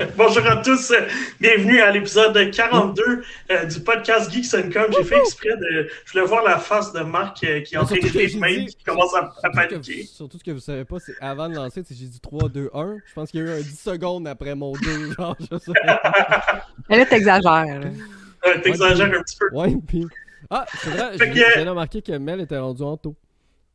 [0.16, 0.92] Bonjour à tous,
[1.40, 4.84] bienvenue à l'épisode 42 euh, du podcast Geeks Com.
[4.96, 5.88] J'ai fait exprès de.
[6.04, 9.14] Je voulais voir la face de Marc euh, qui est en train de qui commence
[9.14, 10.04] à, paniquer.
[10.04, 12.96] surtout ce que vous savez pas, c'est avant de lancer, j'ai dit 3, 2, 1.
[13.06, 15.12] Je pense qu'il y a eu un 10 secondes après mon 2.
[15.18, 15.72] Genre, je sais.
[16.90, 17.80] Et là, t'exagères.
[18.62, 19.56] t'exagères un petit peu.
[19.56, 20.06] Ouais, puis.
[20.48, 23.16] Ah, c'est vrai, j'ai remarqué que Mel était rendu en taux.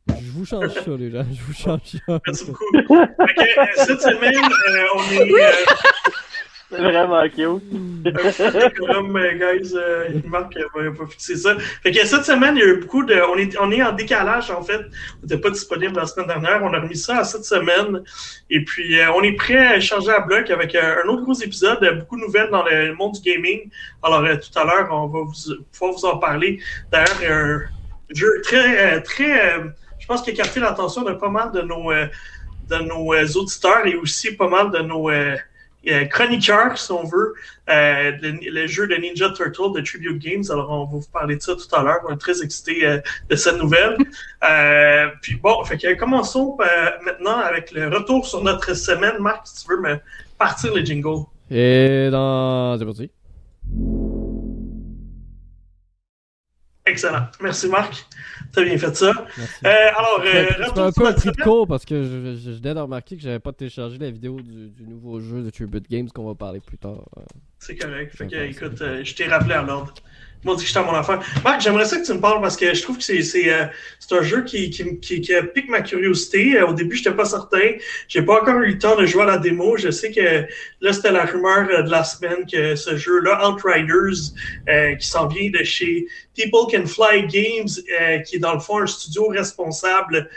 [0.08, 1.24] Je vous change ça, les gens.
[1.32, 2.20] Je vous change ça.
[2.26, 2.96] Merci beaucoup.
[2.96, 5.32] Ok, cette semaine, euh, on est.
[5.32, 5.52] Euh...
[6.68, 7.36] C'est vraiment cute.
[8.78, 11.56] Comme, euh, guys, euh, il manque n'a pas fixé ça.
[11.82, 13.14] Fait que cette semaine, il y a eu beaucoup de.
[13.14, 14.80] On est, on est en décalage, en fait.
[14.80, 16.60] On n'était pas disponible la semaine dernière.
[16.64, 18.02] On a remis ça à cette semaine.
[18.50, 21.34] Et puis, euh, on est prêt à changer à bloc avec euh, un autre gros
[21.34, 21.78] épisode.
[22.00, 23.70] beaucoup de nouvelles dans le monde du gaming.
[24.02, 26.58] Alors, tout à l'heure, on va vous, pouvoir vous en parler.
[26.90, 27.60] D'ailleurs, un
[28.12, 29.62] jeu très, très
[30.06, 32.06] je pense qu'il a capté l'attention de pas mal de nos, euh,
[32.70, 35.36] de nos euh, auditeurs et aussi pas mal de nos euh,
[36.12, 37.34] chroniqueurs, si on veut,
[37.66, 40.44] le, jeu de Ninja Turtle de Tribute Games.
[40.48, 42.02] Alors, on va vous parler de ça tout à l'heure.
[42.08, 43.96] On est très excités de cette nouvelle.
[45.22, 46.56] puis bon, fait que, commençons
[47.04, 49.18] maintenant avec le retour sur notre semaine.
[49.18, 49.98] Marc, si tu veux me
[50.38, 51.24] partir les jingles.
[51.50, 52.78] Et dans...
[52.78, 53.10] C'est parti.
[56.86, 57.26] Excellent.
[57.40, 58.06] Merci Marc.
[58.56, 59.10] T'as bien fait ça.
[59.10, 62.62] Euh, alors, euh, c'est un peu un prix de cours parce que je, je, je,
[62.62, 65.90] viens de remarquer que j'avais pas téléchargé la vidéo du, du nouveau jeu de Tribute
[65.90, 67.04] Games qu'on va parler plus tard.
[67.58, 68.16] C'est correct.
[68.16, 69.92] Fait que, écoute, euh, je t'ai rappelé à l'ordre
[70.46, 71.20] m'ont dit que j'étais à mon affaire.
[71.44, 73.66] Marc, j'aimerais ça que tu me parles parce que je trouve que c'est, c'est, euh,
[73.98, 76.58] c'est un jeu qui, qui, qui, qui, pique ma curiosité.
[76.58, 77.72] Euh, au début, je n'étais pas certain.
[78.08, 79.76] J'ai pas encore eu le temps de jouer à la démo.
[79.76, 80.46] Je sais que
[80.80, 84.32] là, c'était la rumeur euh, de la semaine que ce jeu-là, Outriders,
[84.68, 87.68] euh, qui s'en vient de chez People Can Fly Games,
[88.24, 90.28] qui est dans le fond un studio responsable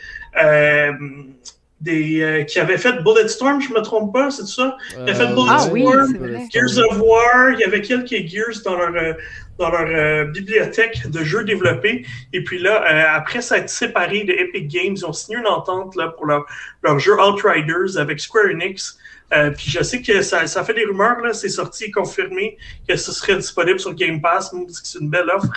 [1.82, 4.78] des, qui avait fait Bulletstorm, je me trompe pas, c'est ça?
[4.98, 9.16] Il a fait Bulletstorm, ah, Gears of War, il y avait quelques Gears dans leur,
[9.60, 12.06] dans leur euh, bibliothèque de jeux développés.
[12.34, 15.96] Et puis là, euh, après s'être séparés de Epic Games, ils ont signé une entente
[15.96, 16.46] là, pour leur,
[16.82, 18.98] leur jeu Outriders avec Square Enix.
[19.34, 22.58] Euh, puis je sais que ça, ça fait des rumeurs, là, c'est sorti confirmé
[22.88, 24.54] que ce serait disponible sur Game Pass.
[24.84, 25.54] C'est une belle offre,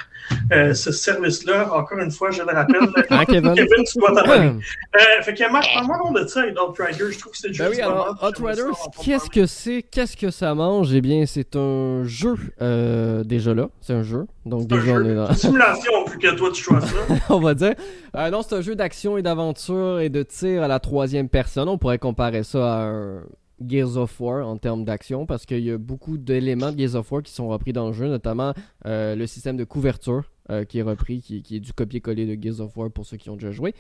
[0.53, 1.73] euh, ce service-là.
[1.73, 2.89] Encore une fois, je le rappelle.
[3.11, 3.55] Hein, Kevin?
[3.55, 4.53] Kevin, tu dois t'abonner.
[4.97, 7.13] euh, fait que Marc, parle-moi de ça, Outriders.
[7.13, 8.73] Je trouve que c'est ben oui, alors, Outriders,
[9.03, 9.83] qu'est-ce que c'est?
[9.83, 10.93] Qu'est-ce que ça mange?
[10.93, 13.69] Eh bien, c'est un jeu, euh, déjà là.
[13.81, 14.27] C'est un jeu.
[14.45, 15.33] Donc déjà, on est dans...
[15.35, 17.15] simulation, plus que toi, tu choisis ça.
[17.31, 17.75] on va dire.
[18.17, 21.69] Euh, non, c'est un jeu d'action et d'aventure et de tir à la troisième personne.
[21.69, 23.23] On pourrait comparer ça à un
[23.67, 27.11] Gears of War en termes d'action parce qu'il y a beaucoup d'éléments de Gears of
[27.11, 28.53] War qui sont repris dans le jeu, notamment
[28.87, 32.61] euh, le système de couverture euh, qui est repris, qui, est du copier-coller de Gears
[32.61, 33.75] of War pour ceux qui ont déjà joué.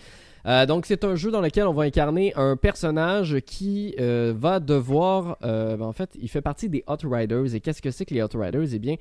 [0.46, 5.38] Euh, donc c'est un jeu dans lequel on va incarner un personnage qui va devoir,
[5.40, 7.54] ben, en fait, il fait partie des Outriders.
[7.54, 8.96] Et qu'est-ce que c'est que les Outriders Eh bien,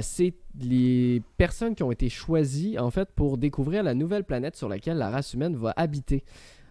[0.00, 4.68] c'est les personnes qui ont été choisies en fait pour découvrir la nouvelle planète sur
[4.68, 6.22] laquelle la race humaine va habiter.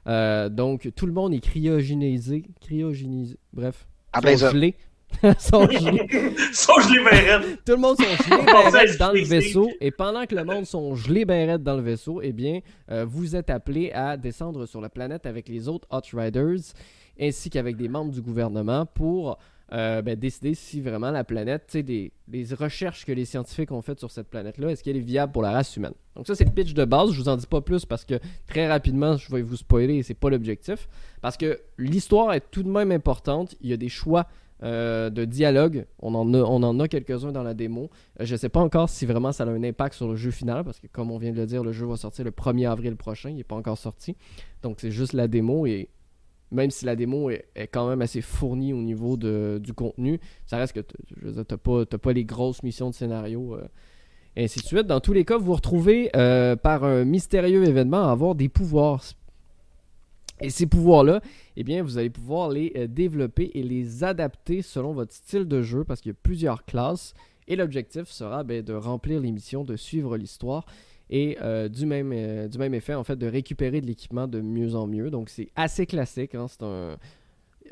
[0.08, 2.44] Euh, donc, tout le monde est cryogénisé.
[2.62, 3.38] Cryogénisé.
[3.52, 3.88] Bref.
[4.12, 4.76] Ah, ben sont gelés.
[5.40, 6.08] sont gelés.
[6.54, 9.70] sont gelés ben Tout le monde sont gelés ben dans le vaisseau.
[9.80, 12.60] Et pendant que le monde sont gelés ben dans le vaisseau, eh bien,
[12.92, 16.74] euh, vous êtes appelé à descendre sur la planète avec les autres Outriders
[17.20, 19.38] ainsi qu'avec des membres du gouvernement pour
[19.74, 23.82] euh, ben, décider si vraiment la planète, tu sais, les recherches que les scientifiques ont
[23.82, 25.94] faites sur cette planète-là, est-ce qu'elle est viable pour la race humaine?
[26.16, 27.12] Donc ça, c'est le pitch de base.
[27.12, 30.04] Je vous en dis pas plus parce que très rapidement, je vais vous spoiler et
[30.04, 30.88] c'est pas l'objectif.
[31.22, 33.56] Parce que l'histoire est tout de même importante.
[33.62, 34.28] Il y a des choix
[34.62, 35.86] euh, de dialogue.
[36.00, 37.90] On en a, a quelques-uns dans la démo.
[38.22, 40.64] Euh, je sais pas encore si vraiment ça a un impact sur le jeu final
[40.64, 42.96] parce que comme on vient de le dire, le jeu va sortir le 1er avril
[42.96, 43.30] prochain.
[43.30, 44.16] Il n'est pas encore sorti.
[44.62, 45.90] Donc c'est juste la démo et
[46.54, 50.74] même si la démo est, quand même assez fournie au niveau du contenu, ça reste
[50.74, 53.56] que tu n'as pas, pas les grosses missions de scénario.
[53.56, 53.68] Euh,
[54.36, 54.88] et ainsi de suite.
[54.88, 58.50] Dans tous les cas, vous vous retrouvez euh, par un mystérieux événement à avoir des
[58.50, 59.04] pouvoirs.
[60.42, 61.22] Et ces pouvoirs-là,
[61.56, 65.62] eh bien, vous allez pouvoir les euh, développer et les adapter selon votre style de
[65.62, 67.14] jeu parce qu'il y a plusieurs classes.
[67.48, 70.66] Et l'objectif sera ben, de remplir les missions, de suivre l'histoire
[71.16, 74.42] et euh, du, même, euh, du même effet, en fait, de récupérer de l'équipement de
[74.42, 75.12] mieux en mieux.
[75.12, 76.34] Donc, c'est assez classique.
[76.34, 76.98] Hein, c'est un...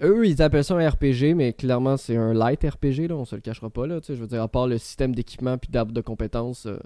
[0.03, 3.33] Eux, ils appellent ça un RPG, mais clairement, c'est un light RPG, là, on se
[3.35, 3.87] le cachera pas.
[3.87, 6.77] Là, je veux dire, à part le système d'équipement puis d'arbre de compétences, euh,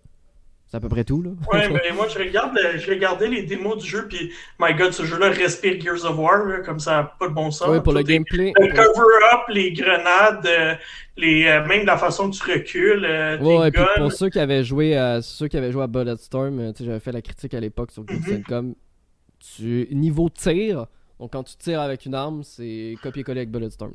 [0.76, 1.30] c'est à peu près tout, là.
[1.54, 5.04] ouais, mais moi, je regarde, je regardais les démos du jeu, puis, my god, ce
[5.04, 7.70] jeu-là respire Gears of War, comme ça pas de bon sens.
[7.70, 8.52] Oui, pour le gameplay.
[8.60, 10.76] Le cover-up, les grenades, euh,
[11.16, 14.64] les, euh, même la façon que tu recules, euh, ouais, puis pour ceux qui avaient
[14.64, 18.04] joué à, ceux qui avaient joué à Bulletstorm, j'avais fait la critique à l'époque sur
[18.04, 18.74] mm -hmm.
[19.40, 20.88] tu, niveau tir,
[21.20, 23.94] Donc quand tu tires avec une arme, c'est copier-coller avec Bulletstorm.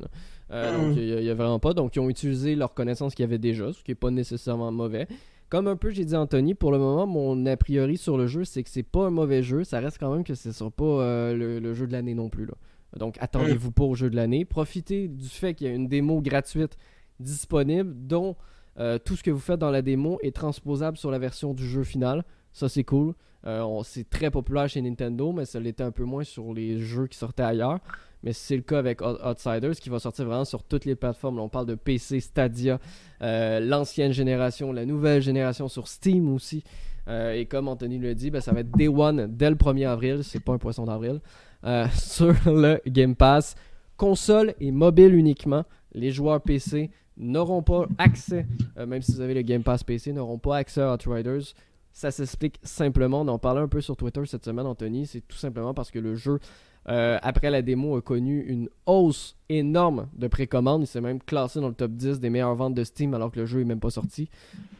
[0.51, 1.73] Euh, donc il n'y a, vraiment pas.
[1.73, 4.71] Donc ils ont utilisé leur connaissance qu'il y avait déjà, ce qui n'est pas nécessairement
[4.71, 5.07] mauvais.
[5.51, 8.45] Comme un peu j'ai dit Anthony, pour le moment, mon a priori sur le jeu,
[8.45, 9.65] c'est que c'est pas un mauvais jeu.
[9.65, 12.29] Ça reste quand même que ce ne sera pas euh, le, jeu de l'année non
[12.29, 12.45] plus.
[12.45, 12.53] Là.
[12.97, 14.45] Donc attendez-vous pas au jeu de l'année.
[14.45, 16.77] Profitez du fait qu'il y a une démo gratuite
[17.19, 18.37] disponible dont
[18.79, 21.67] euh, tout ce que vous faites dans la démo est transposable sur la version du
[21.67, 22.23] jeu final.
[22.53, 23.13] Ça, c'est cool.
[23.45, 27.07] Euh, c'est très populaire chez Nintendo, mais ça l'était un peu moins sur les jeux
[27.07, 27.79] qui sortaient ailleurs.
[28.23, 31.39] Mais c'est le cas avec Outsiders qui va sortir vraiment sur toutes les plateformes.
[31.39, 32.79] on parle de PC, Stadia,
[33.23, 36.63] euh, l'ancienne génération, la nouvelle génération sur Steam aussi.
[37.07, 40.23] et comme Anthony le dit, ben, ça va être Day One dès le 1er avril.
[40.23, 41.19] C'est pas un poisson d'avril.
[41.97, 43.55] sur le Game Pass.
[43.97, 45.63] Console et mobile uniquement.
[45.93, 48.45] Les joueurs PC n'auront pas accès,
[48.77, 51.53] euh, même si vous avez le Game Pass PC, n'auront pas accès à Outriders.
[51.93, 53.21] Ça s'explique simplement.
[53.21, 55.05] On en parlait un peu sur Twitter cette semaine, Anthony.
[55.05, 56.39] C'est tout simplement parce que le jeu,
[56.87, 60.83] euh, après la démo, a connu une hausse énorme de précommande.
[60.83, 63.39] Il s'est même classé dans le top 10 des meilleures ventes de Steam alors que
[63.39, 64.29] le jeu n'est même pas sorti.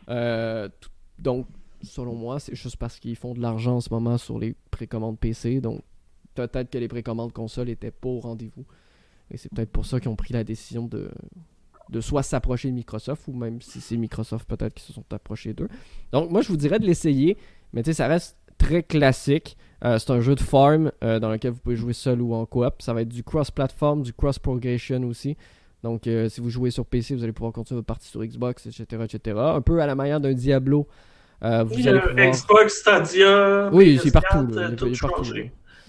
[0.09, 0.69] Euh,
[1.19, 1.47] donc,
[1.83, 5.19] selon moi, c'est juste parce qu'ils font de l'argent en ce moment sur les précommandes
[5.19, 5.59] PC.
[5.59, 5.81] Donc,
[6.33, 8.65] peut-être que les précommandes console étaient pas au rendez-vous.
[9.29, 11.09] Et c'est peut-être pour ça qu'ils ont pris la décision de,
[11.91, 15.53] de soit s'approcher de Microsoft ou même si c'est Microsoft peut-être qui se sont approchés
[15.53, 15.67] d'eux.
[16.11, 17.37] Donc moi je vous dirais de l'essayer,
[17.73, 19.57] mais tu sais ça reste très classique.
[19.83, 22.45] Euh, c'est un jeu de farm euh, dans lequel vous pouvez jouer seul ou en
[22.45, 22.81] coop.
[22.81, 25.35] Ça va être du cross-platform, du cross-progression aussi.
[25.83, 28.67] Donc euh, si vous jouez sur PC, vous allez pouvoir continuer votre partie sur Xbox,
[28.67, 29.03] etc.
[29.03, 29.37] etc.
[29.39, 30.87] Un peu à la manière d'un Diablo.
[31.41, 31.47] vous
[31.87, 32.31] allez pouvoir...
[32.31, 34.47] Xbox, Stadia, oui, c'est partout.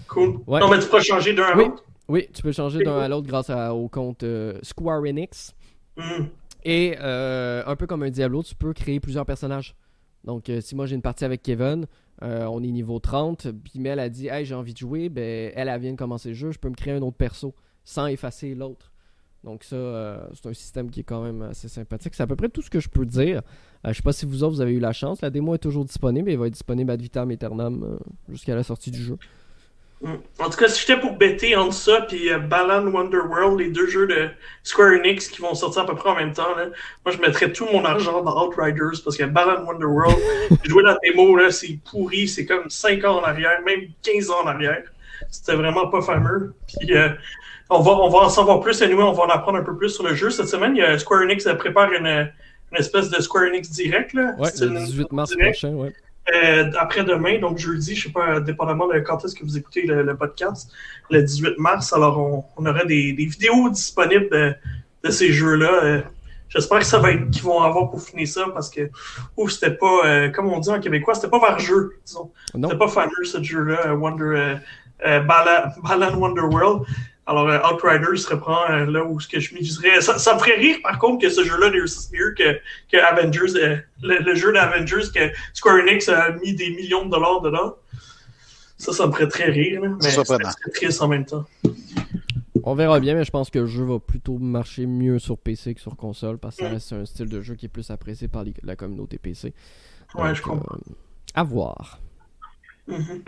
[0.07, 0.39] Cool.
[0.47, 1.83] Non, mais tu peux changer d'un à l'autre.
[2.09, 4.25] Oui, tu peux changer d'un à l'autre grâce au compte
[4.63, 5.53] Square Enix.
[5.97, 6.25] Mm.
[6.65, 9.75] Et euh, un peu comme un Diablo, tu peux créer plusieurs personnages.
[10.23, 11.85] Donc, euh, si moi j'ai une partie avec Kevin,
[12.21, 15.67] euh, on est niveau 30, puis a dit Hey, j'ai envie de jouer, ben, elle,
[15.67, 17.53] elle vient de commencer le jeu, je peux me créer un autre perso
[17.83, 18.91] sans effacer l'autre.
[19.43, 22.15] Donc, ça, c'est un système qui est quand même assez sympathique.
[22.15, 23.41] C'est à peu près tout ce que je peux dire.
[23.83, 25.19] je sais pas si vous autres, vous avez eu la chance.
[25.19, 27.99] La démo est toujours disponible et va être disponible ad vitam aeternam
[28.29, 29.17] jusqu'à la sortie du jeu.
[30.39, 33.87] En tout cas, si j'étais pour bêter entre ça et euh, Balan Wonderworld, les deux
[33.87, 34.29] jeux de
[34.63, 36.65] Square Enix qui vont sortir à peu près en même temps, là,
[37.05, 40.17] moi je mettrais tout mon argent dans Outriders parce que Balan Wonderworld,
[40.63, 43.87] j'ai joué dans la démo, là, c'est pourri, c'est comme 5 ans en arrière, même
[44.01, 44.83] 15 ans en arrière.
[45.31, 46.53] C'était vraiment pas fameux.
[46.67, 47.09] Puis euh,
[47.69, 49.75] on, va, on va en savoir plus et nous, on va en apprendre un peu
[49.75, 50.29] plus sur le jeu.
[50.29, 54.13] Cette semaine, il y a Square Enix prépare une, une espèce de Square Enix direct.
[54.13, 54.33] Là.
[54.37, 55.93] Ouais, le 18 mars prochain, ouais.
[56.33, 60.15] Euh, après-demain, donc jeudi, je sais pas, dépendamment de quand est-ce que vous écoutez le,
[60.15, 60.71] podcast,
[61.09, 64.53] le 18 mars, alors on, on aura des, des, vidéos disponibles de,
[65.03, 65.83] de ces jeux-là.
[65.83, 66.01] Euh,
[66.47, 68.89] j'espère que ça va être qu'ils vont avoir pour finir ça parce que
[69.35, 72.31] ouf, c'était pas, euh, comme on dit en québécois, c'était pas vers jeu, disons.
[72.53, 74.59] C'était pas fameux ce jeu-là, Wonder
[75.03, 76.85] Balan Wonder World.
[77.25, 80.39] Alors, euh, Outriders se reprend euh, là où ce que je me Ça, ça, me
[80.39, 82.59] ferait rire, par contre, que ce jeu-là est mieux que,
[82.91, 87.41] que Avengers, euh, le, jeu d'Avengers que Square Enix a mis des millions de dollars
[87.41, 87.75] dedans.
[88.77, 91.45] Ça, ça me ferait très rire, mais c'est très triste en même temps.
[92.65, 95.75] On verra bien, mais je pense que le jeu va plutôt marcher mieux sur PC
[95.75, 98.43] que sur console parce que c'est un style de jeu qui est plus apprécié par
[98.63, 99.53] la communauté PC.
[100.15, 100.77] ouais, je comprends.
[101.33, 101.99] à voir.
[102.89, 103.21] Mm-hmm.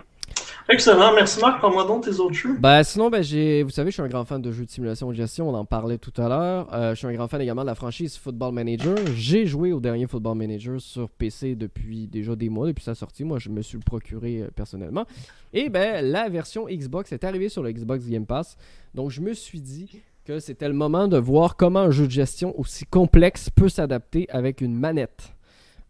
[0.67, 1.62] Excellent, merci Marc.
[1.62, 2.57] Parle-moi donc tes autres jeux.
[2.59, 5.15] Ben, sinon, ben, vous savez, je suis un grand fan de jeux de simulation de
[5.15, 5.50] gestion.
[5.50, 6.67] On en parlait tout à l'heure.
[6.74, 8.97] Euh, je suis un grand fan également de la franchise Football Manager.
[9.13, 13.24] J'ai joué au dernier Football Manager sur PC depuis déjà des mois, depuis sa sortie.
[13.24, 15.05] Moi, je me suis procuré euh, personnellement.
[15.53, 18.57] Et ben, la version Xbox est arrivée sur le Xbox Game Pass.
[18.93, 22.12] Donc, je me suis dit que c'était le moment de voir comment un jeu de
[22.12, 25.33] gestion aussi complexe peut s'adapter avec une manette.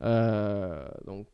[0.01, 1.25] Euh, donc,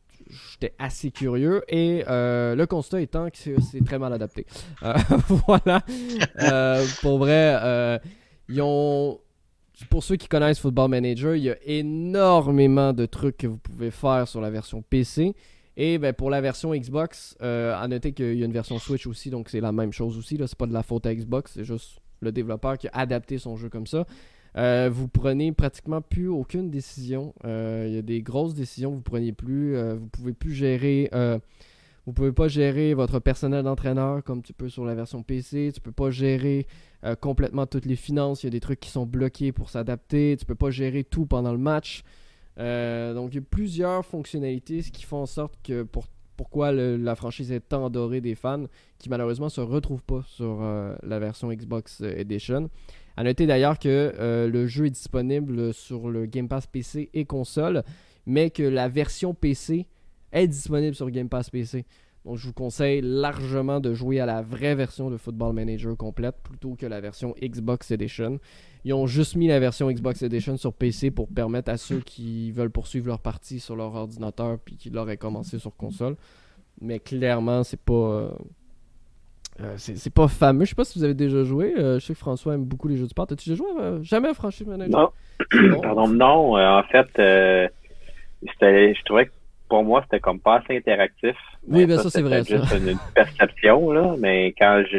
[0.52, 4.46] j'étais assez curieux et euh, le constat étant que c'est très mal adapté.
[4.82, 4.94] Euh,
[5.46, 5.82] voilà.
[6.40, 8.00] Euh, pour vrai,
[8.48, 9.20] ils ont.
[9.90, 13.90] Pour ceux qui connaissent Football Manager, il y a énormément de trucs que vous pouvez
[13.90, 15.34] faire sur la version PC.
[15.76, 19.30] Et ben, pour la version Xbox, à noter qu'il y a une version Switch aussi,
[19.30, 20.38] donc c'est la même chose aussi.
[20.38, 23.56] C'est pas de la faute à Xbox, c'est juste le développeur qui a adapté son
[23.56, 24.06] jeu comme ça.
[24.56, 27.34] Euh, vous prenez pratiquement plus aucune décision.
[27.44, 29.76] Euh, il y a des grosses décisions que vous preniez plus.
[29.76, 31.10] Euh, vous pouvez plus gérer.
[32.04, 35.70] vous pouvez pas gérer votre personnel d'entraîneur comme tu peux sur la version PC.
[35.74, 36.66] Tu peux pas gérer
[37.20, 38.42] complètement toutes les finances.
[38.42, 40.36] Il y a des trucs qui sont bloqués pour s'adapter.
[40.38, 42.02] Tu peux pas gérer tout pendant le match.
[42.56, 47.14] donc il y a plusieurs fonctionnalités, ce qui font en sorte que pour pourquoi la
[47.14, 48.64] franchise est tant adorée des fans,
[48.98, 50.60] qui malheureusement se retrouvent pas sur
[51.02, 52.68] la version Xbox Edition.
[53.16, 57.24] A noter d'ailleurs que euh, le jeu est disponible sur le Game Pass PC et
[57.24, 57.82] console,
[58.26, 59.86] mais que la version PC
[60.32, 61.84] est disponible sur Game Pass PC.
[62.24, 66.36] Donc je vous conseille largement de jouer à la vraie version de Football Manager complète
[66.42, 68.38] plutôt que la version Xbox Edition.
[68.84, 72.52] Ils ont juste mis la version Xbox Edition sur PC pour permettre à ceux qui
[72.52, 76.16] veulent poursuivre leur partie sur leur ordinateur puis qui l'auraient commencé sur console.
[76.80, 77.92] Mais clairement, c'est pas.
[77.92, 78.30] Euh,
[79.60, 80.64] euh, c'est pas fameux.
[80.64, 81.74] Je sais pas si vous avez déjà joué.
[81.76, 83.26] Euh, je sais que François aime beaucoup les jeux de sport.
[83.26, 83.68] T'as-tu déjà joué
[84.02, 85.12] Jamais à Franchise Manager?
[85.52, 85.80] Non.
[85.82, 86.56] Pardon, non.
[86.56, 89.32] en fait, je trouvais que
[89.68, 91.36] pour moi, c'était comme pas assez interactif.
[91.66, 92.44] Oui, ben ça, c'est vrai.
[92.44, 94.16] C'est juste une, perception, là.
[94.18, 94.98] Mais quand je.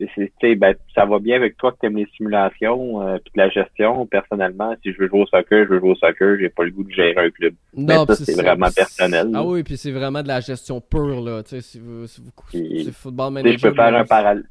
[0.00, 4.06] Ben, ça va bien avec toi que tu aimes les simulations euh, puis la gestion.
[4.06, 6.72] Personnellement, si je veux jouer au soccer, je veux jouer au soccer, j'ai pas le
[6.72, 7.54] goût de gérer un club.
[7.76, 9.30] Non, ça, c'est vraiment personnel.
[9.34, 11.42] Ah oui, puis c'est vraiment de la gestion pure, là.
[11.42, 13.58] Tu sais, si vous, si vous, football manager.
[13.58, 14.44] Je peux faire un parallèle.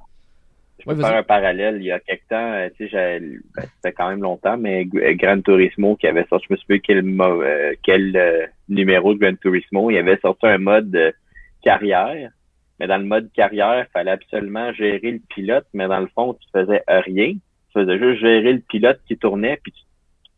[0.79, 1.77] Je peux faire un parallèle.
[1.77, 3.19] Il y a quelque temps, euh, tu sais,
[3.55, 6.79] ben, c'était quand même longtemps, mais euh, Gran Turismo qui avait sorti, je me souviens
[6.79, 11.13] quel, euh, quel numéro de Gran Turismo, il avait sorti un mode
[11.62, 12.31] carrière.
[12.79, 16.33] Mais dans le mode carrière, il fallait absolument gérer le pilote, mais dans le fond,
[16.33, 17.33] tu faisais rien.
[17.33, 17.39] Tu
[17.73, 19.83] faisais juste gérer le pilote qui tournait, puis tu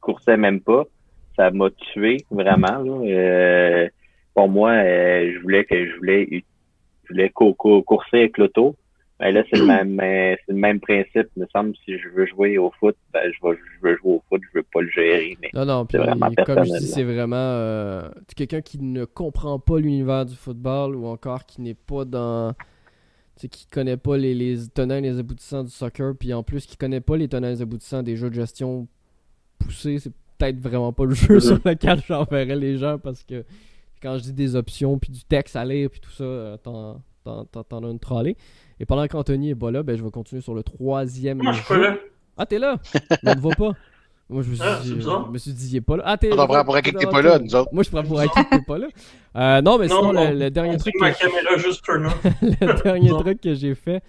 [0.02, 0.84] coursais même pas.
[1.36, 2.84] Ça m'a tué vraiment.
[4.34, 8.76] pour moi, je voulais que je voulais, je voulais courser avec l'auto
[9.20, 11.30] ben là, c'est le même euh, c'est le même principe.
[11.38, 14.14] Il me semble si je veux jouer au foot, ben je, veux, je veux jouer
[14.14, 15.38] au foot, je veux pas le gérer.
[15.42, 15.98] Mais non, non, puis
[16.46, 21.06] comme je dis, c'est vraiment euh, quelqu'un qui ne comprend pas l'univers du football ou
[21.06, 22.54] encore qui n'est pas dans.
[23.38, 26.44] Tu sais, qui connaît pas les, les tenants et les aboutissants du soccer, puis en
[26.44, 28.88] plus qui connaît pas les tenants et les aboutissants des jeux de gestion
[29.60, 33.44] poussés, c'est peut-être vraiment pas le jeu sur lequel j'enverrais les gens parce que
[34.02, 37.02] quand je dis des options, puis du texte à lire, puis tout ça, euh, t'en
[37.26, 38.38] as une trollée.
[38.80, 41.42] Et pendant qu'Anthony est pas là, ben, je vais continuer sur le troisième.
[41.42, 41.98] Moi, je suis pas là?
[42.38, 42.78] Ah, t'es là?
[43.26, 43.72] On ne voit pas.
[44.28, 46.04] Moi, je me suis, ah, dit, je me suis dit, il est pas là.
[46.06, 46.44] Ah, t'es là.
[46.44, 47.70] On prend pour acquis que t'es pas là, nous autres.
[47.72, 48.88] Moi, je prends pour acquis que t'es pas là.
[49.36, 50.94] Euh, non, mais sinon, Le, dernier truc.
[51.00, 51.96] ma caméra juste pour
[52.42, 54.02] le dernier truc que j'ai fait,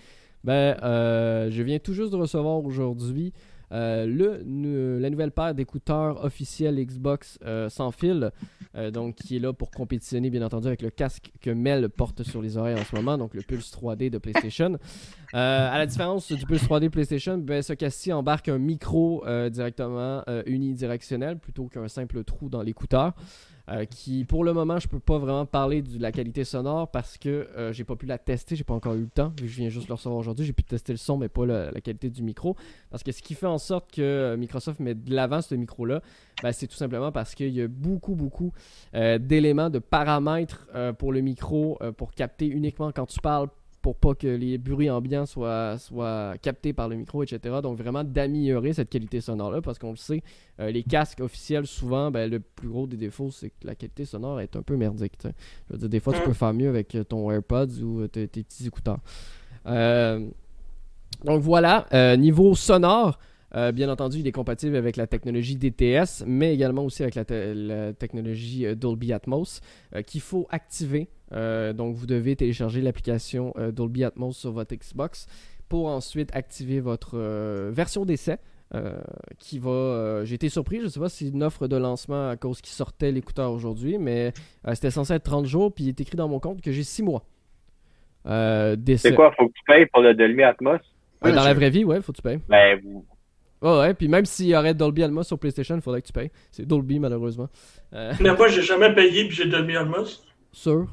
[0.43, 3.33] ben, euh, je viens tout juste de recevoir aujourd'hui
[3.73, 8.31] euh, le, la nouvelle paire d'écouteurs officiels Xbox euh, sans fil,
[8.77, 12.23] euh, donc qui est là pour compétitionner bien entendu avec le casque que Mel porte
[12.23, 14.79] sur les oreilles en ce moment, donc le Pulse 3D de PlayStation.
[15.33, 21.39] à la différence du Pulse 3D PlayStation, ben, ce casque-ci embarque un micro directement unidirectionnel
[21.39, 23.15] plutôt qu'un simple trou dans l'écouteur.
[23.69, 27.19] Euh, qui pour le moment je peux pas vraiment parler de la qualité sonore parce
[27.19, 29.71] que euh, j'ai pas pu la tester, j'ai pas encore eu le temps, je viens
[29.71, 32.55] juste le recevoir aujourd'hui, j'ai pu tester le son mais pas la, qualité du micro.
[32.91, 35.85] Parce que ce qui fait en sorte que euh, Microsoft met de l'avant ce micro
[35.85, 36.01] là,
[36.45, 38.53] ben, c'est tout simplement parce qu'il y a beaucoup beaucoup
[38.93, 40.69] d'éléments de paramètres
[40.99, 43.49] pour le micro pour capter uniquement quand tu parles
[43.87, 45.77] pour pas que les bruits ambiants soient,
[46.43, 47.61] captés par le micro, etc.
[47.63, 50.25] Donc vraiment d'améliorer cette qualité sonore-là, parce qu'on le sait,
[50.59, 54.05] euh, les casques officiels, souvent, ben, le plus gros des défauts, c'est que la qualité
[54.05, 55.13] sonore est un peu merdique.
[55.23, 55.29] Je
[55.71, 58.99] veux dire, des fois, tu peux faire mieux avec ton AirPods ou tes, petits écouteurs.
[59.67, 60.27] Euh,
[61.25, 63.21] donc voilà, euh, niveau sonore,
[63.73, 67.25] bien entendu, il est compatible avec la technologie DTS, mais également aussi avec la
[67.93, 69.61] technologie Dolby Atmos,
[70.05, 75.27] qu'il faut activer euh, donc, vous devez télécharger l'application euh, Dolby Atmos sur votre Xbox
[75.69, 78.39] pour ensuite activer votre euh, version d'essai.
[79.39, 80.25] qui va.
[80.25, 82.61] J'ai été surpris, je ne sais pas si c'est une offre de lancement à cause
[82.61, 84.33] qu'il sortait l'écouteur aujourd'hui, mais
[84.75, 87.03] c'était censé être 30 jours, puis il est écrit dans mon compte que j'ai 6
[87.05, 87.23] mois.
[88.25, 90.81] c'est quoi, faut que tu payes pour le Dolby Atmos?
[91.23, 92.41] Dans la vraie vie, ouais, faut que tu payes.
[92.49, 93.07] Ben, vous...
[93.63, 96.31] ouais, puis même s'il y aurait Dolby Atmos sur PlayStation, il faudrait que tu payes.
[96.51, 97.49] C'est Dolby, malheureusement.
[97.93, 100.25] Mais moi, j'ai jamais payé, puis j'ai Dolby Atmos.
[100.53, 100.89] Sûr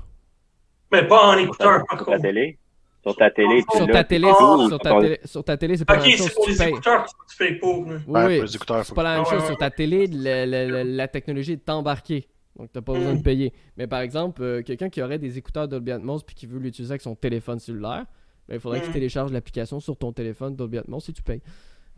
[0.93, 2.11] mais pas en écouteur, par contre.
[2.11, 2.57] Ta télé?
[3.03, 6.03] Sur ta télé, sur ta télé, sur, ta télé, sur ta télé, c'est pas la
[6.03, 6.21] même chose.
[6.21, 7.85] Ok, c'est pour les écouteurs que tu fais pour.
[7.85, 9.45] Oui, oui c'est pas la même chose.
[9.45, 12.27] Sur ta télé, la, technologie est embarquée.
[12.57, 13.23] Donc, tu n'as pas besoin de mm.
[13.23, 13.53] payer.
[13.77, 16.91] Mais par exemple, euh, quelqu'un qui aurait des écouteurs Dolby Atmos puis qui veut l'utiliser
[16.91, 18.05] avec son téléphone cellulaire,
[18.47, 18.93] ben, il faudrait que tu mm.
[18.93, 21.41] télécharges l'application sur ton téléphone Dolby Atmos si tu payes.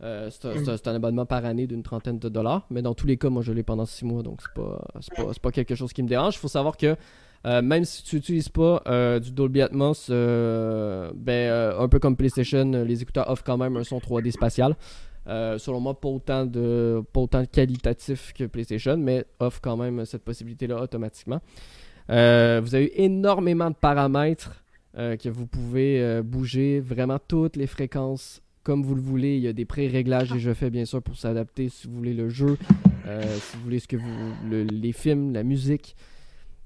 [0.02, 0.30] Euh, mm.
[0.30, 2.66] c'est un, abonnement par année d'une trentaine de dollars.
[2.70, 4.22] Mais dans tous les cas, moi, je l'ai pendant six mois.
[4.22, 4.82] Donc, c'est pas,
[5.14, 6.36] pas, pas, quelque chose qui me dérange.
[6.36, 6.96] Il faut savoir que
[7.46, 12.16] euh, même si tu n'utilises pas euh, du Dolby Atmos, euh, ben, un peu comme
[12.16, 14.74] PlayStation, les écouteurs offrent quand même un son 3D spatial.
[15.26, 20.24] selon moi, pas autant, de, pas autant qualitatif que PlayStation, mais offre quand même cette
[20.24, 21.40] possibilité-là automatiquement.
[22.08, 24.62] vous avez énormément de paramètres
[24.94, 29.36] que vous pouvez bouger, vraiment toutes les fréquences comme vous le voulez.
[29.36, 32.28] Il y a des pré-réglages déjà faits, bien sûr, pour s'adapter si vous voulez le
[32.28, 32.56] jeu,
[33.04, 35.94] si vous voulez ce que vous, les films, la musique.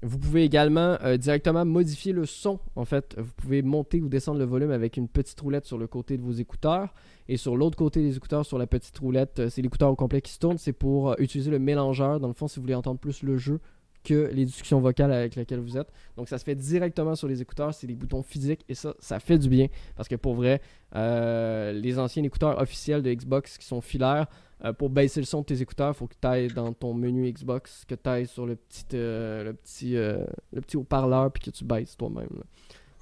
[0.03, 2.59] Vous pouvez également euh, directement modifier le son.
[2.75, 5.85] En fait, vous pouvez monter ou descendre le volume avec une petite roulette sur le
[5.85, 6.93] côté de vos écouteurs.
[7.27, 10.21] Et sur l'autre côté des écouteurs, sur la petite roulette, euh, c'est l'écouteur au complet
[10.21, 10.57] qui se tourne.
[10.57, 12.19] C'est pour euh, utiliser le mélangeur.
[12.19, 13.59] Dans le fond, si vous voulez entendre plus le jeu
[14.03, 15.93] que les discussions vocales avec lesquelles vous êtes.
[16.17, 19.19] Donc ça se fait directement sur les écouteurs, c'est des boutons physiques et ça, ça
[19.19, 20.59] fait du bien parce que pour vrai,
[20.95, 24.25] les anciens écouteurs officiels de Xbox qui sont filaires,
[24.63, 26.93] euh, pour baisser le son de tes écouteurs, il faut que tu ailles dans ton
[26.93, 31.43] menu Xbox, que tu ailles sur le petit, euh, le petit, le petit haut-parleur puis
[31.43, 32.43] que tu baisses toi-même.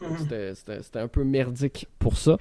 [0.02, 0.54] Mhm.
[0.56, 2.38] C'était un peu merdique pour ça.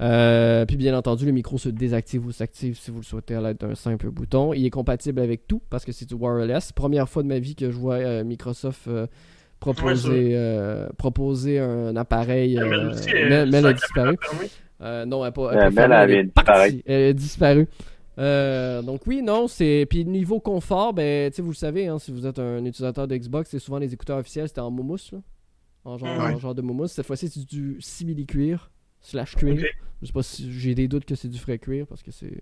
[0.00, 3.40] Euh, puis bien entendu, le micro se désactive ou s'active si vous le souhaitez à
[3.40, 4.52] l'aide d'un simple bouton.
[4.52, 6.72] Il est compatible avec tout parce que c'est du wireless.
[6.72, 9.06] Première fois de ma vie que je vois euh, Microsoft euh,
[9.60, 10.36] proposer,
[10.98, 12.58] proposer un appareil.
[12.58, 14.16] Mel, a disparu.
[14.80, 15.52] non, elle pas.
[15.52, 17.68] Elle, elle, a disparu.
[18.16, 22.38] Donc oui, non, c'est puis niveau confort, ben vous le savez, hein, si vous êtes
[22.38, 25.14] un utilisateur de Xbox, c'est souvent les écouteurs officiels, c'était en mousse,
[25.84, 26.92] en genre, en genre de mousse.
[26.92, 29.64] Cette fois-ci, c'est du simili cuir slash cuir.
[30.00, 32.38] Je sais pas si j'ai des doutes que c'est du frais cuir parce que c'est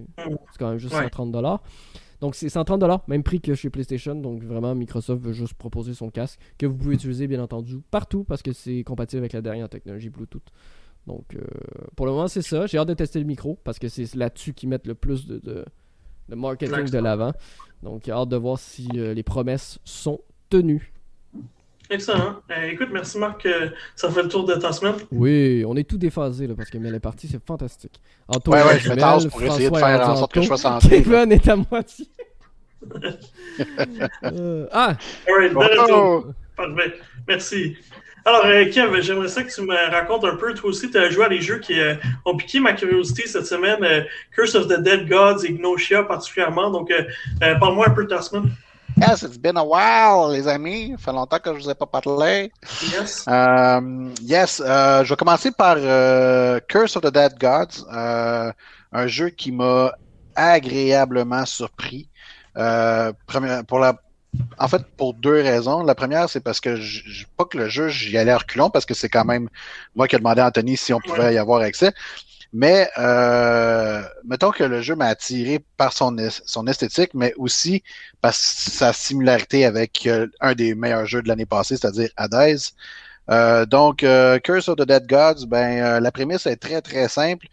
[0.58, 1.62] quand même juste 130 dollars.
[2.20, 4.14] Donc c'est 130 dollars, même prix que chez PlayStation.
[4.14, 8.24] Donc vraiment, Microsoft veut juste proposer son casque que vous pouvez utiliser bien entendu partout
[8.24, 10.52] parce que c'est compatible avec la dernière technologie Bluetooth.
[11.06, 11.40] Donc euh,
[11.97, 12.66] pour le moment, c'est ça.
[12.66, 15.38] J'ai hâte de tester le micro parce que c'est là-dessus qu'ils mettent le plus de,
[15.38, 17.32] de, marketing de l'avant.
[17.82, 20.92] Donc j'ai hâte de voir si euh, les promesses sont tenues.
[21.92, 22.37] Excellent.
[22.50, 23.44] Euh, écoute, merci Marc.
[23.44, 24.94] Euh, ça fait le tour de ta semaine.
[25.11, 28.00] Oui, on est tout déphasé là, parce que Mel est parti, c'est fantastique.
[28.28, 30.56] Antoine, ouais, ouais, je me tasse pour essayer de faire en sorte que je sois
[30.56, 30.88] santé.
[30.88, 32.09] Kevin est à moitié.
[34.25, 34.97] euh, ah!
[35.28, 35.52] Alright,
[35.90, 36.25] oh.
[36.56, 36.94] Parfait.
[37.28, 37.76] Merci.
[38.24, 40.54] Alors, euh, Kev, j'aimerais ça que tu me racontes un peu.
[40.54, 43.46] Toi aussi, tu as joué à des jeux qui euh, ont piqué ma curiosité cette
[43.46, 43.82] semaine.
[43.82, 46.70] Euh, Curse of the Dead Gods et Gnosia particulièrement.
[46.70, 46.92] Donc,
[47.40, 48.50] parle-moi un peu de ta semaine.
[48.96, 50.94] Yes, it's been a while, les amis.
[50.98, 52.52] Ça fait longtemps que je ne vous ai pas parlé.
[52.92, 53.24] Yes.
[53.26, 55.76] Euh, yes, je vais commencer par
[56.68, 59.92] Curse of the Dead Gods, un jeu qui m'a
[60.37, 62.08] agréablement surpris.
[62.54, 63.94] pour la,
[64.59, 65.83] en fait, pour deux raisons.
[65.83, 68.95] La première, c'est parce que je, pas que le jeu, j'y allais reculons, parce que
[68.95, 69.49] c'est quand même
[69.95, 71.92] moi qui ai demandé à Anthony si on pouvait y avoir accès.
[72.53, 76.14] Mais euh, mettons que le jeu m'a attiré par son,
[76.45, 77.83] son esthétique, mais aussi
[78.21, 82.59] par sa similarité avec euh, un des meilleurs jeux de l'année passée, c'est-à-dire Hades.
[83.31, 87.47] Euh, donc, euh, Curse of the Dead Gods, ben, la prémisse est très très simple.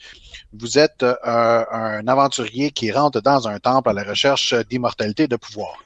[0.53, 5.35] Vous êtes un aventurier qui rentre dans un temple à la recherche d'immortalité et de
[5.37, 5.77] pouvoir.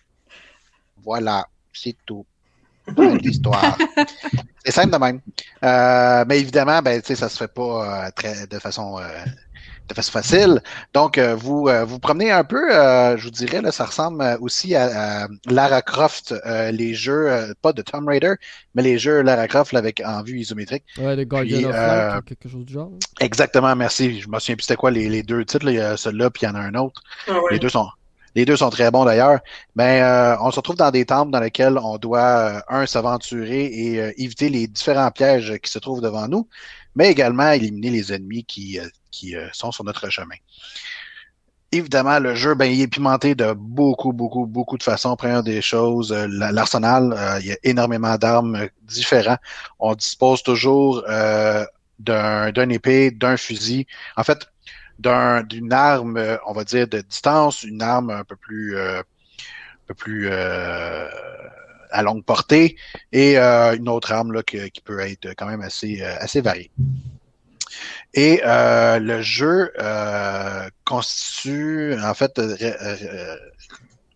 [1.03, 2.25] Voilà, c'est tout
[2.97, 3.77] l'histoire.
[4.65, 5.19] C'est simple de même.
[5.63, 9.03] Euh, mais évidemment, ben, ça se fait pas euh, très, de façon euh,
[9.89, 10.61] de façon facile.
[10.93, 15.81] Donc, vous vous promenez un peu, je vous dirais, là, ça ressemble aussi à, Lara
[15.81, 16.33] Croft,
[16.71, 18.35] les jeux, pas de Tomb Raider,
[18.75, 20.85] mais les jeux Lara Croft avec en vue isométrique.
[20.97, 22.91] Ouais, le Guardian of Light, quelque chose du genre.
[23.19, 24.21] Exactement, merci.
[24.21, 26.43] Je me souviens plus c'était quoi les, les deux titres, il y a celui-là, puis
[26.43, 27.03] il y en a un autre.
[27.27, 27.89] Ah les deux sont
[28.35, 29.39] les deux sont très bons d'ailleurs.
[29.75, 33.65] Mais euh, on se retrouve dans des temples dans lesquels on doit, euh, un, s'aventurer
[33.65, 36.47] et euh, éviter les différents pièges qui se trouvent devant nous,
[36.95, 38.79] mais également éliminer les ennemis qui,
[39.11, 40.35] qui sont sur notre chemin.
[41.71, 45.15] Évidemment, le jeu, ben, il est pimenté de beaucoup, beaucoup, beaucoup de façons.
[45.15, 49.39] Première des choses, l'arsenal, il y a énormément d'armes différentes.
[49.79, 51.03] On dispose toujours
[51.97, 53.87] d'un épée, d'un fusil.
[54.15, 54.52] En fait,
[55.47, 59.87] d'une arme, euh, on va dire, de distance, une arme un peu plus, euh, un
[59.87, 61.07] peu plus euh,
[61.91, 62.75] à longue portée
[63.11, 66.71] et une autre arme là, qui peut être quand même assez, assez variée.
[68.15, 69.71] Et le jeu
[70.85, 72.41] constitue, en fait,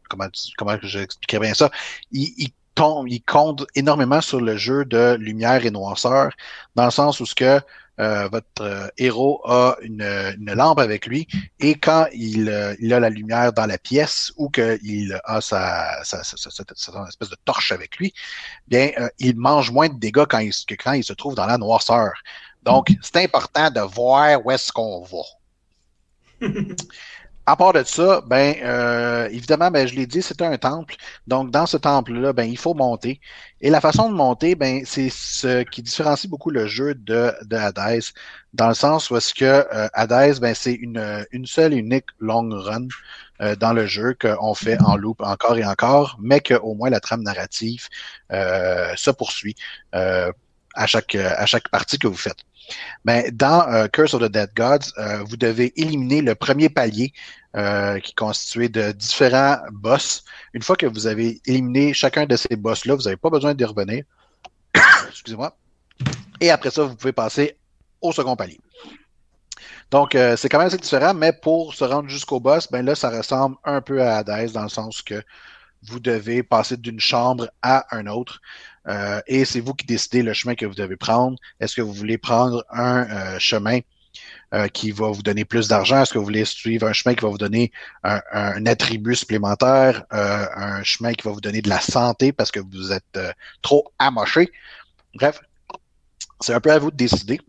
[0.10, 1.70] comment, comment j'expliquerais bien ça,
[2.12, 6.32] il, il, tombe, il compte énormément sur le jeu de lumière et noirceur,
[6.76, 7.60] dans le sens où ce que
[8.00, 11.28] euh, votre euh, héros a une, une, lampe avec lui
[11.60, 16.04] et quand il, euh, il, a la lumière dans la pièce ou qu'il a sa,
[16.04, 18.14] sa, sa, espèce de torche avec lui,
[18.68, 21.58] bien, il mange moins de dégâts quand il, que quand il se trouve dans la
[21.58, 22.12] noirceur.
[22.62, 26.48] Donc, c'est important de voir où est-ce qu'on va.
[27.50, 30.96] À part de ça, ben euh, évidemment, ben, je l'ai dit, c'est un temple.
[31.28, 33.22] Donc, dans ce temple-là, ben, il faut monter.
[33.62, 37.56] Et la façon de monter, ben, c'est ce qui différencie beaucoup le jeu de, de
[37.56, 38.04] Hades,
[38.54, 42.50] dans le sens où est-ce que euh, Hades, ben, c'est une, une seule unique long
[42.52, 42.88] run
[43.42, 47.00] euh, dans le jeu qu'on fait en loop encore et encore, mais qu'au moins la
[47.00, 47.88] trame narrative
[48.34, 49.56] euh, se poursuit
[49.96, 50.32] euh,
[50.78, 52.44] à chaque à chaque partie que vous faites.
[53.06, 57.14] Mais dans euh, Curse of the Dead Gods, euh, vous devez éliminer le premier palier
[57.56, 60.24] euh, qui est constitué de différents boss.
[60.54, 63.64] Une fois que vous avez éliminé chacun de ces boss-là, vous n'avez pas besoin d'y
[63.64, 64.04] revenir.
[65.10, 65.56] Excusez-moi.
[66.40, 67.58] Et après ça, vous pouvez passer
[68.02, 68.60] au second palier.
[69.90, 73.10] Donc, c'est quand même assez différent, mais pour se rendre jusqu'au boss, ben là, ça
[73.10, 75.24] ressemble un peu à Hades dans le sens que
[75.84, 78.42] vous devez passer d'une chambre à un autre.
[78.88, 81.38] Euh, et c'est vous qui décidez le chemin que vous devez prendre.
[81.60, 83.80] Est-ce que vous voulez prendre un euh, chemin
[84.54, 86.02] euh, qui va vous donner plus d'argent?
[86.02, 87.72] Est-ce que vous voulez suivre un chemin qui va vous donner
[88.04, 92.92] un, attribut supplémentaire, un chemin qui va vous donner de la santé parce que vous
[92.92, 93.20] êtes
[93.62, 94.52] trop amoché?
[95.16, 95.42] Bref,
[96.40, 97.42] c'est un peu à vous de décider.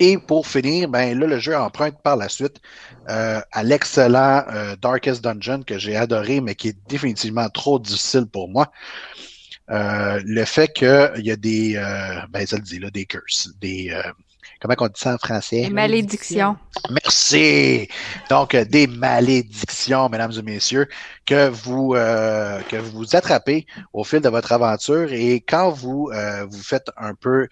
[0.00, 2.60] Et pour finir, ben là, le jeu emprunte par la suite
[3.06, 4.44] à l'excellent
[4.80, 8.70] Darkest Dungeon que j'ai adoré, mais qui est définitivement trop difficile pour moi.
[9.70, 13.50] Euh, le fait qu'il y a des, euh, ben ça le dit là, des curses,
[13.60, 14.02] des, euh,
[14.60, 15.62] comment on dit ça en français?
[15.62, 16.56] Des malédictions.
[16.90, 17.88] Merci.
[18.30, 20.88] Donc des malédictions, mesdames et messieurs,
[21.26, 26.10] que vous que vous attrapez au fil de votre aventure et quand vous
[26.48, 27.46] vous faites un peu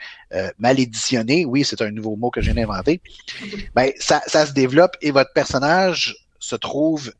[0.58, 3.02] maléditionner, oui, c'est un nouveau mot que j'ai inventé,
[3.74, 7.12] ben ça, ça se développe et votre personnage se trouve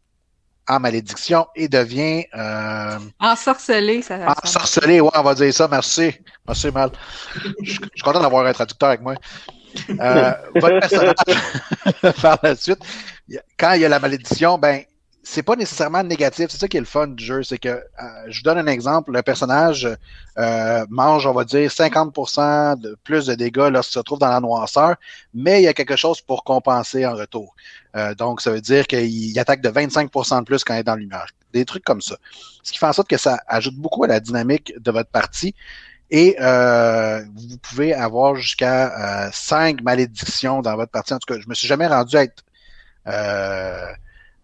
[0.68, 2.24] en malédiction et devient...
[2.34, 6.14] Euh, ensorcelé, ça Ensorcelé, ouais, on va dire ça, merci.
[6.46, 6.90] Merci, Mal.
[7.62, 9.14] Je, suis content d'avoir un traducteur avec moi.
[9.90, 12.78] Euh, votre personnage, par la suite,
[13.58, 14.82] quand il y a la malédiction, ben,
[15.28, 16.46] c'est pas nécessairement négatif.
[16.50, 17.42] C'est ça qui est le fun du jeu.
[17.42, 17.80] C'est que, euh,
[18.28, 19.88] je vous donne un exemple, le personnage
[20.38, 24.38] euh, mange, on va dire, 50% de plus de dégâts lorsqu'il se trouve dans la
[24.38, 24.94] noirceur,
[25.34, 27.56] mais il y a quelque chose pour compenser en retour.
[27.96, 30.94] Euh, donc, ça veut dire qu'il attaque de 25% de plus quand il est dans
[30.94, 31.26] lumière.
[31.52, 32.16] Des trucs comme ça.
[32.62, 35.56] Ce qui fait en sorte que ça ajoute beaucoup à la dynamique de votre partie.
[36.08, 41.14] Et vous pouvez avoir jusqu'à 5 malédictions dans votre partie.
[41.14, 42.44] En tout cas, je me suis jamais rendu à être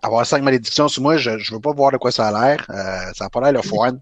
[0.03, 2.67] avoir cinq malédictions sur moi, je ne veux pas voir de quoi ça a l'air.
[2.71, 3.99] Euh, ça n'a pas l'air le fun.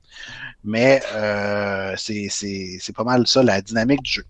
[0.64, 4.24] Mais euh, c'est pas mal ça, la dynamique du jeu.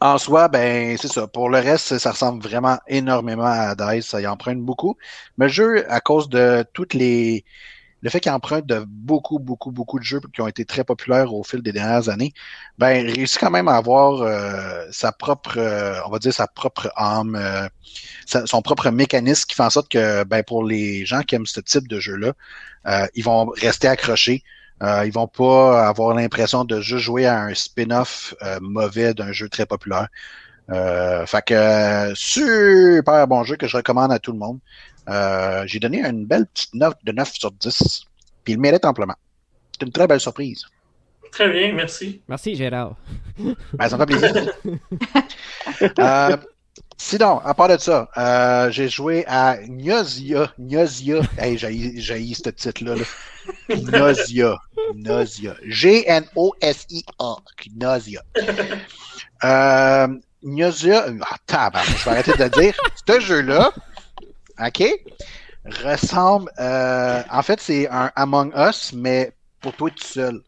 [0.00, 1.26] En soi, ben c'est ça.
[1.26, 4.06] Pour le reste, ça ressemble vraiment énormément à Dice.
[4.06, 4.96] Ça y emprunte beaucoup.
[5.38, 7.44] Mais le jeu, à cause de toutes les
[8.00, 11.34] le fait qu'il emprunte de beaucoup, beaucoup, beaucoup de jeux qui ont été très populaires
[11.34, 12.32] au fil des dernières années,
[12.78, 16.92] ben, réussit quand même à avoir euh, sa propre, euh, on va dire sa propre
[16.96, 17.68] âme, euh,
[18.46, 21.60] son propre mécanisme qui fait en sorte que, ben, pour les gens qui aiment ce
[21.60, 22.32] type de jeu-là,
[23.14, 24.42] ils vont rester accrochés.
[24.82, 29.66] ils vont pas avoir l'impression de juste jouer à un spin-off mauvais d'un jeu très
[29.66, 30.08] populaire.
[30.70, 34.58] Euh, fait que super bon jeu que je recommande à tout le monde.
[35.08, 38.02] Euh, j'ai donné une belle petite note de 9 sur 10.
[38.44, 39.16] Puis il mérite amplement.
[39.72, 40.64] C'est une très belle surprise.
[41.32, 42.20] Très bien, merci.
[42.28, 42.96] Merci, Gérard.
[43.38, 44.52] Ben, ça me fait plaisir.
[45.98, 46.36] euh,
[46.96, 50.52] sinon, à part de ça, euh, j'ai joué à Gnosia.
[50.58, 51.20] Gnosia.
[51.38, 52.96] Hey, j'ai ce titre-là.
[52.96, 53.04] Là.
[53.76, 54.56] Gnosia.
[54.94, 55.54] Gnosia.
[55.64, 57.36] G-N-O-S-I-A.
[57.76, 58.22] Gnosia.
[59.44, 60.08] Euh,
[60.42, 61.06] Gnosia.
[61.52, 62.74] Ah, je vais arrêter de le dire.
[63.08, 63.70] Ce jeu-là,
[64.64, 64.84] OK?
[65.84, 66.50] Ressemble.
[66.58, 70.40] Euh, en fait, c'est un Among Us, mais pour toi tout seul.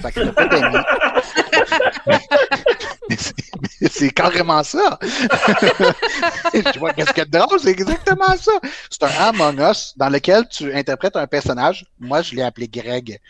[0.00, 0.20] Fait que
[3.88, 4.98] c'est carrément ça.
[6.72, 7.60] tu vois, qu'est-ce que de drôle?
[7.60, 8.52] C'est exactement ça.
[8.90, 11.86] C'est un Among Us dans lequel tu interprètes un personnage.
[12.00, 13.20] Moi, je l'ai appelé Greg.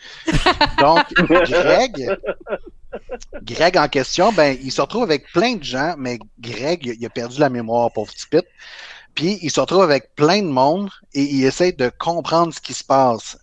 [0.79, 2.17] Donc, Greg,
[3.43, 7.09] Greg en question, ben, il se retrouve avec plein de gens, mais Greg, il a
[7.09, 8.45] perdu la mémoire, pauvre petit pit.
[9.13, 12.73] Puis il se retrouve avec plein de monde et il essaie de comprendre ce qui
[12.73, 13.37] se passe.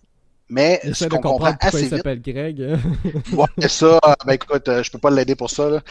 [0.49, 2.77] Mais ce qu'on comprend assez il s'appelle Greg.
[3.33, 5.81] Ouais, ça, ben écoute, euh, je peux pas l'aider pour ça, là.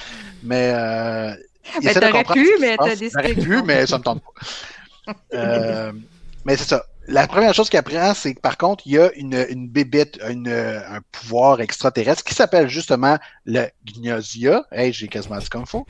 [0.45, 1.35] mais euh,
[1.81, 3.35] il ben, t'aurais pu, mais t'as décidé.
[3.35, 5.13] pu, mais ça me tente pas.
[5.35, 5.93] euh,
[6.45, 9.13] mais c'est ça la première chose qu'il apprend, c'est que par contre, il y a
[9.15, 14.65] une, une bébête, une, un pouvoir extraterrestre qui s'appelle justement le Gnosia.
[14.71, 15.87] Hey, j'ai quasiment dit comme faut.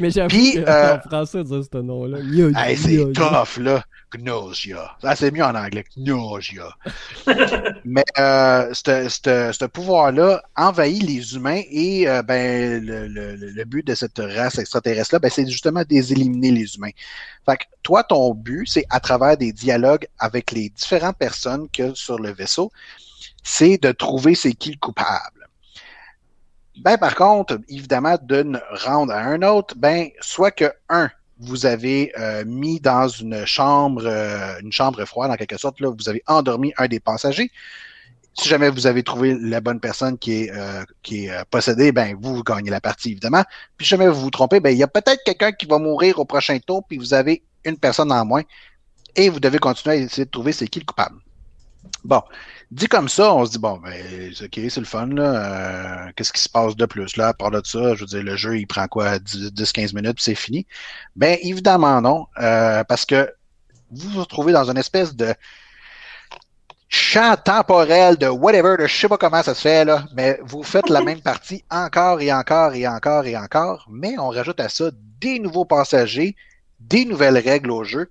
[0.00, 2.18] Mais j'ai appris euh, en français dire ce nom-là.
[2.56, 3.84] Hey, c'est tough, là.
[4.16, 4.96] Gnosia.
[5.02, 5.84] Ah, c'est mieux en anglais.
[5.96, 6.68] Gnosia.
[7.84, 13.94] Mais euh, ce pouvoir-là envahit les humains et euh, ben, le, le, le, but de
[13.94, 16.90] cette race extraterrestre-là, ben, c'est justement d'éliminer les humains.
[17.46, 21.94] Fait que toi, ton but, c'est à travers des dialogues avec les différentes personnes que
[21.94, 22.72] sur le vaisseau,
[23.42, 25.48] c'est de trouver c'est qui le coupable.
[26.78, 32.12] Ben, par contre, évidemment, d'une rendre à un autre, ben, soit que, un, vous avez
[32.18, 36.72] euh, mis dans une chambre, euh, une chambre froide en quelque sorte, vous avez endormi
[36.78, 37.50] un des passagers.
[38.36, 42.70] Si jamais vous avez trouvé la bonne personne qui est, euh, possédée, ben vous, gagnez
[42.70, 43.44] la partie évidemment.
[43.76, 46.18] Puis si jamais vous vous trompez, ben il y a peut-être quelqu'un qui va mourir
[46.18, 48.42] au prochain tour, puis vous avez une personne en moins,
[49.16, 51.16] et vous devez continuer à essayer de trouver c'est qui le coupable.
[52.04, 52.22] Bon,
[52.70, 56.06] dit comme ça, on se dit, bon, ben, ok, c'est le fun, là.
[56.06, 57.28] Euh, qu'est-ce qui se passe de plus, là?
[57.28, 60.24] À part de ça, je veux dire, le jeu, il prend quoi, 10-15 minutes, puis
[60.24, 60.66] c'est fini?
[61.16, 63.32] Ben, évidemment non, euh, parce que
[63.90, 65.34] vous vous retrouvez dans une espèce de
[66.88, 70.62] champ temporel de whatever, de je sais pas comment ça se fait, là, mais vous
[70.62, 74.68] faites la même partie encore et encore et encore et encore, mais on rajoute à
[74.68, 76.36] ça des nouveaux passagers,
[76.80, 78.10] des nouvelles règles au jeu,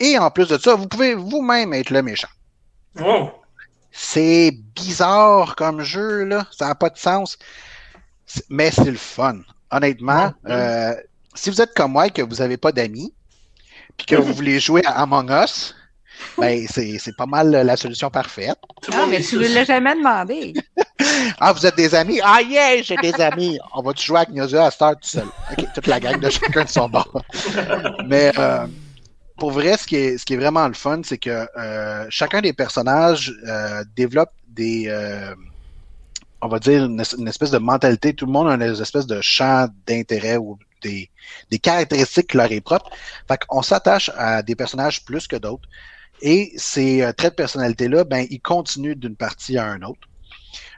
[0.00, 2.28] et en plus de ça, vous pouvez vous-même être le méchant.
[3.00, 3.30] Oh.
[3.92, 7.38] C'est bizarre comme jeu, là, ça n'a pas de sens,
[8.48, 9.38] mais c'est le fun.
[9.70, 10.94] Honnêtement, euh,
[11.34, 13.12] si vous êtes comme moi et que vous n'avez pas d'amis,
[13.96, 15.74] puis que vous voulez jouer à Among Us,
[16.38, 18.58] ben, c'est pas mal la solution parfaite.
[18.92, 20.54] Ah, mais tu ne l'as jamais demandé.
[21.40, 22.20] ah, vous êtes des amis?
[22.22, 23.58] Ah, yeah, j'ai des amis.
[23.74, 25.26] On va jouer avec Gnosia à Star tout seul?
[25.52, 27.22] OK, toute la gang de chacun de son bord.
[28.06, 28.66] mais euh,
[29.44, 33.84] pour vrai, ce qui, est, vraiment le fun, c'est que euh, chacun des personnages euh,
[33.94, 34.90] développe des
[36.40, 38.14] on va dire, une, espèce de mentalité.
[38.14, 41.10] Tout le monde a une espèce de champ d'intérêt ou des,
[41.58, 42.88] caractéristiques qui leur est propre.
[43.28, 45.68] Fait qu'on s'attache à des personnages plus que d'autres.
[46.22, 50.08] Et ces euh, traits de personnalité-là, ben, ils continuent d'une partie à un autre.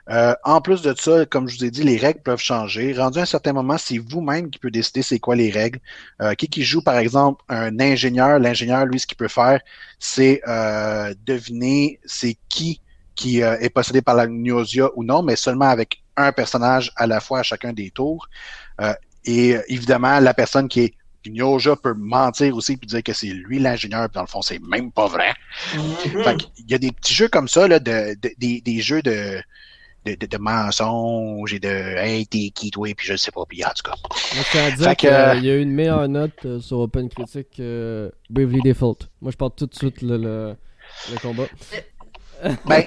[0.09, 2.93] Euh, en plus de ça, comme je vous ai dit, les règles peuvent changer.
[2.93, 5.81] Rendu à un certain moment, c'est vous-même qui peut décider c'est quoi les règles.
[6.23, 9.61] Euh, qui qui joue, par exemple, un ingénieur, l'ingénieur, lui, ce qu'il peut faire,
[9.99, 10.43] c'est
[11.27, 12.81] deviner c'est qui
[13.15, 17.21] qui est possédé par la gnosia ou non, mais seulement avec un personnage à la
[17.21, 18.29] fois à chacun des tours.
[19.25, 20.95] et évidemment, la personne qui est
[21.31, 24.61] Gnoja peut mentir aussi et dire que c'est lui l'ingénieur, puis dans le fond, c'est
[24.61, 25.35] même pas vrai.
[25.75, 26.47] Mm-hmm.
[26.59, 29.41] il y a des petits jeux comme ça, là, de, des, jeux de,
[30.15, 33.91] de, mensonges et de Hey, t'es qui toi, puis je sais pas, puis en tout
[33.91, 34.71] cas.
[34.71, 37.61] dire euh, il y a eu une meilleure note euh, sur Open Critic
[38.31, 39.09] Bravely Default.
[39.21, 40.55] Moi, je porte tout de suite le,
[41.11, 41.47] le combat.
[42.67, 42.85] Ben,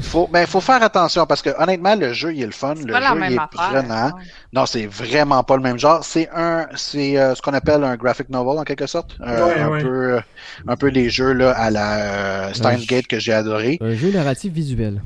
[0.00, 2.80] faut, ben, faut faire attention parce que honnêtement, le jeu il est le fun, le
[2.80, 4.12] jeu il est prenant.
[4.52, 6.04] Non, c'est vraiment pas le même genre.
[6.04, 9.80] C'est un, c'est euh, ce qu'on appelle un graphic novel en quelque sorte, euh, un
[9.80, 10.20] peu, euh,
[10.66, 13.78] un peu les jeux là à la Steingate que j'ai adoré.
[13.80, 15.02] Un jeu narratif visuel.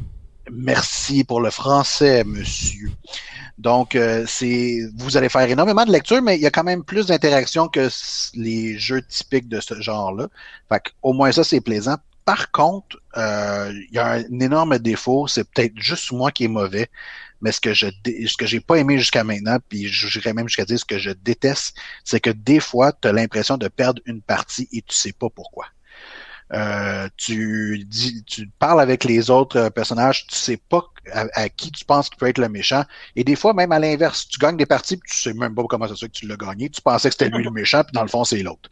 [0.53, 2.91] Merci pour le français, monsieur.
[3.57, 7.07] Donc, c'est, vous allez faire énormément de lecture, mais il y a quand même plus
[7.07, 7.89] d'interaction que
[8.35, 10.27] les jeux typiques de ce genre-là.
[10.69, 11.97] Fait au moins ça, c'est plaisant.
[12.25, 16.49] Par contre, euh, il y a un, énorme défaut, c'est peut-être juste moi qui est
[16.49, 16.89] mauvais,
[17.43, 17.87] mais ce que je
[18.27, 21.11] ce que j'ai pas aimé jusqu'à maintenant, puis j'irais même jusqu'à dire ce que je
[21.11, 25.13] déteste, c'est que des fois, tu as l'impression de perdre une partie et tu sais
[25.13, 25.67] pas pourquoi.
[26.53, 31.85] Euh, tu dis, tu parles avec les autres personnages, tu sais pas à, qui tu
[31.85, 32.85] penses qu'il peut être le méchant.
[33.17, 35.65] Et des fois, même à l'inverse, tu gagnes des parties, puis tu sais même pas
[35.69, 36.69] comment ça se fait que tu l'as gagné.
[36.71, 38.71] Tu pensais que c'était lui le méchant, puis dans le fond, c'est l'autre.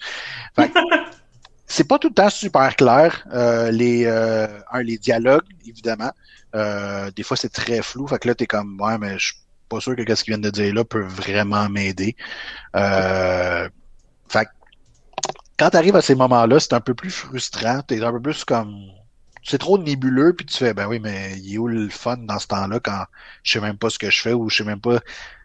[1.73, 3.27] C'est pas tout le temps super clair.
[3.33, 6.13] Euh, les, euh, un, les dialogues, évidemment.
[6.55, 8.07] Euh, des fois, c'est très flou.
[8.07, 9.37] Fait que là, t'es comme, ouais, mais je suis
[9.71, 12.15] pas sûr que ce qu'ils viennent de dire là peut vraiment m'aider.
[12.77, 13.71] Euh,
[14.29, 14.51] fait que,
[15.59, 17.81] quand t'arrives à ces moments-là, c'est un peu plus frustrant.
[17.81, 18.77] T'es un peu plus comme,
[19.43, 22.39] c'est trop nébuleux, puis tu fais, ben oui, mais il est où le fun dans
[22.39, 23.05] ce temps-là quand
[23.45, 25.01] je sais même pas ce que je fais ou je sais même pas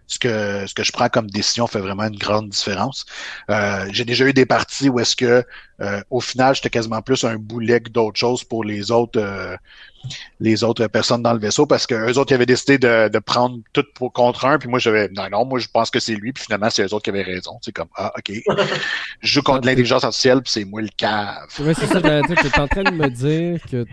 [0.08, 3.06] ce que ce que je prends comme décision fait vraiment une grande différence.
[3.52, 5.44] Euh, j'ai déjà eu des parties où est-ce que
[5.82, 9.56] euh, au final j'étais quasiment plus un boulet que d'autres choses pour les autres euh,
[10.40, 13.20] les autres personnes dans le vaisseau parce que eux autres ils avaient décidé de, de
[13.20, 16.16] prendre tout pour, contre un puis moi j'avais non non moi je pense que c'est
[16.16, 18.32] lui puis finalement c'est eux autres qui avaient raison c'est comme ah ok
[19.22, 21.48] je joue contre l'intelligence artificielle puis c'est moi le cave.
[21.60, 23.86] Ouais c'est ça tu es en train de me dire que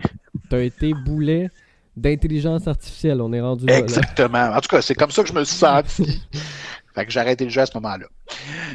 [0.49, 1.49] tu as été boulet
[1.95, 3.21] d'intelligence artificielle.
[3.21, 3.79] On est rendu là.
[3.79, 4.51] Exactement.
[4.53, 6.21] En tout cas, c'est comme ça que je me suis senti.
[6.95, 8.05] fait que j'ai arrêté le jeu à ce moment-là.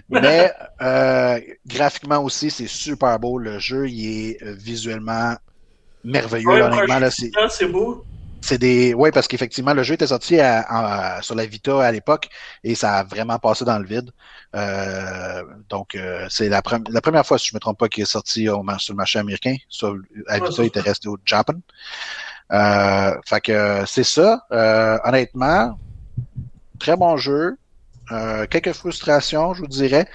[0.09, 0.53] Mais
[0.83, 3.39] euh, graphiquement aussi, c'est super beau.
[3.39, 5.35] Le jeu, il est euh, visuellement
[6.05, 6.49] merveilleux.
[6.49, 7.09] honnêtement,
[7.49, 8.05] c'est beau.
[8.43, 8.95] C'est des.
[8.95, 10.39] Oui, parce qu'effectivement, le jeu était sorti
[11.21, 12.29] sur la Vita à l'époque
[12.65, 14.11] et ça a vraiment passé dans le vide.
[14.57, 15.97] Euh, donc,
[16.29, 18.65] c'est la, la, première fois, si je ne me trompe pas, qu'il est sorti au,
[18.79, 19.57] sur le marché américain.
[19.69, 21.61] Sur, à Vita, il était resté au Japon.
[22.53, 24.47] Euh, fait que c'est ça.
[24.53, 25.79] Euh, honnêtement,
[26.79, 27.57] très bon jeu.
[28.13, 30.07] Euh, quelques frustrations, je vous dirais.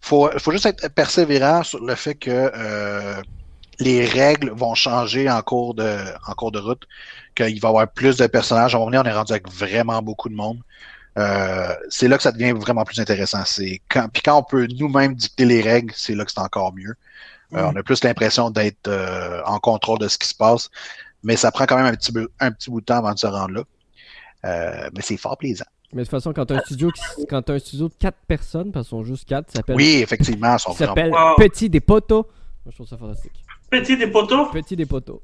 [0.00, 2.50] Faut, faut juste être persévérant sur le fait que
[3.78, 6.86] les règles vont changer en cours de, en cours de route,
[7.34, 8.74] qu'il va y avoir plus de personnages.
[8.74, 10.58] À un moment donné, on est rendu avec vraiment beaucoup de monde.
[11.90, 13.44] c'est là que ça devient vraiment plus intéressant.
[13.44, 16.74] C'est quand, puis quand on peut nous-mêmes dicter les règles, c'est là que c'est encore
[16.74, 16.94] mieux.
[17.50, 17.58] Mm.
[17.58, 18.90] on a plus l'impression d'être
[19.46, 20.70] en contrôle de ce qui se passe
[21.22, 23.26] mais ça prend quand même un petit, un petit bout de temps avant de se
[23.26, 23.62] rendre là.
[24.44, 25.64] Euh, mais c'est fort plaisant.
[25.92, 26.90] Mais de toute façon, quand tu as un studio,
[27.28, 29.76] quand as un studio de 4 personnes, parce qu'ils sont juste 4, ça s'appelle.
[29.76, 32.26] Oui, effectivement, ça s'appelle Petit des poteaux.
[32.64, 33.44] Moi, je trouve ça fantastique.
[33.70, 34.46] Petit des poteaux?
[34.46, 35.22] Petit des poteaux.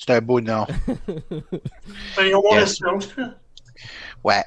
[0.00, 0.66] C'est un beau nom.
[2.20, 2.42] Ils ont
[4.24, 4.44] Ouais.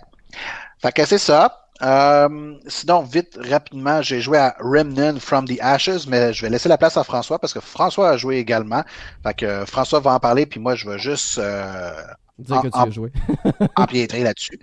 [0.79, 1.59] Fait que c'est ça.
[1.83, 6.69] Euh, sinon, vite, rapidement, j'ai joué à Remnant from the Ashes, mais je vais laisser
[6.69, 8.83] la place à François parce que François a joué également.
[9.23, 11.93] Fait que François va en parler, puis moi, je vais juste euh,
[12.39, 13.11] Dire que tu as joué.
[13.75, 14.59] empiétrer là-dessus.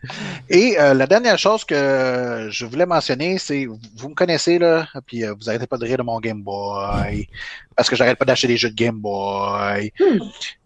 [0.49, 5.25] Et euh, la dernière chose que je voulais mentionner, c'est, vous me connaissez, là, puis
[5.25, 7.29] euh, vous arrêtez pas de rire de mon Game Boy,
[7.77, 9.93] parce que j'arrête pas d'acheter des jeux de Game Boy.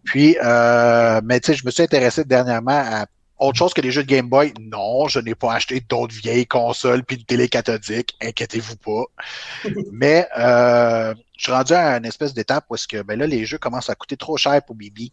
[0.05, 3.07] Puis, euh, mais tu sais, je me suis intéressé dernièrement à
[3.39, 4.53] autre chose que les jeux de Game Boy.
[4.61, 9.05] Non, je n'ai pas acheté d'autres vieilles consoles puis une télé cathodique, inquiétez-vous pas.
[9.93, 13.45] mais euh, je suis rendu à une espèce d'étape où est-ce que, ben là, les
[13.45, 15.13] jeux commencent à coûter trop cher pour Bibi.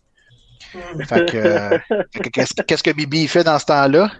[1.07, 1.77] Fait que, euh,
[2.33, 4.11] qu'est-ce, qu'est-ce que Bibi fait dans ce temps-là?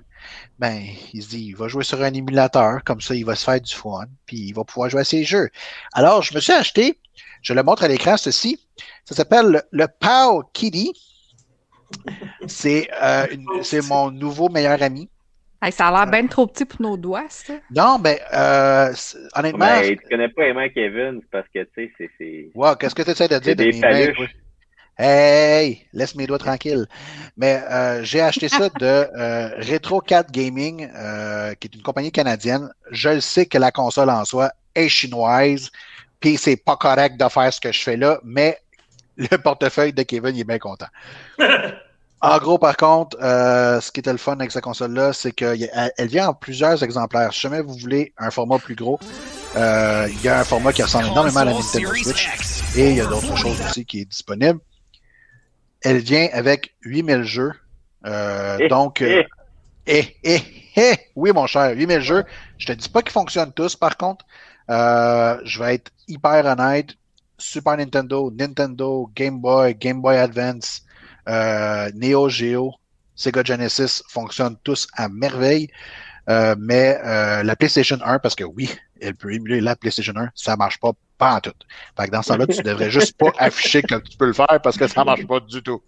[0.59, 3.43] Ben, il se dit, il va jouer sur un émulateur, comme ça, il va se
[3.43, 5.49] faire du fun, puis il va pouvoir jouer à ses jeux.
[5.93, 6.99] Alors, je me suis acheté,
[7.41, 8.59] je le montre à l'écran, ceci.
[9.05, 10.93] Ça s'appelle le, le Pow Kitty.
[12.47, 15.09] C'est, euh, une- c'est mon nouveau meilleur ami.
[15.63, 17.53] Hey, ça a l'air bien trop petit pour nos doigts, ça.
[17.69, 18.93] Non, ben, euh,
[19.35, 22.51] honnêtement, Mais tu connais pas Emma Kevin, parce que, tu sais, c'est- c'est.
[22.55, 24.35] wow, qu'est-ce que tu essaies de dire C'est de des mes paluches.
[25.03, 26.85] Hey, laisse mes doigts tranquilles.
[27.35, 32.11] Mais euh, j'ai acheté ça de euh, Retro 4 Gaming, euh, qui est une compagnie
[32.11, 32.69] canadienne.
[32.91, 35.71] Je le sais que la console en soi est chinoise,
[36.19, 38.59] puis c'est pas correct de faire ce que je fais là, mais
[39.17, 40.87] le portefeuille de Kevin il est bien content.
[42.23, 45.67] En gros, par contre, euh, ce qui était le fun avec cette console-là, c'est qu'elle
[45.97, 47.33] elle vient en plusieurs exemplaires.
[47.33, 48.99] Si jamais vous voulez un format plus gros,
[49.55, 52.29] euh, il y a un format qui ressemble énormément à la Nintendo Switch.
[52.75, 54.59] Et il y a d'autres choses aussi qui est disponible.
[55.81, 57.53] Elle vient avec 8000 jeux.
[58.05, 59.23] Euh, Eh, donc, euh,
[59.87, 60.41] eh, eh,
[60.75, 62.23] eh, oui, mon cher, 8000 jeux.
[62.57, 64.25] Je te dis pas qu'ils fonctionnent tous, par contre.
[64.69, 66.91] Euh, je vais être hyper honnête.
[67.37, 70.83] Super Nintendo, Nintendo, Game Boy, Game Boy Advance,
[71.27, 72.75] euh, Neo Geo,
[73.15, 75.69] Sega Genesis fonctionnent tous à merveille.
[76.29, 78.69] Euh, mais euh, la PlayStation 1, parce que oui,
[79.01, 81.51] elle peut émuler la PlayStation 1, ça marche pas, pas en tout.
[81.97, 84.59] Fait que dans ce temps-là, tu devrais juste pas afficher que tu peux le faire
[84.63, 85.81] parce que ça marche pas du tout.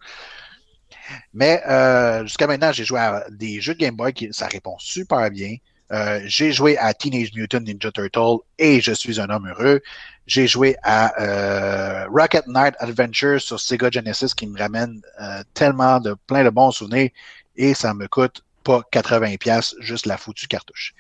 [1.34, 4.76] Mais euh, jusqu'à maintenant, j'ai joué à des jeux de Game Boy qui ça répond
[4.80, 5.56] super bien.
[5.92, 9.82] Euh, j'ai joué à Teenage Mutant Ninja Turtle et je suis un homme heureux.
[10.26, 16.00] J'ai joué à euh, Rocket Knight Adventure sur Sega Genesis qui me ramène euh, tellement
[16.00, 17.10] de plein de bons souvenirs
[17.56, 20.96] et ça me coûte pas 80 pièces juste la foutue cartouche.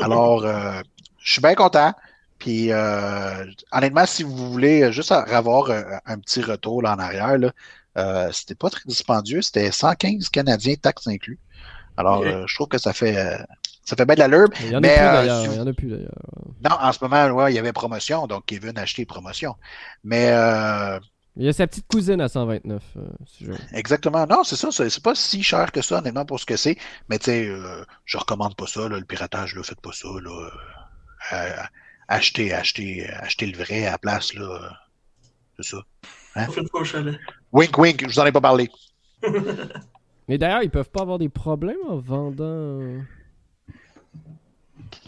[0.00, 0.80] Alors, euh,
[1.22, 1.92] je suis bien content.
[2.38, 7.36] Puis, euh, honnêtement, si vous voulez juste avoir euh, un petit retour là en arrière,
[7.38, 7.52] là,
[7.98, 9.42] euh, c'était pas très dispendieux.
[9.42, 11.38] C'était 115 Canadiens, taxes inclus.
[11.96, 13.36] Alors, euh, je trouve que ça fait euh,
[13.84, 14.48] ça fait bien de l'allure.
[14.60, 15.40] Il y en a Mais, plus euh, d'ailleurs.
[15.40, 16.14] si Il vous- y en a plus d'ailleurs.
[16.64, 19.56] Non, en ce moment, ouais, il y avait promotion, donc Kevin a acheté promotion.
[20.04, 20.98] Mais euh,
[21.36, 22.82] Il y a sa petite cousine à 129.
[22.96, 23.52] euh, si je...
[23.72, 26.56] exactement, non, c'est ça, c'est c'est pas si cher que ça, honnêtement, pour ce que
[26.56, 26.76] c'est.
[27.08, 30.08] Mais tu sais, euh, je recommande pas ça, là, le piratage, là, faites pas ça,
[30.22, 30.50] là.
[31.32, 31.62] Euh,
[32.08, 34.78] achetez, achetez, achetez le vrai à la place, là.
[35.58, 35.84] C'est ça.
[36.72, 37.18] Au chalet.
[37.52, 38.70] Wink, wink, je vous en ai pas parlé.
[40.28, 43.00] Mais d'ailleurs, ils peuvent pas avoir des problèmes en vendant euh,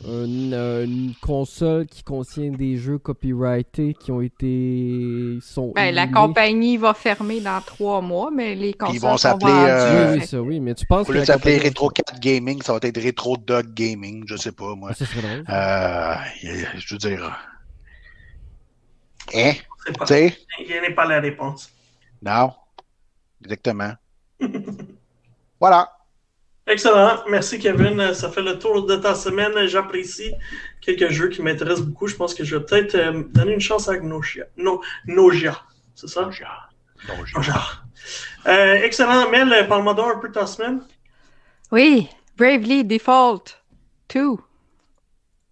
[0.06, 6.06] une, euh, une console qui contient des jeux copyrightés qui ont été sont Ben, la
[6.08, 10.40] compagnie va fermer dans trois mois, mais les consoles ils vont s'appeler, euh, Oui, ça,
[10.42, 13.02] oui, mais tu penses Au que de s'appeler compagnie- Retro 4 Gaming, ça va être
[13.04, 14.90] Retro Dog Gaming, je sais pas, moi.
[14.92, 15.44] Ah, ça serait drôle.
[15.48, 16.14] Euh,
[16.78, 17.38] je veux dire.
[19.34, 19.52] Hein?
[19.98, 20.36] Pas- Tu sais?
[20.60, 21.70] Il n'y a pas la réponse.
[22.22, 22.52] Non.
[23.44, 23.92] Exactement.
[25.60, 25.90] voilà.
[26.66, 27.24] Excellent.
[27.28, 28.14] Merci, Kevin.
[28.14, 29.66] Ça fait le tour de ta semaine.
[29.66, 30.32] J'apprécie
[30.80, 32.06] quelques jeux qui m'intéressent beaucoup.
[32.06, 34.44] Je pense que je vais peut-être euh, donner une chance à Gnosia.
[34.56, 35.60] No, Nogia.
[35.94, 36.22] C'est ça?
[36.22, 36.48] Nogia.
[38.46, 39.30] Euh, excellent.
[39.30, 40.82] Mel, euh, parle-moi un peu de ta semaine.
[41.70, 43.56] Oui, Bravely Default
[44.14, 44.36] 2.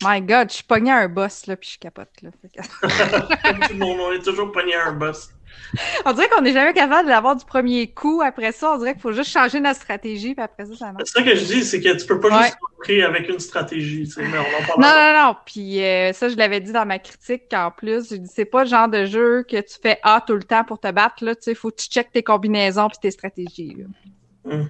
[0.03, 2.31] My God, je suis pogné à un boss, là, puis je capote, là.
[2.43, 5.31] Tout le monde, on est toujours pogné à un boss.
[6.05, 8.21] on dirait qu'on n'est jamais capable de l'avoir du premier coup.
[8.25, 11.05] Après ça, on dirait qu'il faut juste changer notre stratégie, puis après ça, ça marche.
[11.07, 12.43] C'est ça que je dis, c'est que tu peux pas Ouais.
[12.45, 14.05] juste rentrer avec une stratégie.
[14.05, 15.37] tu sais, Mais on en Non, non, non.
[15.47, 18.65] Puis euh, ça, je l'avais dit dans ma critique qu'en plus, j'ai dit, c'est pas
[18.65, 21.25] le genre de jeu que tu fais A tout le temps pour te battre.
[21.25, 23.77] Là, tu sais, faut que tu checkes tes combinaisons puis tes stratégies.
[23.79, 24.57] là.
[24.57, 24.69] Mhm.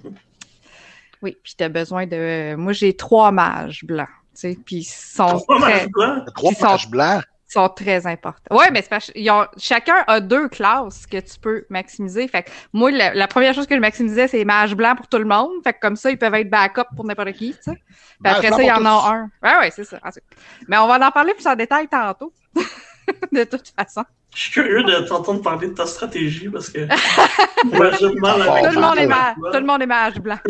[1.21, 2.55] Oui, puis t'as besoin de.
[2.55, 4.07] Moi, j'ai trois mages blancs.
[4.33, 6.23] Tu sais, puis ils sont Trois très, matchs blancs?
[6.35, 7.23] Trois sont- pages blancs?
[7.51, 8.55] Sont très importants.
[8.55, 12.27] Ouais, mais parce ont- chacun a deux classes que tu peux maximiser.
[12.27, 15.07] Fait que moi, la, la première chose que je maximisais, c'est les mages blancs pour
[15.07, 15.51] tout le monde.
[15.63, 17.81] Fait que comme ça, ils peuvent être backup pour n'importe qui, tu sais.
[18.23, 19.29] Puis après ça, il y en a un.
[19.43, 19.99] Ouais, ouais, c'est ça.
[20.67, 22.31] Mais on va en parler plus en détail tantôt.
[23.31, 24.03] de toute façon.
[24.33, 26.79] Je suis curieux de t'entendre parler de ta stratégie parce que.
[27.65, 29.35] Moi, mal Tout le monde est mage.
[29.35, 30.39] Tout le monde est mage blanc.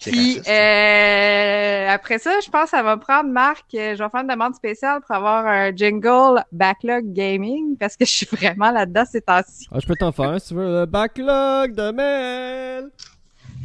[0.00, 3.66] Puis euh, après ça, je pense que ça va prendre Marc.
[3.74, 8.06] Euh, je vais faire une demande spéciale pour avoir un jingle backlog gaming parce que
[8.06, 9.66] je suis vraiment là-dedans ces temps-ci.
[9.70, 10.80] Ah, je peux t'en faire un si tu veux.
[10.80, 12.90] Le backlog de Mel.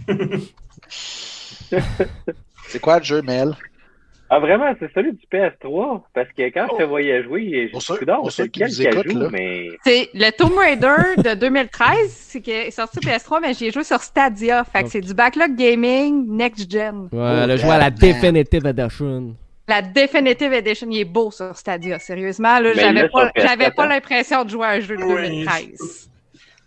[2.68, 3.56] c'est quoi le jeu, Mel?
[4.36, 6.02] Ah, vraiment, c'est celui du PS3.
[6.14, 6.88] Parce que quand je te oh.
[6.90, 9.70] voyais jouer, je suis d'or, c'est quel qui joue, mais.
[9.86, 13.72] C'est le Tomb Raider de 2013, c'est qui est sorti sur PS3, mais j'y ai
[13.72, 14.66] joué sur Stadia.
[14.66, 17.08] Fait que c'est du backlog gaming next gen.
[17.14, 19.36] Ouais, elle a joué à la Definitive Edition.
[19.70, 22.60] La Definitive Edition, il est beau sur Stadia, sérieusement.
[22.60, 26.10] Là, j'avais pas, j'avais pas l'impression de jouer à un jeu de 2013.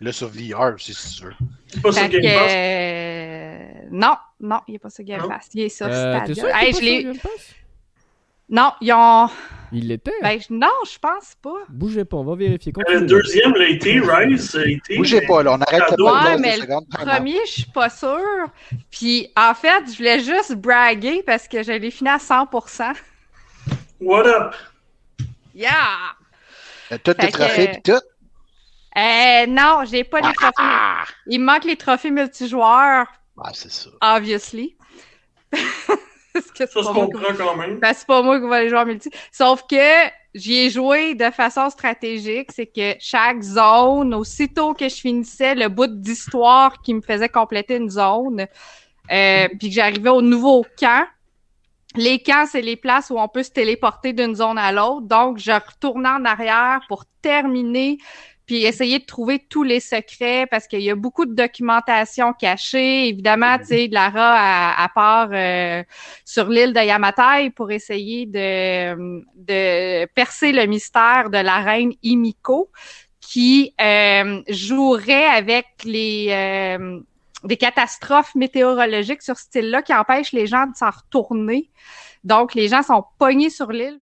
[0.01, 1.36] Là, sur VR aussi, c'est sûr.
[1.82, 2.53] Pas sur Game Pass?
[2.53, 3.59] Euh...
[3.90, 5.49] Non, non, il n'est pas sur Game Pass.
[5.55, 6.62] Il est sur euh, Stadia.
[6.62, 7.12] Hey, je l'ai.
[8.51, 9.28] Non, ils ont.
[9.72, 10.12] Il l'était?
[10.22, 11.64] Ben, non, je pense pas.
[11.68, 12.72] Bougez pas, on va vérifier.
[12.76, 14.96] le deuxième l'a été, Rise a été.
[14.96, 18.46] Bougez pas, là, on arrête la Ouais, mais le premier, je suis pas sûre.
[18.90, 22.94] Puis, en fait, je voulais juste braguer parce que je l'ai fini à 100%.
[24.01, 24.55] What up?
[25.55, 26.16] Yeah!
[27.05, 28.01] Toutes tes trophées pis tout?
[28.97, 30.55] Euh, non, j'ai pas les trophées.
[30.59, 31.05] Ah!
[31.26, 33.07] Il manque les trophées multijoueurs.
[33.43, 33.91] Ah, c'est ça.
[34.01, 34.76] Obviously.
[36.59, 37.78] que ça se comprend quand même.
[37.78, 39.11] Ben, c'est pas moi qui vais aller jouer en multi.
[39.32, 42.51] Sauf que j'y ai joué de façon stratégique.
[42.53, 47.76] C'est que chaque zone, aussitôt que je finissais le bout d'histoire qui me faisait compléter
[47.76, 48.47] une zone,
[49.11, 51.07] euh, puis que j'arrivais au nouveau camp,
[51.97, 55.07] les camps, c'est les places où on peut se téléporter d'une zone à l'autre.
[55.07, 57.99] Donc, je retournais en arrière pour terminer
[58.49, 63.09] puis essayer de trouver tous les secrets parce qu'il y a beaucoup de documentation cachée.
[63.09, 65.84] Évidemment, tu sais, Lara à, à part euh,
[66.24, 72.70] sur l'île de Yamatai pour essayer de, de percer le mystère de la reine Imiko
[73.20, 77.01] qui euh, jouerait avec les euh,
[77.44, 81.70] des catastrophes météorologiques sur ce style-là qui empêchent les gens de s'en retourner.
[82.24, 84.01] Donc, les gens sont pognés sur l'île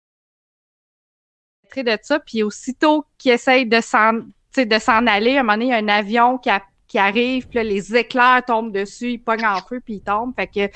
[1.82, 4.12] de ça, puis aussitôt qu'ils essayent de s'en,
[4.56, 6.50] de s'en aller, à un moment donné, il y a un avion qui,
[6.86, 10.34] qui arrive, puis là, les éclairs tombent dessus, ils pognent en feu, puis ils tombent.
[10.36, 10.72] Fait que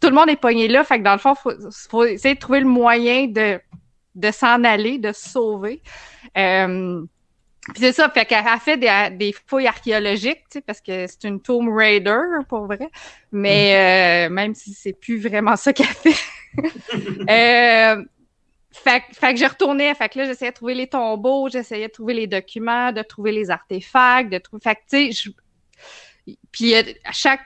[0.00, 0.82] tout le monde est pogné là.
[0.84, 3.60] Fait que dans le fond, il faut, essayer de trouver le moyen de,
[4.14, 5.80] de s'en aller, de se sauver.
[6.36, 7.02] Euh,
[7.72, 11.06] puis c'est ça, fait qu'elle a fait des, des fouilles archéologiques, tu sais, parce que
[11.06, 12.18] c'est une Tomb Raider,
[12.48, 12.90] pour vrai.
[13.30, 14.32] Mais mm.
[14.32, 16.16] euh, même si c'est plus vraiment ça qu'elle fait.
[17.96, 18.04] euh,
[18.72, 21.92] fait, fait que j'ai retourné, fait que là, j'essayais de trouver les tombeaux, j'essayais de
[21.92, 24.62] trouver les documents, de trouver les artefacts, de trouver.
[24.62, 25.30] Fait que, tu sais,
[26.50, 27.40] puis euh, chaque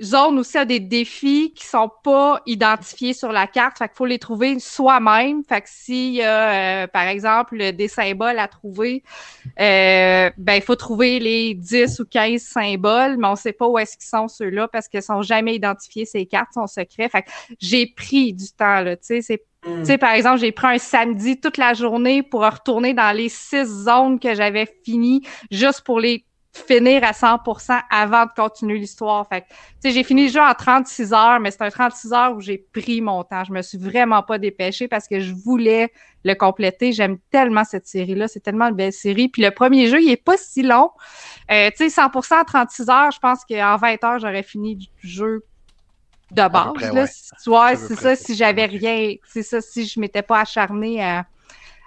[0.00, 3.78] zone aussi a des défis qui sont pas identifiés sur la carte.
[3.78, 5.42] Fait qu'il faut les trouver soi-même.
[5.44, 9.02] Fait que s'il y a, euh, par exemple, des symboles à trouver,
[9.60, 13.78] euh, ben, il faut trouver les 10 ou 15 symboles, mais on sait pas où
[13.78, 17.08] est-ce qu'ils sont ceux-là parce qu'ils sont jamais identifiés, ces cartes sont secrets.
[17.08, 18.96] Fait que j'ai pris du temps, là.
[18.96, 19.80] Tu sais, c'est Mm.
[19.80, 23.28] Tu sais, par exemple, j'ai pris un samedi toute la journée pour retourner dans les
[23.28, 26.24] six zones que j'avais finies juste pour les
[26.66, 29.26] finir à 100% avant de continuer l'histoire.
[29.28, 29.46] Fait tu
[29.80, 32.58] sais, j'ai fini le jeu en 36 heures, mais c'est un 36 heures où j'ai
[32.58, 33.44] pris mon temps.
[33.44, 35.92] Je me suis vraiment pas dépêchée parce que je voulais
[36.24, 36.92] le compléter.
[36.92, 38.28] J'aime tellement cette série-là.
[38.28, 39.28] C'est tellement une belle série.
[39.28, 40.90] Puis le premier jeu, il est pas si long.
[41.50, 45.08] Euh, tu sais, 100% en 36 heures, je pense qu'en 20 heures, j'aurais fini le
[45.08, 45.44] jeu
[46.30, 46.92] de base.
[46.94, 51.26] là, c'est ça, si j'avais rien, c'est ça, si je m'étais pas acharné à,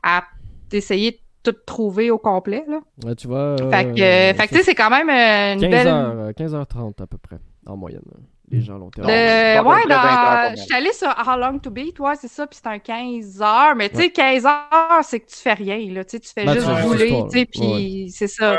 [0.04, 0.24] à
[0.72, 2.64] essayer de tout trouver au complet.
[2.68, 2.80] Là.
[3.04, 3.56] Ouais, tu vois.
[3.58, 5.88] fait que, euh, fait que c'est quand même euh, une 15 belle.
[5.88, 8.04] Heures, 15h30 euh, à peu près, en moyenne.
[8.52, 9.14] Les gens l'ont terminé.
[9.14, 10.56] ouais, dans...
[10.56, 13.42] je suis allée sur How Long to Beat, ouais, c'est ça, puis c'est un 15
[13.42, 13.76] heures.
[13.78, 16.04] Mais tu sais, 15 heures, c'est que tu fais rien, là.
[16.04, 18.58] Tu fais ben, juste rouler, tu sais, puis c'est ça.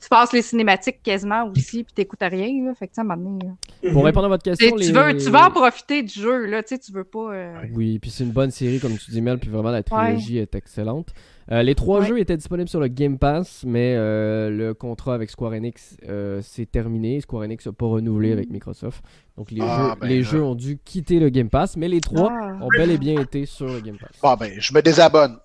[0.00, 2.74] tu passes les cinématiques quasiment aussi, puis t'écoutes rien, là.
[2.74, 3.46] Fait que ça m'a donné.
[3.92, 6.62] Pour répondre à votre question, tu, veux, tu veux en profiter du jeu, là.
[6.64, 7.32] Tu sais, tu veux pas.
[7.32, 10.38] Euh, oui, puis c'est une bonne série, comme tu dis, Mel, puis vraiment la trilogie
[10.38, 11.14] est excellente.
[11.50, 15.30] Euh, les trois jeux étaient disponibles sur le Game Pass, mais euh, le contrat avec
[15.30, 17.20] Square Enix euh, s'est terminé.
[17.20, 19.02] Square Enix n'a pas renouvelé avec Microsoft.
[19.36, 22.00] Donc les, ah, jeux, ben les jeux ont dû quitter le Game Pass, mais les
[22.00, 22.58] trois ah.
[22.62, 24.10] ont bel et bien été sur le Game Pass.
[24.22, 25.38] Bon, ben, je me désabonne.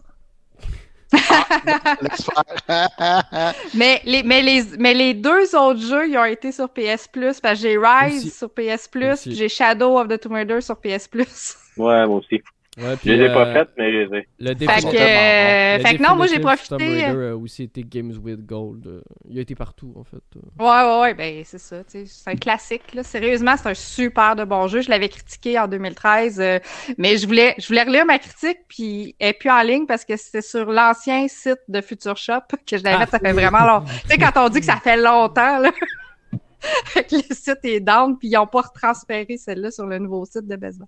[2.70, 7.08] Ah, mais, les, mais, les, mais les deux autres jeux, ils ont été sur PS
[7.08, 7.40] Plus.
[7.40, 11.08] Parce que j'ai Rise sur PS Plus, j'ai Shadow of the Tomb Raider sur PS
[11.08, 11.56] Plus.
[11.78, 12.42] Ouais, moi aussi.
[12.78, 14.28] Ouais, puis, je les ai pas euh, faites, mais je les ai.
[14.40, 16.70] Le fait que, euh, fait que non, moi j'ai profité.
[16.70, 19.02] Tomb Raider euh, aussi été Games with Gold.
[19.28, 20.22] il a été partout en fait.
[20.60, 21.78] Ouais, ouais, ouais, ben c'est ça.
[21.88, 22.94] C'est un classique.
[22.94, 23.02] Là.
[23.02, 24.82] Sérieusement, c'est un super de bon jeu.
[24.82, 26.62] Je l'avais critiqué en 2013,
[27.00, 30.06] mais je voulais, je voulais relire ma critique, puis elle est plus en ligne parce
[30.06, 33.18] que c'était sur l'ancien site de Future Shop que je l'avais ah, fait.
[33.18, 33.92] Ça fait vraiment longtemps.
[34.04, 35.72] tu sais, quand on dit que ça fait longtemps, là.
[37.12, 40.56] le site est down, puis ils n'ont pas retransféré celle-là sur le nouveau site de
[40.56, 40.88] Best Buy.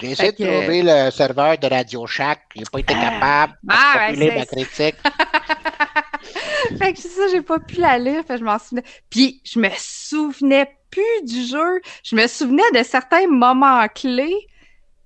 [0.00, 2.40] J'ai essayé de trouver le serveur de Radio Shack.
[2.54, 3.10] J'ai pas été ah.
[3.10, 4.96] capable de ah, ben, ma critique.
[6.78, 8.84] fait que ça, j'ai pas pu la lire, fait je m'en souvenais.
[9.10, 11.80] Puis je me souvenais plus du jeu.
[12.02, 14.46] Je me souvenais de certains moments clés,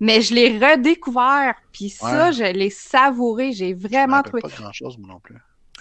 [0.01, 1.55] mais je l'ai redécouvert.
[1.73, 3.53] Puis ça, je l'ai savouré.
[3.53, 4.43] J'ai vraiment trouvé.
[4.43, 5.37] pas grand-chose, moi non plus.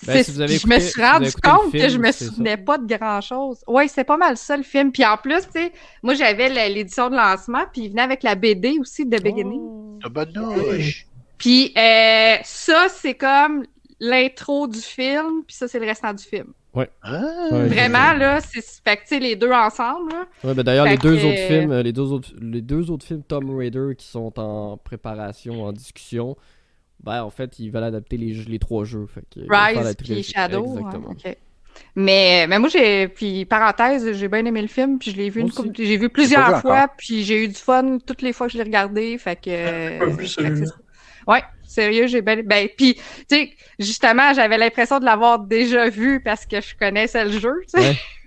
[0.06, 2.86] Ben, si vous avez je me suis rendu compte que je me souvenais pas de
[2.96, 3.60] grand-chose.
[3.68, 4.92] Oui, c'est pas mal ça, le film.
[4.92, 5.72] Puis en plus, tu sais,
[6.04, 9.62] moi, j'avais l'édition de lancement, puis il venait avec la BD aussi de Beginning.
[10.06, 10.10] Oh,
[11.38, 13.66] Puis euh, ça, c'est comme
[14.00, 16.54] l'intro du film, puis ça, c'est le restant du film.
[16.74, 16.90] Ouais.
[17.02, 17.50] Ah.
[17.52, 18.64] Vraiment, là, c'est.
[18.84, 20.26] Fait que, les deux ensemble, là.
[20.44, 23.58] Ouais, ben d'ailleurs, les deux autres films, les deux autres, les deux autres films Tom
[23.58, 26.38] Raider qui sont en préparation, en discussion,
[27.04, 29.08] ben, en fait, ils veulent adapter les, les trois jeux.
[29.08, 30.78] Fait que, Rise puis Shadow.
[30.78, 31.16] Exactement.
[31.96, 33.08] Mais, mais moi, j'ai.
[33.08, 36.62] Puis, parenthèse, j'ai bien aimé le film, puis je l'ai vu, une j'ai vu plusieurs
[36.62, 39.18] fois, puis j'ai eu du fun toutes les fois que je l'ai regardé.
[39.18, 40.70] Fait que.
[41.28, 42.42] Ouais, sérieux, j'ai bien.
[42.44, 47.24] Ben, puis, tu sais, justement, j'avais l'impression de l'avoir déjà vu parce que je connaissais
[47.24, 47.96] le jeu, tu sais.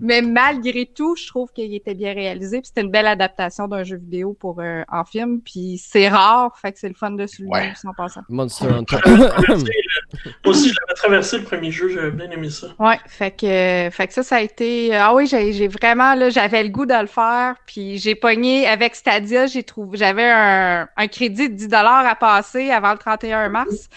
[0.00, 2.58] Mais malgré tout, je trouve qu'il était bien réalisé.
[2.60, 5.40] Puis c'était une belle adaptation d'un jeu vidéo pour euh, en film.
[5.40, 7.72] Puis c'est rare, fait que c'est le fun de souligner ouais.
[7.74, 7.90] sans.
[8.28, 8.98] Monster Hunter.
[9.06, 12.68] Moi aussi, j'avais traversé le premier jeu, j'avais bien aimé ça.
[12.78, 14.94] Ouais, fait que, fait que ça, ça a été.
[14.94, 17.56] Ah oui, j'ai vraiment là, j'avais le goût de le faire.
[17.66, 22.70] Puis j'ai pogné avec Stadia, j'ai trouvé, j'avais un, un, crédit de 10 à passer
[22.70, 23.88] avant le 31 mars.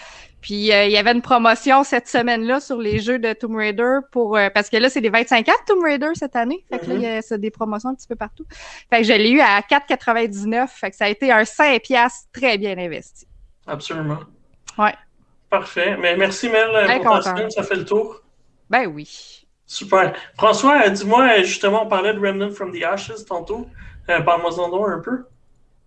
[0.42, 4.00] Puis euh, il y avait une promotion cette semaine-là sur les jeux de Tomb Raider
[4.12, 6.64] pour euh, parce que là, c'est les 25 ans de Tomb Raider cette année.
[6.70, 8.46] Fait que là, il y a des promotions un petit peu partout.
[8.90, 10.68] Fait que je l'ai eu à 4,99.
[10.68, 13.28] Fait que ça a été un 5 piastres très bien investi.
[13.68, 14.20] Absolument.
[14.78, 14.94] Ouais.
[15.50, 15.98] Parfait.
[15.98, 18.22] Mais merci Mel pour ta ça fait le tour.
[18.70, 19.46] Ben oui.
[19.66, 20.14] Super.
[20.36, 23.68] François, dis-moi, justement, on parlait de Remnant from the Ashes tantôt.
[24.10, 25.26] Euh, Parle-moi-en un peu.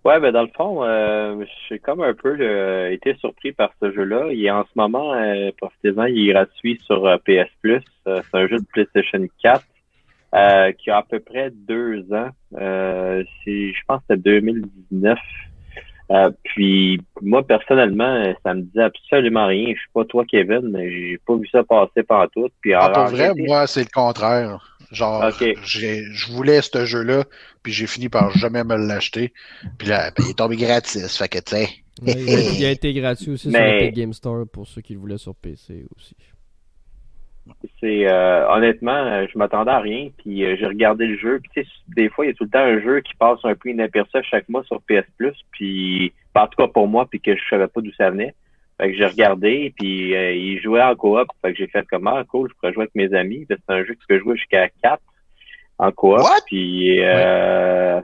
[0.04, 3.92] Ouais, ben dans le fond, euh, j'ai comme un peu euh, été surpris par ce
[3.92, 4.32] jeu-là.
[4.32, 7.84] Il est en ce moment, euh, profitez-en, il est gratuit sur euh, PS Plus.
[8.04, 9.64] c'est un jeu de PlayStation 4
[10.78, 12.30] qui a à peu près deux ans.
[12.52, 15.18] c'est, je pense que c'était 2019.
[16.42, 19.66] puis moi personnellement, ça me dit absolument rien.
[19.68, 22.48] Je suis pas toi, Kevin, mais j'ai pas vu ça passer par tout.
[22.60, 24.71] Puis ah, pour vrai, moi c'est le contraire.
[24.92, 27.24] Genre, je voulais ce jeu-là,
[27.62, 29.32] puis j'ai fini par jamais me l'acheter.
[29.78, 31.68] Puis là, ben, il est tombé gratis, fait que tu sais.
[32.06, 35.34] il a été gratuit aussi sur Epic Game Store pour ceux qui le voulaient sur
[35.34, 36.16] PC aussi.
[37.80, 41.40] C'est euh, honnêtement, euh, je m'attendais à rien, puis euh, j'ai regardé le jeu.
[41.40, 43.70] Puis des fois, il y a tout le temps un jeu qui passe un peu
[43.70, 47.42] inaperçu chaque mois sur PS Plus, puis en tout cas pour moi, puis que je
[47.50, 48.34] savais pas d'où ça venait.
[48.82, 51.28] Fait que j'ai regardé, puis il jouait en coop.
[51.40, 53.46] Fait que j'ai fait comme ah cool, je pourrais jouer avec mes amis.
[53.48, 55.00] C'est un jeu que tu peux jouer jusqu'à 4
[55.78, 56.18] en coop.
[56.46, 58.00] Puis euh,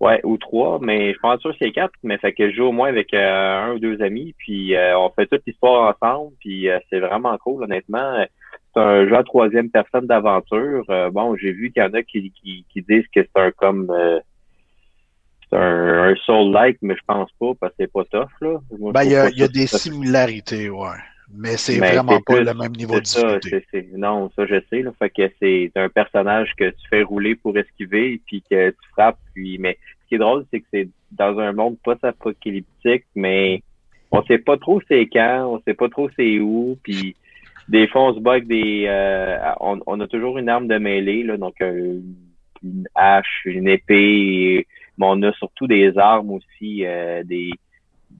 [0.00, 0.22] ouais.
[0.24, 1.92] ou trois, mais je pense sûr que c'est quatre.
[2.02, 4.98] Mais fait que je joue au moins avec euh, un ou deux amis, puis euh,
[4.98, 8.24] on fait toute l'histoire ensemble, puis c'est vraiment cool, honnêtement.
[8.72, 10.86] C'est un jeu à troisième personne d'aventure.
[11.12, 13.92] bon, j'ai vu qu'il y en a qui, qui, disent que c'est un comme
[15.54, 18.58] un, un soul-like, mais je pense pas parce que c'est pas tough là.
[18.70, 20.98] ben, il y a, y a des similarités, ouais.
[21.36, 23.38] Mais c'est vraiment pas le même niveau de ça,
[23.96, 24.82] Non, ça je sais.
[24.82, 28.88] Là, fait que c'est un personnage que tu fais rouler pour esquiver, puis que tu
[28.92, 29.18] frappes.
[29.34, 33.62] Puis, mais ce qui est drôle, c'est que c'est dans un monde post-apocalyptique, mais
[34.10, 36.78] on sait pas trop c'est quand, on sait pas trop c'est où.
[36.82, 37.16] Puis
[37.68, 38.84] des fois, on se bat avec des...
[38.86, 44.66] Euh, on, a toujours une arme de mêlée, là, donc une hache, une épée,
[44.98, 47.50] mais on a surtout des armes aussi, euh, des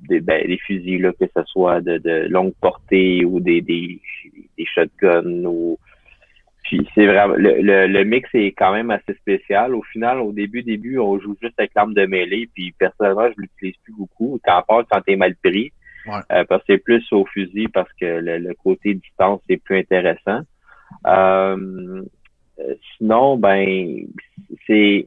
[0.08, 4.00] des, ben, des fusils, là, que ce soit de, de longue portée ou des, des,
[4.58, 5.78] des shotguns ou
[6.64, 9.74] puis c'est vraiment le, le, mix est quand même assez spécial.
[9.74, 13.42] Au final, au début, début, on joue juste avec l'arme de mêlée, puis personnellement, je
[13.42, 14.40] l'utilise plus beaucoup.
[14.42, 15.72] Quand part quand t'es mal pris.
[16.08, 20.40] Euh, parce que c'est plus au fusil parce que le, côté distance c'est plus intéressant.
[21.06, 22.02] Euh,
[22.96, 24.06] sinon, ben
[24.66, 25.06] c'est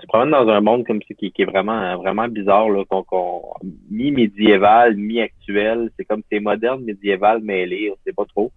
[0.00, 3.42] se promène dans un monde comme ce qui, est vraiment vraiment bizarre là qu'on
[3.90, 8.50] mi médiéval mi actuel c'est comme c'est moderne médiéval mêlé on sait pas trop.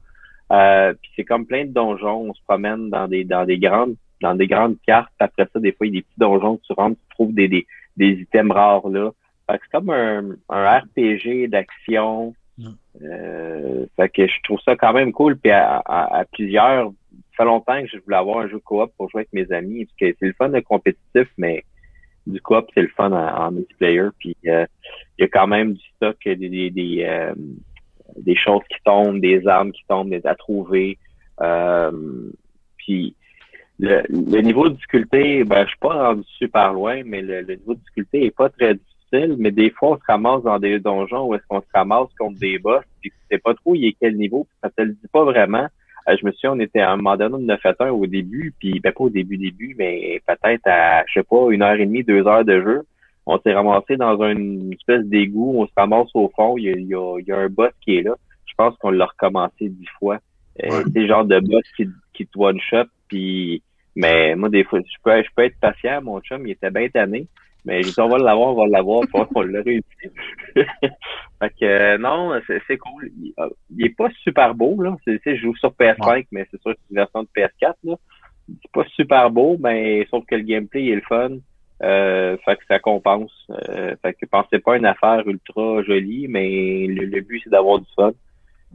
[0.51, 3.95] Euh, puis c'est comme plein de donjons on se promène dans des dans des grandes
[4.21, 5.11] dans des grandes cartes.
[5.19, 7.34] Après ça des fois il y a des petits donjons que tu rentres tu trouves
[7.34, 7.65] des des,
[7.97, 9.11] des items rares là.
[9.47, 12.34] C'est comme un, un RPG d'action.
[12.57, 12.69] Mm.
[13.03, 15.38] euh, fait que je trouve ça quand même cool.
[15.38, 16.91] Puis à, à plusieurs
[17.36, 19.86] ça fait longtemps que je voulais avoir un jeu coop pour jouer avec mes amis,
[19.86, 21.64] parce que c'est le fun de compétitif, mais
[22.28, 24.10] du coop, c'est le fun en, multiplayer.
[24.20, 24.66] Puis euh,
[25.18, 27.34] il y a quand même du stock, des, euh,
[28.36, 30.98] choses qui tombent, des armes qui tombent, à trouver.
[31.42, 31.92] Euh,
[32.78, 33.16] puis
[33.80, 37.80] le, niveau de difficulté, ben, je suis pas rendu super loin, mais le, niveau de
[37.80, 39.36] difficulté est pas très difficile.
[39.38, 42.40] Mais des fois, on se ramasse dans des donjons où est-ce qu'on se ramasse contre
[42.40, 45.08] des boss, puis tu sais pas trop il est quel niveau, ça te le dit
[45.12, 45.68] pas vraiment.
[46.08, 48.06] Euh, je me souviens, on était à un moment donné de 9 à 1 au
[48.06, 51.76] début, puis ben pas au début début, mais peut-être à, je sais pas, une heure
[51.76, 52.82] et demie, deux heures de jeu.
[53.26, 56.76] On s'est ramassé dans une espèce d'égout, on se ramasse au fond, il y a,
[56.76, 58.16] il y a, un boss qui est là.
[58.45, 60.20] Je pense qu'on l'a recommencé dix fois.
[60.64, 63.64] Euh, c'est le genre de boss qui, qui te one-shot, puis
[63.95, 66.01] mais moi, des fois, je peux, je peux être patient.
[66.01, 67.28] Mon chum, il était bien tanné.
[67.66, 69.84] Mais je dis, on va l'avoir, on va l'avoir, on l'a réussi.
[70.55, 73.09] fait que, euh, non, c'est cool.
[73.20, 74.95] Il, euh, il, est pas super beau, là.
[75.03, 77.95] C'est, je joue sur PS5, mais c'est sûr que c'est une version de PS4, là.
[78.47, 81.38] C'est pas super beau, mais sauf que le gameplay est le fun.
[81.84, 83.34] Euh, fait que ça compense.
[83.70, 87.80] Euh, fait que pensez pas une affaire ultra jolie, mais le, le but, c'est d'avoir
[87.80, 88.13] du fun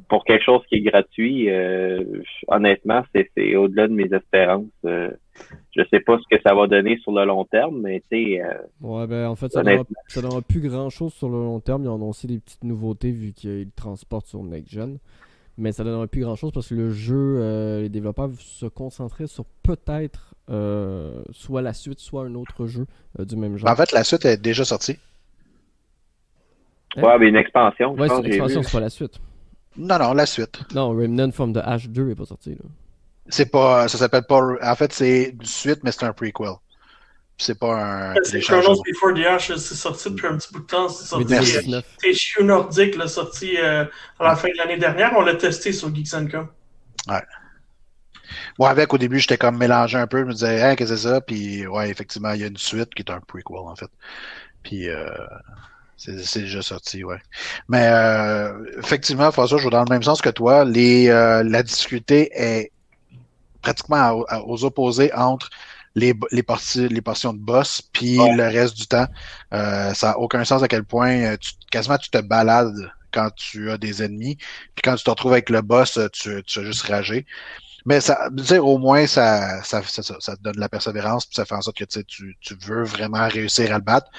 [0.08, 2.04] pour quelque chose qui est gratuit, euh,
[2.48, 4.66] honnêtement, c'est au-delà de mes espérances.
[4.84, 5.10] Euh,
[5.76, 8.42] je sais pas ce que ça va donner sur le long terme, mais tu sais.
[8.42, 11.84] Euh, ouais, ben en fait, ça donnera plus grand-chose sur le long terme.
[11.84, 14.98] Ils ont annoncé des petites nouveautés vu qu'ils transportent sur Next Gen.
[15.58, 19.44] Mais ça ne donnera plus grand-chose parce que le jeu, les développeurs se concentraient sur
[19.62, 20.34] peut-être
[21.32, 22.86] soit la suite, soit un autre jeu
[23.18, 23.70] du même genre.
[23.70, 24.96] En fait, la suite est déjà sortie.
[26.96, 27.92] Ouais, mais une expansion.
[27.92, 29.20] Ouais, c'est une expansion, c'est pas la suite.
[29.80, 30.60] Non, non, la suite.
[30.74, 32.50] Non, Remnant from the Ash 2 est pas sorti.
[32.50, 32.64] Là.
[33.28, 33.88] C'est pas.
[33.88, 34.40] Ça s'appelle pas.
[34.62, 36.56] En fait, c'est une suite, mais c'est un prequel.
[37.38, 38.14] C'est pas un.
[38.22, 40.90] C'est Chronos Before the Ash, c'est sorti depuis un petit bout de temps.
[40.90, 41.34] C'est sorti.
[41.98, 43.86] C'est chez Nordic, l'a sorti euh,
[44.18, 45.12] à la fin de l'année dernière.
[45.16, 46.48] On l'a testé sur Geeks.com.
[47.08, 47.22] Ouais.
[48.58, 50.18] Moi, avec, au début, j'étais comme mélangé un peu.
[50.18, 51.20] Je me disais, hein, qu'est-ce que c'est ça?
[51.22, 53.90] Puis, ouais, effectivement, il y a une suite qui est un prequel, en fait.
[54.62, 55.08] Puis, euh,
[56.00, 57.18] c'est déjà sorti, ouais.
[57.68, 60.64] Mais euh, effectivement, François, je vais dans le même sens que toi.
[60.64, 62.72] Les, euh, la difficulté est
[63.60, 65.50] pratiquement aux opposés entre
[65.94, 69.06] les, les, parties, les portions de boss puis le reste du temps.
[69.52, 73.70] Euh, ça n'a aucun sens à quel point tu, quasiment tu te balades quand tu
[73.70, 74.36] as des ennemis.
[74.74, 77.26] Puis quand tu te retrouves avec le boss, tu, tu as juste ragé.
[77.84, 81.34] Mais ça, dire au moins, ça, ça, ça, ça, te donne de la persévérance, puis
[81.34, 84.10] ça fait en sorte que tu, tu veux vraiment réussir à le battre.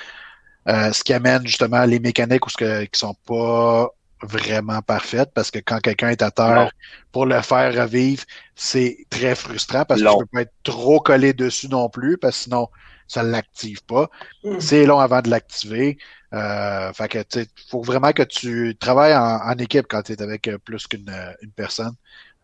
[0.68, 3.90] Euh, ce qui amène justement les mécaniques où ce qui sont pas
[4.22, 6.72] vraiment parfaites parce que quand quelqu'un est à terre
[7.12, 8.24] pour le faire revivre,
[8.56, 12.38] c'est très frustrant parce que tu peux pas être trop collé dessus non plus parce
[12.38, 12.70] que sinon
[13.08, 14.10] ça l'active pas.
[14.44, 14.60] Hmm.
[14.60, 15.98] C'est long avant de l'activer.
[16.34, 20.48] Euh, fait que tu faut vraiment que tu travailles en, équipe quand tu es avec
[20.48, 21.94] euh, plus qu'une une personne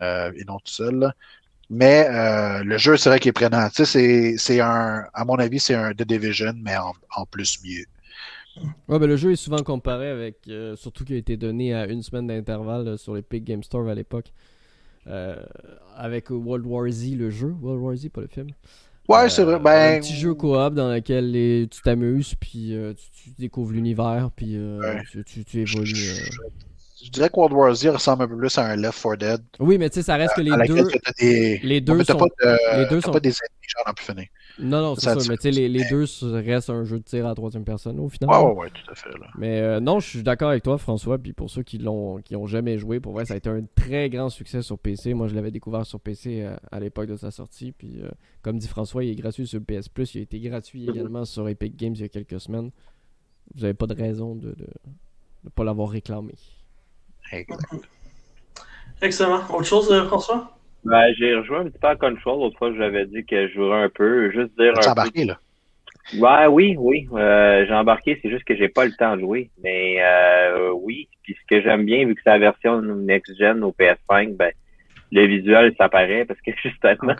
[0.01, 1.13] euh, et non tout seul.
[1.69, 3.67] Mais euh, le jeu, c'est vrai qu'il est prenant.
[3.73, 7.85] C'est un, à mon avis, c'est un The Division, mais en, en plus mieux.
[8.87, 11.87] Ouais, ben, le jeu est souvent comparé avec, euh, surtout qu'il a été donné à
[11.87, 14.31] une semaine d'intervalle sur l'Epic Game Store à l'époque,
[15.07, 15.35] euh,
[15.95, 17.55] avec World War Z, le jeu.
[17.61, 18.49] World War Z, pas le film.
[19.07, 19.55] Ouais, c'est vrai.
[19.55, 19.97] Euh, ben...
[19.97, 24.57] Un petit jeu coop dans lequel tu t'amuses, puis tu, découvres l'univers, puis
[25.25, 25.95] tu, tu, évolues.
[27.03, 29.41] Je dirais que World War Z ressemble un peu plus à un Left 4 Dead.
[29.59, 30.87] Oui, mais tu sais, ça reste que les deux.
[31.63, 32.17] Les deux sont.
[32.17, 33.11] Pas les deux sont...
[33.11, 34.27] pas des ennemis, genre, plus finir.
[34.59, 37.25] Non, non, c'est ça, mais tu sais, les, les, deux restent un jeu de tir
[37.25, 38.29] à la troisième personne au final.
[38.29, 39.09] Ouais, ouais, ouais, tout à fait.
[39.09, 39.27] Là.
[39.37, 41.17] Mais euh, non, je suis d'accord avec toi, François.
[41.17, 43.63] Puis pour ceux qui l'ont qui ont jamais joué, pour vrai, ça a été un
[43.75, 45.13] très grand succès sur PC.
[45.13, 47.71] Moi, je l'avais découvert sur PC euh, à, l'époque de sa sortie.
[47.71, 48.09] Puis euh,
[48.41, 50.15] comme dit François, il est gratuit sur PS Plus.
[50.15, 52.71] Il a été gratuit également sur Epic Games il y a quelques semaines.
[53.53, 54.55] Vous n'avez pas de raison de
[55.43, 56.33] ne pas l'avoir réclamé.
[59.01, 59.41] Excellent.
[59.49, 60.56] Autre chose, François?
[60.87, 62.39] Ben, j'ai rejoint un petit peu à Control.
[62.39, 64.31] L'autre fois, j'avais dit que je jouerais un peu.
[64.31, 64.73] Juste dire.
[64.79, 65.37] Tu embarqué, là?
[66.15, 67.07] Ouais, oui, oui.
[67.11, 69.49] Euh, j'ai embarqué, c'est juste que j'ai pas le temps de jouer.
[69.61, 71.09] Mais euh, oui.
[71.23, 74.51] Puis ce que j'aime bien, vu que c'est la version next-gen au PS5, ben
[75.11, 77.15] le visuel s'apparaît parce que justement,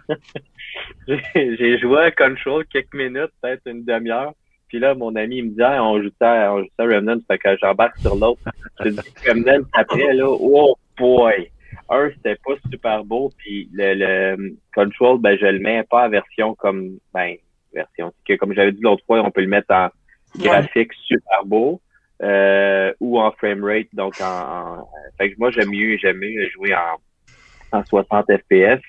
[1.08, 4.34] j'ai joué à Control quelques minutes, peut-être une demi-heure.
[4.70, 7.18] Puis là, mon ami il me dit ah, on joue ça, on joue ça Remnant,
[7.28, 8.42] fait que j'embarque sur l'autre.
[8.84, 11.50] Je dis Remnant après là, oh boy!
[11.90, 16.10] Un, c'était pas super beau, puis le, le control, ben je le mets pas en
[16.10, 17.36] version comme ben
[17.74, 18.14] version.
[18.28, 19.90] Que comme j'avais dit l'autre fois, on peut le mettre en
[20.38, 21.82] graphique super beau
[22.22, 23.88] euh, ou en frame rate.
[23.94, 28.82] Donc en, fait que moi j'aime mieux j'aime mieux jouer en, en 60 FPS.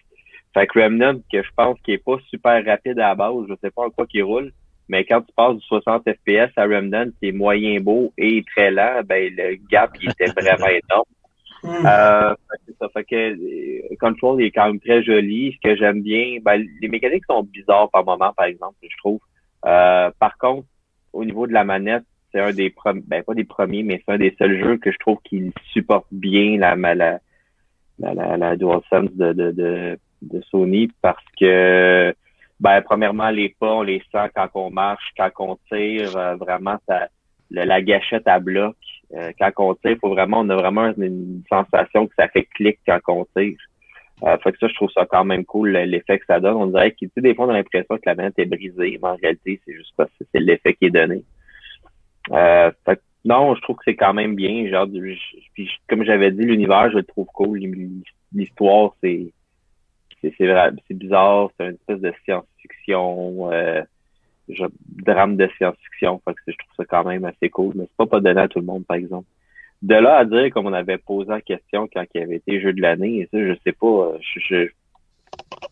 [0.55, 3.55] Fait que Remnant, que je pense qu'il est pas super rapide à la base, je
[3.63, 4.51] sais pas en quoi qu'il roule,
[4.89, 8.71] mais quand tu passes du 60 FPS à Remnant, qui est moyen beau et très
[8.71, 11.05] lent, ben le gap il était vraiment énorme.
[11.63, 11.87] Mm.
[11.87, 12.35] Euh,
[12.81, 15.53] ça fait que euh, Control est quand même très joli.
[15.55, 19.21] Ce que j'aime bien, ben, les mécaniques sont bizarres par moment, par exemple, je trouve.
[19.67, 20.67] Euh, par contre,
[21.13, 24.15] au niveau de la manette, c'est un des premiers, ben pas des premiers, mais c'est
[24.15, 27.19] un des seuls jeux que je trouve qui supporte bien la la
[27.99, 32.15] la, la, DualSense de, de, de de Sony parce que
[32.61, 36.77] ben premièrement les pas on les sent quand on marche, quand on tire, euh, vraiment
[36.87, 37.09] ça
[37.51, 38.77] la gâchette à bloc.
[39.15, 42.79] Euh, quand on tire, faut vraiment on a vraiment une, sensation que ça fait clic
[42.87, 43.57] quand on tire.
[44.25, 46.57] Euh, fait que ça, je trouve ça quand même cool, l'effet que ça donne.
[46.57, 49.17] On dirait sais, des fois, on a l'impression que la manette est brisée, mais en
[49.17, 51.23] réalité, c'est juste parce que c'est l'effet qui est donné.
[52.33, 54.69] Euh, fait que, non, je trouve que c'est quand même bien.
[54.69, 54.87] Genre,
[55.55, 57.61] puis, comme j'avais dit, l'univers, je le trouve cool.
[58.35, 59.33] L'histoire, c'est,
[60.21, 61.51] c'est, c'est bizarre.
[61.57, 63.83] C'est une espèce de science-fiction, euh,
[64.87, 66.21] drame de science-fiction.
[66.27, 67.75] Je trouve ça quand même assez cool.
[67.77, 69.27] Mais c'est pas pas donné à tout le monde, par exemple.
[69.83, 72.61] De là à dire, comme on avait posé la question quand il y avait été
[72.61, 74.69] jeu de l'année, et ça, je sais pas, euh, je, je,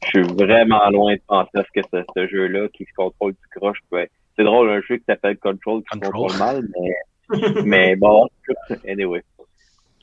[0.04, 3.32] je, suis vraiment loin de penser à ce que ce, ce jeu-là qui se contrôle
[3.32, 4.12] du croche peut être.
[4.36, 8.28] C'est drôle, un jeu qui s'appelle Control qui se contrôle mal, mais, mais bon,
[8.86, 9.22] anyway.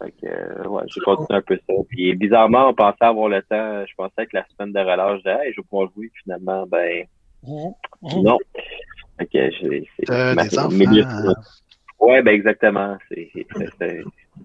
[0.01, 1.74] Fait que, euh, ouais, j'ai continué un peu ça.
[1.88, 5.30] Puis bizarrement, on pensait avoir le temps, je pensais que la semaine de relâche, je
[5.30, 7.05] disais, hey, je vais pouvoir jouer, finalement, ben.
[7.45, 8.37] Non.
[9.19, 11.33] Que j'ai, c'est, euh, des enfants.
[11.99, 12.97] Ouais, ben exactement.
[13.09, 13.31] C'est,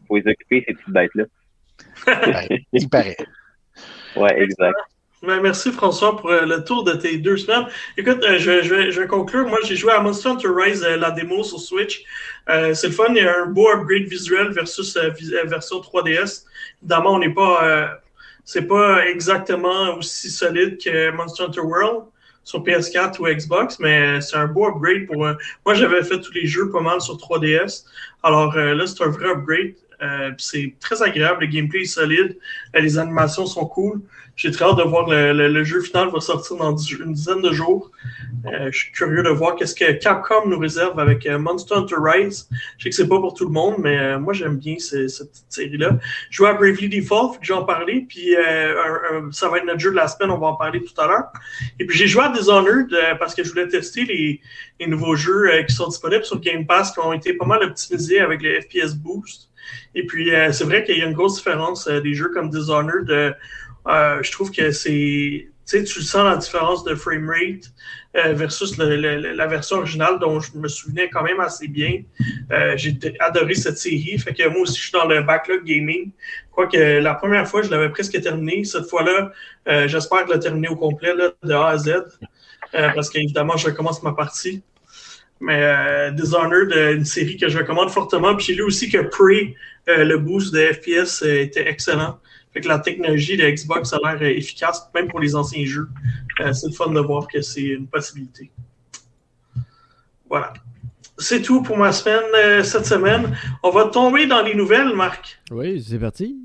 [0.07, 1.25] faut les occuper, ces petites bêtes-là.
[2.73, 3.17] il paraît.
[4.17, 4.75] Ouais, exact.
[5.23, 7.67] Ben, merci François pour euh, le tour de tes deux semaines.
[7.97, 9.49] Écoute, euh, je, je, vais, je, vais, conclure.
[9.49, 12.05] Moi, j'ai joué à Monster Hunter Rise, euh, la démo sur Switch.
[12.47, 13.07] c'est le fun.
[13.11, 14.97] Il y a un beau upgrade visuel versus
[15.45, 16.45] version 3DS.
[16.83, 18.01] Évidemment, on n'est pas,
[18.45, 22.05] c'est pas exactement aussi solide que Monster Hunter World
[22.49, 25.19] sur PS4 ou Xbox, mais c'est un beau upgrade pour.
[25.19, 27.85] moi, j'avais fait tous les jeux pas mal sur 3DS.
[28.23, 29.75] Alors là, c'est un vrai upgrade.
[30.39, 31.41] C'est très agréable.
[31.43, 32.37] Le gameplay est solide.
[32.75, 34.03] les animations sont cool.
[34.39, 37.51] J'ai très hâte de voir le, le, jeu final va sortir dans une dizaine de
[37.51, 37.91] jours.
[38.47, 41.97] Euh, je suis curieux de voir qu'est-ce que Capcom nous réserve avec euh, Monster Hunter
[41.99, 42.49] Rise.
[42.79, 45.43] Je sais que c'est pas pour tout le monde, mais euh, moi j'aime bien cette
[45.49, 45.99] série-là.
[46.31, 48.37] Je joue à Bravely Default, j'en parlais, puis
[49.33, 51.33] ça va être notre jeu de la semaine, on va en parler tout à l'heure.
[51.81, 54.41] Et puis j'ai joué à Dishonored parce que je voulais tester les,
[54.79, 58.21] les nouveaux jeux qui sont disponibles sur Game Pass, qui ont été pas mal optimisés
[58.21, 59.48] avec le FPS Boost.
[59.95, 63.37] Et puis c'est vrai qu'il y a une grosse différence des jeux comme Dishonored
[63.89, 64.91] euh, je trouve que c'est.
[64.91, 67.71] Tu sais, tu sens la différence de framerate
[68.17, 72.03] euh, versus la version originale dont je me souvenais quand même assez bien.
[72.51, 74.17] Euh, j'ai adoré cette série.
[74.19, 76.11] Fait que moi aussi, je suis dans le backlog gaming.
[76.53, 78.65] Quoique la première fois, je l'avais presque terminé.
[78.65, 79.31] Cette fois-là,
[79.87, 81.13] j'espère le terminer au complet
[81.43, 81.91] de A à Z.
[82.73, 84.63] parce qu'évidemment, je recommence ma partie.
[85.41, 88.35] Mais Dishonored, une série que je recommande fortement.
[88.35, 89.55] Puis j'ai lu aussi que Prey,
[89.87, 92.19] le boost de FPS était excellent.
[92.53, 95.89] Fait que la technologie de Xbox a l'air efficace, même pour les anciens jeux.
[96.41, 98.51] Euh, c'est le fun de voir que c'est une possibilité.
[100.29, 100.53] Voilà.
[101.19, 103.37] C'est tout pour ma semaine euh, cette semaine.
[103.63, 105.41] On va tomber dans les nouvelles, Marc.
[105.51, 106.37] Oui, c'est parti.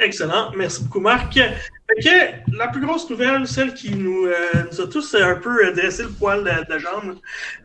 [0.00, 0.50] Excellent.
[0.56, 1.38] Merci beaucoup, Marc.
[1.38, 6.08] la plus grosse nouvelle, celle qui nous, euh, a tous un peu euh, dressé le
[6.08, 7.18] poil de, de jambe,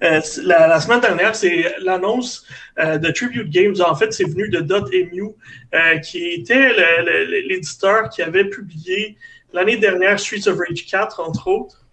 [0.03, 2.45] euh, la, semaine dernière, c'est l'annonce
[2.77, 3.75] de Tribute Games.
[3.87, 5.29] En fait, c'est venu de Dotemu,
[6.03, 6.73] qui était
[7.47, 9.17] l'éditeur qui avait publié
[9.53, 11.85] l'année dernière Streets of Rage 4, entre autres.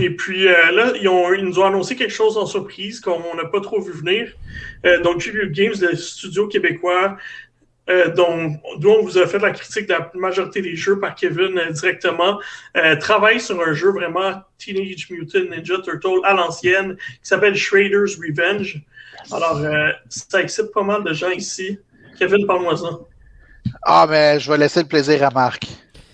[0.00, 3.80] Et puis là, ils, nous ont annoncé quelque chose en surprise qu'on n'a pas trop
[3.80, 4.32] vu venir.
[5.02, 7.18] donc, Tribute Games, le studio québécois,
[7.88, 11.56] euh, dont, on vous a fait la critique de la majorité des jeux par Kevin
[11.56, 12.40] euh, directement,
[12.76, 18.16] euh, travaille sur un jeu vraiment Teenage Mutant Ninja Turtle à l'ancienne qui s'appelle Shredder's
[18.16, 18.80] Revenge.
[19.32, 19.60] Alors,
[20.08, 21.78] ça excite pas mal de gens ici.
[22.18, 22.90] Kevin, parle-moi ça.
[23.82, 25.66] Ah, mais je vais laisser le plaisir à Marc.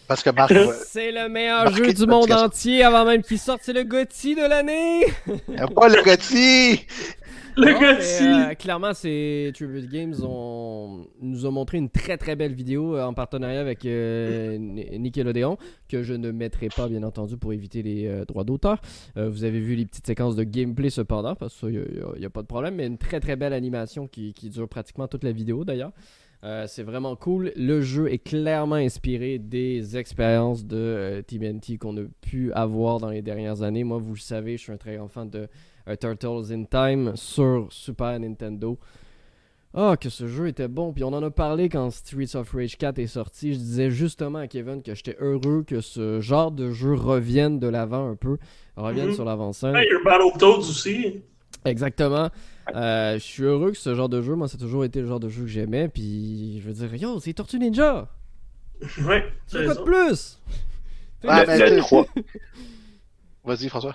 [0.09, 0.53] Parce que Marc.
[0.87, 3.61] C'est le meilleur jeu du monde entier avant même qu'il sorte.
[3.65, 5.07] C'est le Gotti de l'année.
[5.75, 6.87] pas le Gotti.
[7.57, 12.97] Le euh, clairement, c'est Tribute Games ont, nous ont montré une très très belle vidéo
[12.97, 17.83] euh, en partenariat avec euh, Nickelodeon que je ne mettrai pas bien entendu pour éviter
[17.83, 18.81] les droits d'auteur.
[19.17, 21.85] vous avez vu les petites séquences de gameplay cependant parce qu'il
[22.19, 25.07] n'y a, pas de problème, mais une très très belle animation qui, qui dure pratiquement
[25.09, 25.93] toute la vidéo d'ailleurs.
[26.67, 27.53] c'est vraiment cool.
[27.57, 33.23] Le jeu est clairement inspiré des expériences de TMNT qu'on a pu avoir dans les
[33.23, 33.85] dernières années.
[33.85, 35.49] Moi, vous le savez, je suis un très grand fan de
[36.01, 38.79] Turtles in Time sur Super Nintendo.
[39.75, 40.93] Ah, que ce jeu était bon.
[40.93, 43.55] Puis on en a parlé quand Streets of Rage 4 est sorti.
[43.55, 47.69] Je disais justement à Kevin que j'étais heureux que ce genre de jeu revienne de
[47.69, 48.37] l'avant un peu.
[48.77, 49.15] Revienne mhm.
[49.15, 49.75] sur l'avant-scène.
[50.05, 51.23] Battletoads aussi.
[51.65, 52.29] Exactement.
[52.75, 55.07] Euh, je suis heureux que ce genre de jeu, moi, ça a toujours été le
[55.07, 55.89] genre de jeu que j'aimais.
[55.89, 58.09] Puis je veux dire, yo, c'est Tortue Ninja.
[59.07, 59.25] Ouais.
[59.47, 60.41] C'est quoi de plus?
[63.45, 63.95] Vas-y, François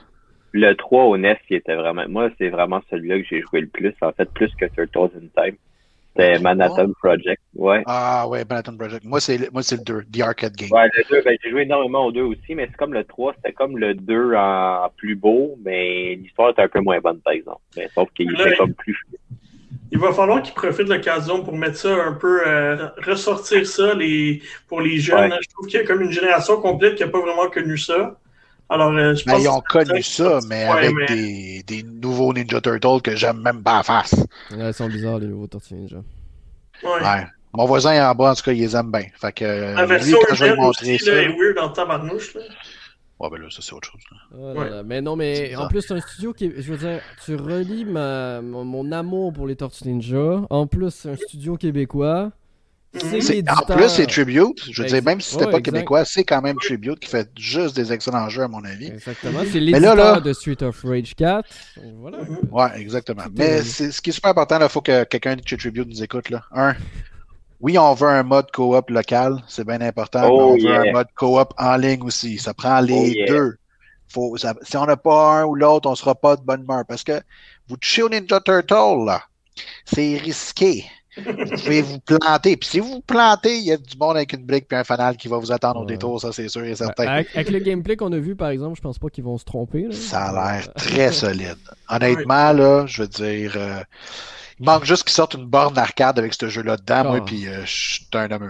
[0.58, 2.03] le 3 au NES, qui était vraiment.
[2.08, 5.43] Moi, c'est vraiment celui-là que j'ai joué le plus, en fait, plus que Turtles in
[5.43, 5.55] Time.
[6.16, 7.84] C'était Manhattan Project, ouais.
[7.86, 9.03] Ah ouais, Manhattan Project.
[9.05, 10.72] Moi, c'est moi c'est le 2, The Arcade Game.
[10.72, 13.34] Ouais, le 2, ben, j'ai joué énormément au 2 aussi, mais c'est comme le 3,
[13.36, 17.34] c'était comme le 2 en plus beau, mais l'histoire est un peu moins bonne, par
[17.34, 17.62] exemple.
[17.76, 18.97] Mais, sauf qu'il était comme plus
[19.91, 23.93] il va falloir qu'ils profitent de l'occasion pour mettre ça un peu, euh, ressortir ça
[23.93, 25.34] les, pour les jeunes.
[25.41, 28.18] Je trouve qu'il y a comme une génération complète qui n'a pas vraiment connu ça.
[28.70, 32.59] Alors, euh, je ben, pense ils ont connu ça, mais avec Des, des, nouveaux Ninja
[32.59, 34.13] Turtles que j'aime même pas à face.
[34.51, 35.97] Ouais, ils sont bizarres, les nouveaux Tortues Ninja.
[36.84, 37.26] Ouais.
[37.53, 39.05] Mon voisin est en bas, en tout cas, il les aime bien.
[39.15, 41.15] Fait que, La version lui, quand je vais montrer aussi, ça...
[41.15, 42.36] Là, est weird en tabarnouche.
[42.36, 42.41] Là.
[43.20, 44.01] Ouais, ben là, ça, c'est autre chose.
[44.32, 46.51] Là Mais non, mais en plus, c'est un studio qui.
[46.55, 50.41] Je veux dire, tu relis ma, mon, amour pour les Tortues Ninja.
[50.49, 52.32] En plus, c'est un studio québécois.
[52.94, 54.72] C'est En plus, c'est Tribute.
[54.72, 57.76] Je veux dire, même si c'était pas québécois, c'est quand même Tribute qui fait juste
[57.76, 58.88] des excellents jeux, à mon avis.
[58.88, 59.42] Exactement.
[59.52, 60.20] C'est l'éditeur là...
[60.20, 61.48] de Street of Rage 4.
[62.00, 62.20] Voilà.
[62.52, 63.24] Ouais, exactement.
[63.36, 66.30] Mais ce qui est super important, il faut que quelqu'un de chez Tribute nous écoute.
[66.30, 66.44] Là.
[66.52, 66.76] Un,
[67.60, 70.92] oui, on veut un mode coop local, c'est bien important, mais oh, on veut un
[70.92, 72.38] mode coop en ligne aussi.
[72.38, 73.58] Ça prend les oh, deux.
[74.10, 76.84] Faut, si on n'a pas un ou l'autre, on ne sera pas de bonne humeur.
[76.88, 77.20] Parce que
[77.68, 79.24] vous touchez au Ninja Turtle, là,
[79.86, 80.86] c'est risqué.
[81.18, 82.57] Vous pouvez vous planter.
[82.57, 84.84] Puis si vous vous plantez, il y a du monde avec une brique puis un
[84.84, 87.07] fanal qui va vous attendre au détour, ça c'est sûr et certain.
[87.07, 89.88] Avec, le gameplay qu'on a vu, par exemple, je pense pas qu'ils vont se tromper.
[89.91, 91.57] Ça a l'air très solide.
[91.89, 93.53] Honnêtement, là, je veux dire.
[93.55, 93.82] Euh,
[94.59, 97.26] il manque juste qu'ils sortent une borne d'arcade avec ce jeu-là dedans, moi, ah.
[97.26, 98.49] puis euh, je suis un homme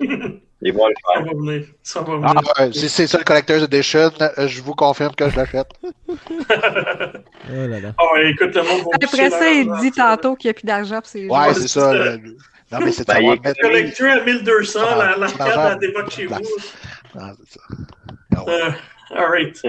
[0.00, 0.40] heureux.
[0.64, 1.64] Et moi, ça va venir.
[1.82, 2.42] Ça va venir.
[2.56, 5.68] Ah, si c'est ça le Collector's Edition, euh, je vous confirme que je l'achète.
[6.08, 6.14] oh
[7.50, 7.94] là là.
[8.00, 11.54] Oh, écoute, le monde Après ça, il dit tantôt qu'il n'y a plus d'argent Ouais,
[11.54, 11.92] c'est ça.
[11.92, 12.36] Le...
[12.70, 13.60] Non, mais c'est ben, il mettre...
[13.60, 14.80] collecteur à 1200,
[15.18, 16.34] l'arcade, elle dévote chez vous.
[16.34, 17.60] Non, c'est ça.
[18.36, 18.74] Ah,
[19.16, 19.18] euh...
[19.18, 19.62] Alright.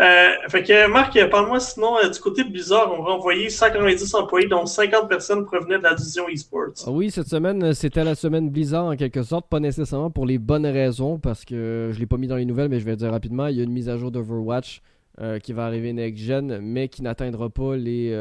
[0.00, 4.48] Euh, fait que Marc, parle-moi sinon euh, du côté Blizzard, on va envoyer 190 employés,
[4.48, 6.84] dont 50 personnes provenaient de la division eSports.
[6.86, 10.26] Ah oui, cette semaine, euh, c'était la semaine Blizzard en quelque sorte, pas nécessairement pour
[10.26, 12.92] les bonnes raisons, parce que je l'ai pas mis dans les nouvelles, mais je vais
[12.92, 13.46] le dire rapidement.
[13.46, 14.82] Il y a une mise à jour d'Overwatch
[15.42, 18.16] qui va arriver next gen, mais qui n'atteindra pas les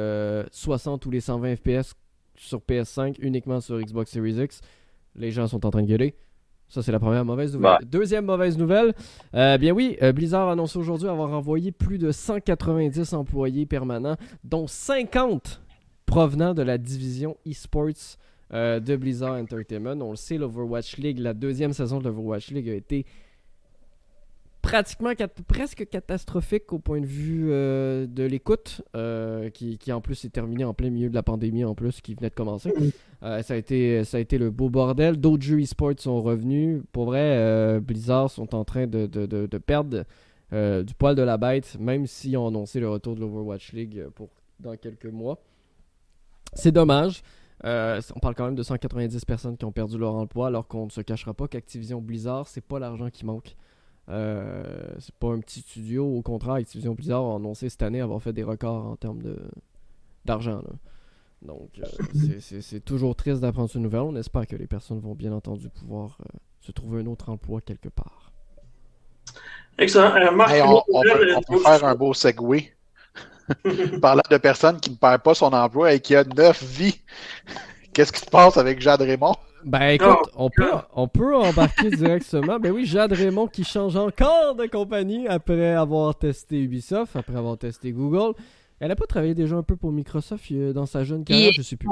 [0.52, 1.94] 60 ou les 120 FPS
[2.36, 4.60] sur PS5, uniquement sur Xbox Series X.
[5.16, 6.16] Les gens sont en train de gueuler.
[6.70, 7.80] Ça, c'est la première mauvaise nouvelle.
[7.86, 8.94] Deuxième mauvaise nouvelle,
[9.34, 14.68] euh, bien oui, euh, Blizzard annonce aujourd'hui avoir envoyé plus de 190 employés permanents, dont
[14.68, 15.62] 50
[16.06, 18.18] provenant de la division eSports
[18.54, 20.00] euh, de Blizzard Entertainment.
[20.02, 23.06] On le sait, l'Overwatch League, la deuxième saison de l'Overwatch League a été
[24.70, 25.12] pratiquement
[25.48, 30.64] presque catastrophique au point de vue euh, de l'écoute, euh, qui, en plus s'est terminé
[30.64, 32.72] en plein milieu de la pandémie en plus, qui venait de commencer.
[33.22, 35.18] Euh, ça, a été, ça a été le beau bordel.
[35.18, 36.84] D'autres jeux e-sports sont revenus.
[36.92, 40.06] Pour vrai, Blizzard sont en train de, de, perdre
[40.52, 44.30] du poil de la bête, même s'ils ont annoncé le retour de l'Overwatch League pour,
[44.60, 45.38] dans quelques mois.
[46.54, 47.24] C'est dommage.
[47.64, 50.92] on parle quand même de 190 personnes qui ont perdu leur emploi, alors qu'on ne
[50.92, 53.56] se cachera pas qu'Activision Blizzard, c'est pas l'argent qui manque.
[54.10, 54.64] Euh,
[55.00, 58.34] c'est pas un petit studio, au contraire, Activision Blizzard a annoncé cette année avoir fait
[58.34, 59.38] des records en termes de
[60.26, 60.62] d'argent.
[61.42, 64.02] Donc, euh, c'est toujours triste d'apprendre ce nouvelle.
[64.02, 67.62] On espère que les personnes vont bien entendu pouvoir euh, se trouver un autre emploi
[67.62, 68.32] quelque part.
[69.78, 70.12] Excellent.
[70.92, 72.74] on, peut, faire un beau segway.
[74.02, 77.00] Parlant de personnes qui ne perdent pas son emploi et qui a neuf vies.
[78.00, 79.36] Qu'est-ce qui se passe avec Jade Raymond?
[79.66, 82.58] Ben écoute, oh, on, peut, on peut embarquer directement.
[82.58, 87.58] Ben oui, Jade Raymond qui change encore de compagnie après avoir testé Ubisoft, après avoir
[87.58, 88.40] testé Google.
[88.80, 91.76] Elle n'a pas travaillé déjà un peu pour Microsoft dans sa jeune carrière, je sais
[91.76, 91.90] plus.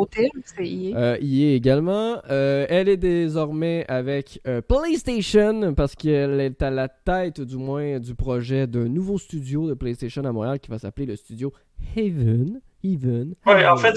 [0.58, 0.96] EA.
[0.96, 2.22] Euh, EA également.
[2.30, 8.00] Euh, elle est désormais avec euh, PlayStation parce qu'elle est à la tête du moins
[8.00, 11.52] du projet d'un nouveau studio de PlayStation à Montréal qui va s'appeler le studio
[11.98, 12.62] Haven.
[12.84, 13.34] Even.
[13.46, 13.96] Ouais, en fait,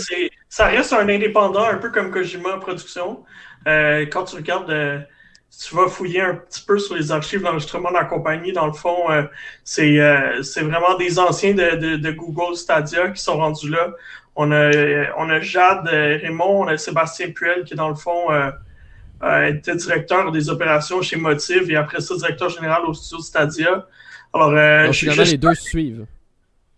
[0.50, 3.24] ça reste un indépendant, un peu comme Kojima Production.
[3.68, 4.98] Euh, quand tu regardes, euh,
[5.56, 8.72] tu vas fouiller un petit peu sur les archives d'enregistrement de la compagnie, dans le
[8.72, 9.22] fond, euh,
[9.62, 13.92] c'est vraiment des anciens de, de, Google Stadia qui sont rendus là.
[14.34, 14.70] On a,
[15.18, 18.28] on a Jade Raymond, on a Sébastien Puel qui, dans le fond,
[19.46, 23.86] était directeur des opérations chez Motive et après ça, directeur général au studio Stadia.
[24.32, 26.06] Alors, Donc, finalement, les deux suivent.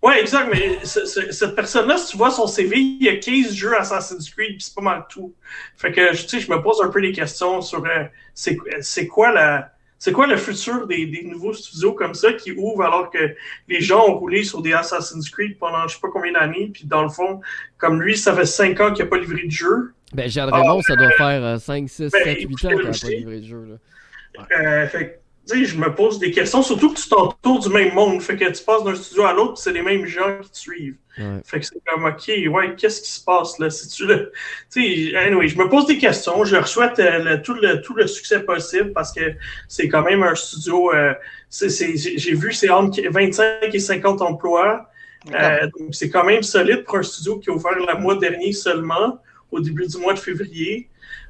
[0.02, 3.78] Ouais, exact, mais cette personne-là, si tu vois son CV, il y a 15 jeux
[3.78, 5.32] Assassin's Creed, puis c'est pas mal tout.
[5.76, 9.32] Fait que, tu sais, je me pose un peu des questions sur euh, c'est quoi
[9.32, 13.36] la c'est quoi le futur des, des, nouveaux studios comme ça qui ouvrent alors que
[13.68, 16.86] les gens ont roulé sur des Assassin's Creed pendant je sais pas combien d'années, puis
[16.86, 17.40] dans le fond,
[17.78, 19.92] comme lui, ça fait 5 ans qu'il n'a pas livré de jeu.
[20.12, 23.38] Ben, Jade Raymond, ça doit faire 5, 6, 7, 8 ans qu'il n'a pas livré
[23.38, 23.64] de jeu.
[23.68, 24.46] Là.
[24.58, 25.21] Euh, fait
[25.54, 28.20] je me pose des questions, surtout que tu t'entoures du même monde.
[28.20, 30.96] Fait que tu passes d'un studio à l'autre, c'est les mêmes gens qui te suivent.
[31.44, 33.68] Fait que c'est comme, OK, ouais, qu'est-ce qui se passe là?
[33.68, 34.32] Si tu le.
[34.72, 36.44] Tu sais, anyway, je me pose des questions.
[36.44, 39.34] Je leur souhaite euh, tout, le, tout le succès possible parce que
[39.68, 40.92] c'est quand même un studio.
[40.94, 41.12] Euh,
[41.50, 44.88] J'ai vu, c'est entre 25 et 50 emplois.
[45.34, 48.52] Euh, donc, c'est quand même solide pour un studio qui a ouvert le mois dernier
[48.52, 50.88] seulement, au début du mois de février.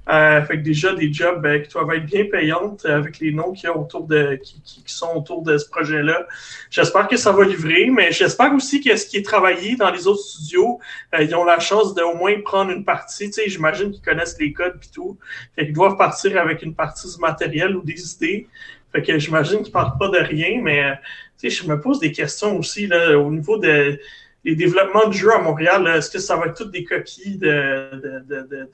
[0.09, 3.31] Euh, fait que déjà des jobs euh, qui doivent être bien payantes euh, avec les
[3.31, 6.27] noms a autour de, qui, qui, sont autour de ce projet-là.
[6.71, 10.09] J'espère que ça va livrer, mais j'espère aussi que ce qui est travaillé dans les
[10.09, 10.81] autres studios,
[11.15, 13.27] euh, ils ont la chance d'au moins prendre une partie.
[13.27, 15.19] Tu sais, j'imagine qu'ils connaissent les codes et tout.
[15.55, 18.49] Fait qu'ils doivent partir avec une partie du matériel ou des idées.
[18.91, 20.99] Fait que j'imagine qu'ils partent pas de rien, mais
[21.39, 23.99] tu sais, je me pose des questions aussi là, au niveau de
[24.45, 27.91] les développements de jeux à Montréal, est-ce que ça va être toutes des copies de,
[28.27, 28.69] de, de,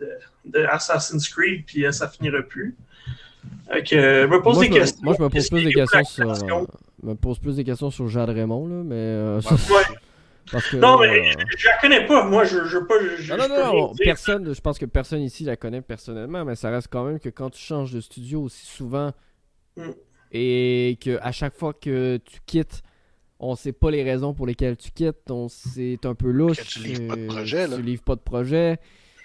[0.46, 2.76] de Assassin's Creed, puis euh, ça finira plus?
[3.72, 5.00] Donc, euh, me pose moi, des questions.
[5.02, 6.30] moi, je me pose plus des questions sur.
[6.30, 6.64] Euh,
[7.02, 8.94] me pose plus des questions sur Jade Raymond, là, mais.
[8.96, 9.40] Euh,
[10.50, 12.24] Parce que, non, mais je la connais pas.
[12.24, 12.94] Moi, je, je pas.
[13.18, 14.54] Je, non, non, non, personne.
[14.54, 17.50] Je pense que personne ici la connaît personnellement, mais ça reste quand même que quand
[17.50, 19.12] tu changes de studio aussi souvent
[19.76, 19.90] mm.
[20.32, 22.82] et que à chaque fois que tu quittes
[23.40, 26.58] on sait pas les raisons pour lesquelles tu quittes, on c'est un peu louche.
[26.66, 27.76] tu livres pas de projet, là.
[27.76, 28.78] Tu livres pas de projet.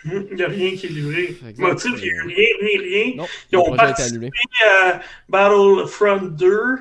[0.05, 1.37] Il n'y a rien qui est livré.
[1.57, 3.13] Motif, il n'y a rien, rien, rien.
[3.15, 4.29] Non, Ils ont participé
[4.65, 4.99] à
[5.29, 6.77] Battlefront 2.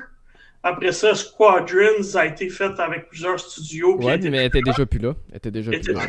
[0.65, 3.97] Après ça, Squadrons a été fait avec plusieurs studios.
[3.97, 5.13] Ouais, mais elle était déjà plus là.
[5.29, 6.01] Elle était déjà plus, là.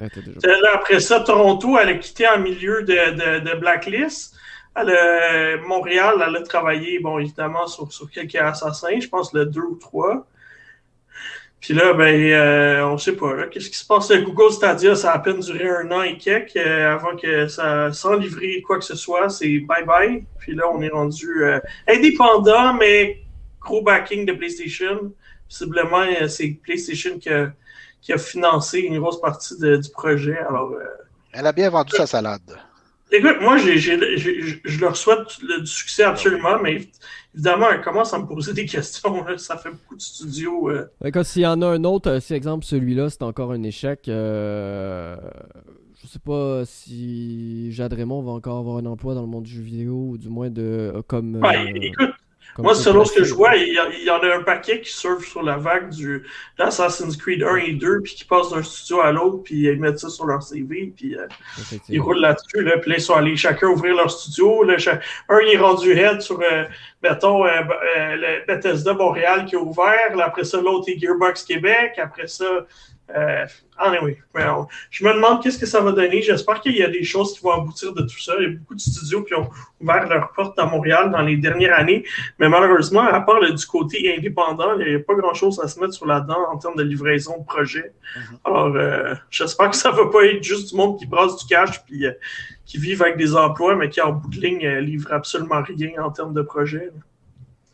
[0.00, 0.70] Elle était déjà plus là.
[0.74, 4.34] Après ça, Toronto, elle a quitté en milieu de, de, de Blacklist.
[4.74, 9.60] Elle Montréal, elle a travaillé, bon, évidemment, sur, sur quelques assassins, je pense le 2
[9.60, 10.26] ou 3.
[11.62, 13.46] Puis là, ben, euh, on sait pas.
[13.46, 14.10] Qu'est-ce qui se passe?
[14.10, 14.96] À Google Stadia?
[14.96, 18.60] Ça a à peine duré un an et quelques euh, avant que ça, sans livrer
[18.62, 20.24] quoi que ce soit, c'est bye-bye.
[20.40, 23.22] Puis là, on est rendu euh, indépendant, mais
[23.60, 25.12] gros backing de PlayStation.
[25.48, 27.52] Possiblement, c'est PlayStation qui a,
[28.00, 30.38] qui a, financé une grosse partie du projet.
[30.38, 30.74] Alors,
[31.32, 32.40] Elle a bien vendu sa salade.
[33.12, 36.88] Écoute, moi, je leur souhaite du succès absolument, mais
[37.34, 39.24] évidemment, elle commence à me poser des questions.
[39.36, 40.70] Ça fait beaucoup de studios.
[40.70, 41.22] Euh.
[41.24, 45.16] s'il y en a un autre, euh, si exemple celui-là, c'est encore un échec, euh,
[46.02, 49.50] je sais pas si Jade Raymond va encore avoir un emploi dans le monde du
[49.50, 51.40] jeu vidéo, ou du moins de comme.
[51.74, 52.10] écoute,
[52.58, 53.72] moi, selon ce que je vois, il
[54.04, 56.26] y, en a un paquet qui surfe sur la vague du
[56.58, 59.98] Assassin's Creed 1 et 2, puis qui passent d'un studio à l'autre, puis ils mettent
[59.98, 61.16] ça sur leur CV, puis
[61.88, 64.64] ils roulent là-dessus, là, puis là, ils sont allés chacun ouvrir leur studio.
[64.64, 64.76] Là,
[65.28, 66.40] Un, il est rendu head sur
[67.02, 67.50] mettons, euh,
[67.96, 70.16] euh, le Bethesda Montréal qui est ouvert.
[70.20, 71.98] après ça, l'autre est Gearbox Québec.
[71.98, 72.66] Après ça,
[73.14, 73.46] euh,
[73.78, 74.18] anyway,
[74.90, 76.22] je me demande qu'est-ce que ça va donner.
[76.22, 78.34] J'espère qu'il y a des choses qui vont aboutir de tout ça.
[78.38, 79.48] Il y a beaucoup de studios qui ont
[79.80, 82.04] ouvert leurs portes à Montréal dans les dernières années.
[82.38, 85.78] Mais malheureusement, à part le, du côté indépendant, il n'y a pas grand-chose à se
[85.80, 87.92] mettre sur la dent en termes de livraison de projet.
[88.16, 88.20] Mm-hmm.
[88.44, 91.46] Alors, euh, j'espère que ça ne va pas être juste du monde qui brasse du
[91.46, 92.12] cash puis euh,
[92.64, 96.10] qui vivent avec des emplois, mais qui en bout de ligne livre absolument rien en
[96.10, 96.90] termes de projet.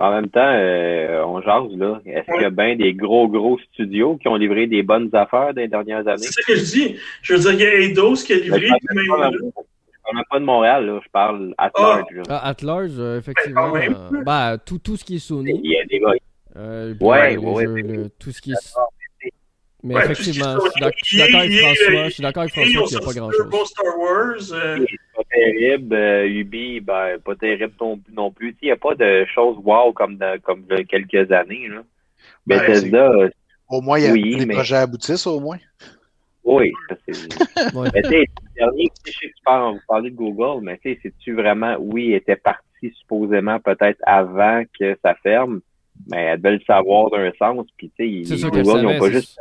[0.00, 2.00] En même temps, euh, on jase, là.
[2.06, 5.52] Est-ce qu'il y a bien des gros, gros studios qui ont livré des bonnes affaires
[5.52, 6.18] dans les dernières années?
[6.22, 6.96] C'est ce que je dis.
[7.20, 8.68] Je veux dire, il y a Eidos qui a livré.
[8.94, 11.00] Mais je parle pas de Montréal, là.
[11.02, 11.82] Je parle at ah.
[11.82, 12.22] large.
[12.28, 13.72] Ah, at large, euh, effectivement.
[13.72, 13.94] Ben,
[14.24, 15.60] bah, tout, tout ce qui est Sony.
[15.64, 16.12] Il y a des gars.
[16.56, 18.74] Euh, ouais, ouais, ouais, tout ce qui est.
[19.82, 22.04] Mais ouais, effectivement, je suis d'accord avec François.
[22.04, 23.68] Je suis d'accord avec François qu'il n'y a pas grand-chose.
[23.68, 24.78] Star Wars.
[25.38, 25.94] Terrible.
[25.94, 28.56] Euh, Ubi, ben, pas terrible non, non plus.
[28.62, 31.68] Il n'y a pas de choses wow comme, dans, comme quelques années.
[31.68, 31.82] Là.
[32.46, 33.10] Ben, Bethesda.
[33.68, 34.54] Au moins, il y a oui, des mais...
[34.54, 35.58] projets aboutissent, au moins.
[36.44, 36.72] Oui,
[37.06, 37.12] c'est.
[37.74, 37.88] ouais.
[37.94, 38.24] Mais tu sais,
[38.56, 41.76] dernier, je sais que tu parles, vous parlez de Google, mais tu sais, c'est-tu vraiment,
[41.78, 45.60] oui, il était parti supposément peut-être avant que ça ferme,
[46.10, 47.66] mais elle devait le savoir d'un sens.
[47.76, 49.38] Puis, tu sais, ils n'ont pas juste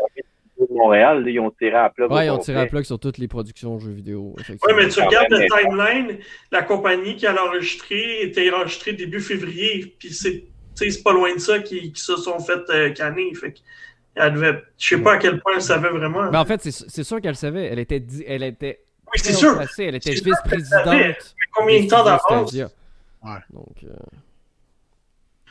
[0.60, 2.08] de Montréal, ils ont tiré à plat.
[2.08, 4.36] Ouais, ils ont tiré à plat sur toutes les productions jeux vidéo.
[4.49, 6.20] Oui, mais tu regardes le timeline,
[6.51, 11.60] la compagnie qui a enregistré était enregistrée début février, puis c'est pas loin de ça
[11.60, 13.34] qui, se sont fait euh, canner.
[13.36, 13.53] Fait
[14.16, 16.32] elle devait, je sais pas à quel point elle savait vraiment.
[16.32, 17.66] Mais en fait, c'est sûr qu'elle savait.
[17.66, 18.80] Elle était, elle était
[19.14, 19.60] oui, c'est sûr.
[19.78, 21.36] Elle était vice-présidente.
[21.53, 22.53] Combien de temps d'avance?
[22.53, 23.32] Ouais.
[23.51, 23.93] Donc, euh...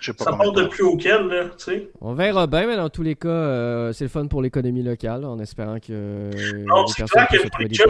[0.00, 1.90] Ça part de plus auquel, là, tu sais.
[2.00, 5.24] On verra bien, mais dans tous les cas, euh, c'est le fun pour l'économie locale,
[5.24, 5.86] en espérant que.
[5.90, 6.30] Euh,
[6.66, 7.38] non, c'est clair que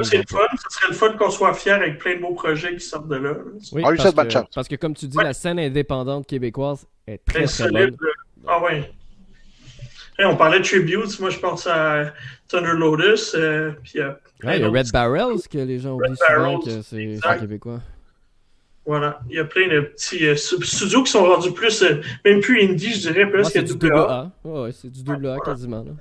[0.04, 0.38] c'est le fun.
[0.68, 3.16] Ce serait le fun qu'on soit fiers avec plein de beaux projets qui sortent de
[3.16, 3.34] là.
[3.72, 7.46] Oui, parce, que, parce que, comme tu dis, la scène indépendante québécoise est très, très,
[7.46, 7.96] solide.
[7.96, 8.09] bonne.
[8.46, 8.88] Ah ouais.
[10.20, 12.12] on parlait de Tributes, moi je pense à
[12.48, 13.34] Thunder Lotus.
[13.34, 17.18] Euh, puis, ouais, il y a Red Barrels que les gens oublient souvent que c'est
[17.40, 17.80] québécois.
[18.87, 22.41] Voilà, il y a plein de petits euh, studios qui sont rendus plus, euh, même
[22.41, 24.30] plus indie, je dirais, plus que double A.
[24.45, 25.82] Ouais, c'est du double A quasiment.
[25.82, 25.93] Là.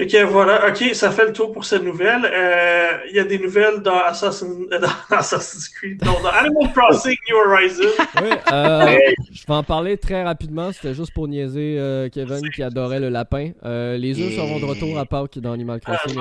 [0.00, 0.68] Ok, voilà.
[0.68, 2.24] Ok, ça fait le tour pour cette nouvelle.
[2.24, 4.46] Euh, il y a des nouvelles dans, Assassin...
[4.70, 8.04] dans Assassin's Creed, non, dans Animal Crossing New Horizons.
[8.22, 8.98] Oui, euh,
[9.32, 10.72] je vais en parler très rapidement.
[10.72, 13.50] C'était juste pour niaiser euh, Kevin qui adorait le lapin.
[13.62, 16.20] les œufs seront de retour à Pâques dans Animal ah, Crossing.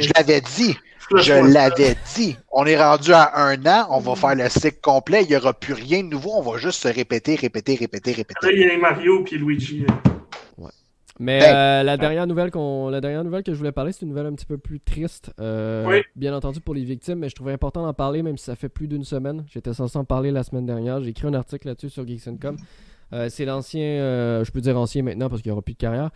[0.00, 0.76] je l'avais dit.
[1.16, 2.36] Je l'avais dit.
[2.50, 5.54] On est rendu à un an, on va faire le cycle complet, il n'y aura
[5.54, 8.46] plus rien de nouveau, on va juste se répéter, répéter, répéter, répéter.
[8.46, 9.86] Là, il y a Mario et Luigi.
[11.18, 14.02] Mais ben, euh, la, dernière nouvelle qu'on, la dernière nouvelle que je voulais parler, c'est
[14.02, 15.32] une nouvelle un petit peu plus triste.
[15.40, 18.54] Euh, bien entendu pour les victimes, mais je trouvais important d'en parler, même si ça
[18.54, 19.44] fait plus d'une semaine.
[19.48, 21.02] J'étais censé en parler la semaine dernière.
[21.02, 22.56] J'ai écrit un article là-dessus sur Geeks.com.
[23.14, 26.10] Euh, c'est l'ancien, je peux dire ancien maintenant parce qu'il n'y aura plus de carrière.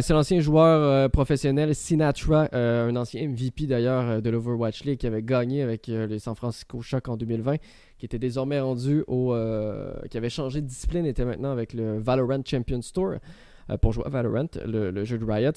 [0.00, 5.62] c'est l'ancien joueur professionnel Sinatra, un ancien MVP d'ailleurs de l'Overwatch League qui avait gagné
[5.62, 7.56] avec les San Francisco Shock en 2020,
[7.96, 9.34] qui était désormais rendu au.
[10.10, 13.14] qui avait changé de discipline, était maintenant avec le Valorant Champions Tour.
[13.72, 15.52] Euh, pour jouer à Valorant, le, jeu de Riot.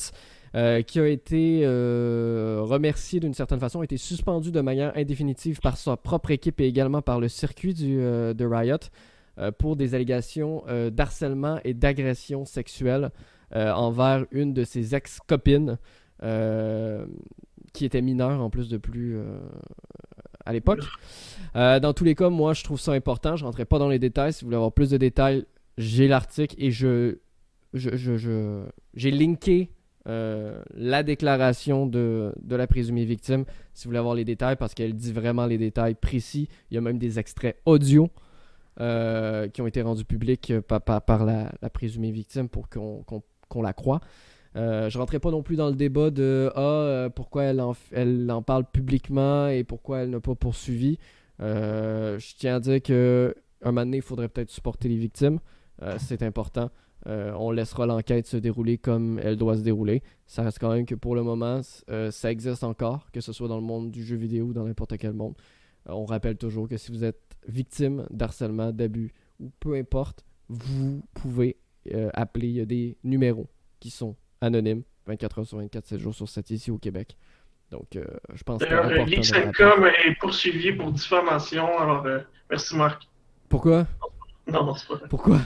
[0.56, 5.60] Euh, qui a été euh, remercié d'une certaine façon, a été suspendu de manière indéfinitive
[5.60, 8.78] par sa propre équipe et également par le circuit du, de Riot
[9.58, 10.64] pour des allégations
[10.94, 13.12] d'harcèlement et d'agression sexuelle
[13.52, 15.78] envers une de ses ex-copines
[17.74, 19.20] qui était mineure en plus de plus
[20.46, 20.86] à l'époque.
[21.54, 23.36] dans tous les cas, moi je trouve ça important.
[23.36, 24.32] Je ne rentrerai pas dans les détails.
[24.32, 25.46] Si vous voulez avoir plus de détails,
[25.78, 27.18] j'ai l'article et je
[27.76, 28.18] j'ai je,
[28.96, 29.70] je, linké
[30.08, 34.74] euh, la déclaration de, de, la présumée victime, si vous voulez avoir les détails, parce
[34.74, 36.48] qu'elle dit vraiment les détails précis.
[36.70, 38.10] Il y a même des extraits audio
[38.80, 43.74] euh, qui ont été rendus publics euh, par, par, la, présumée victime pour qu'on la
[43.74, 44.00] croie.
[44.54, 44.62] je
[44.96, 48.44] ne rentrerai pas non plus dans le débat de ah, pourquoi elle en, elle en
[48.44, 51.00] parle publiquement et pourquoi elle n'a pas poursuivi.
[51.40, 53.34] je tiens à dire qu'un
[53.66, 55.40] moment donné, il faudrait peut-être supporter les victimes.
[55.98, 56.70] C'est important.
[57.08, 60.02] Euh, on laissera l'enquête se dérouler comme elle doit se dérouler.
[60.26, 63.48] Ça reste quand même que pour le moment, euh, ça existe encore, que ce soit
[63.48, 65.36] dans le monde du jeu vidéo ou dans n'importe quel monde.
[65.88, 71.04] Euh, on rappelle toujours que si vous êtes victime d'harcèlement, d'abus ou peu importe, vous
[71.14, 71.58] pouvez
[72.14, 72.48] appeler.
[72.48, 73.48] Il y a des numéros
[73.80, 77.16] qui sont anonymes 24 heures sur 24, 7 jours sur 7 ici au Québec.
[77.70, 78.00] Donc,
[78.34, 78.70] je pense que.
[78.70, 81.78] D'ailleurs, est poursuivi pour diffamation.
[81.78, 82.08] Alors,
[82.50, 83.08] merci Marc.
[83.50, 83.86] Pourquoi?
[84.48, 85.38] Non, non, c'est pas Pourquoi?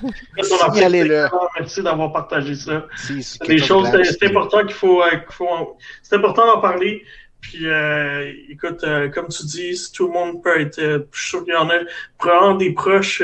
[1.57, 2.85] Merci d'avoir partagé ça.
[2.95, 7.03] c'est des choses, c'est important qu'il faut, euh, faut c'est important d'en parler.
[7.39, 10.77] Puis, euh, écoute, euh, comme tu dis, tout le monde peut être,
[11.11, 11.79] je suis sûr qu'il y en a,
[12.17, 13.23] probablement des proches,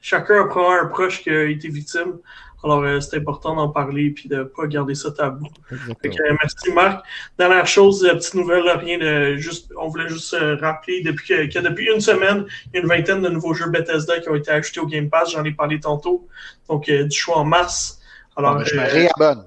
[0.00, 2.18] chacun probablement un proche qui a été victime.
[2.64, 5.46] Alors, euh, c'est important d'en parler puis de ne pas garder ça tabou.
[5.70, 7.04] Euh, merci, Marc.
[7.38, 11.92] Dernière chose, euh, petite nouvelle, rien de juste, on voulait juste rappeler depuis que, depuis
[11.92, 14.80] une semaine, il y a une vingtaine de nouveaux jeux Bethesda qui ont été ajoutés
[14.80, 15.32] au Game Pass.
[15.32, 16.26] J'en ai parlé tantôt.
[16.70, 18.00] Donc, du choix en masse.
[18.34, 19.44] Alors, ah, je me réabonne.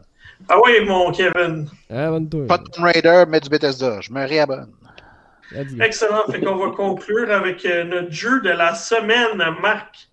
[0.47, 1.68] Ah oui, mon Kevin.
[2.47, 3.99] Pas de Tomb Raider, mais du Bethesda.
[3.99, 4.72] Je me réabonne.
[5.82, 6.24] Excellent.
[6.30, 10.07] Fait qu'on va conclure avec notre jeu de la semaine, Marc.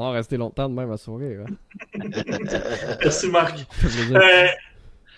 [0.00, 1.40] On va rester longtemps de même à sourire.
[1.44, 1.98] Hein.
[3.02, 3.58] Merci Marc.
[4.14, 4.46] Euh,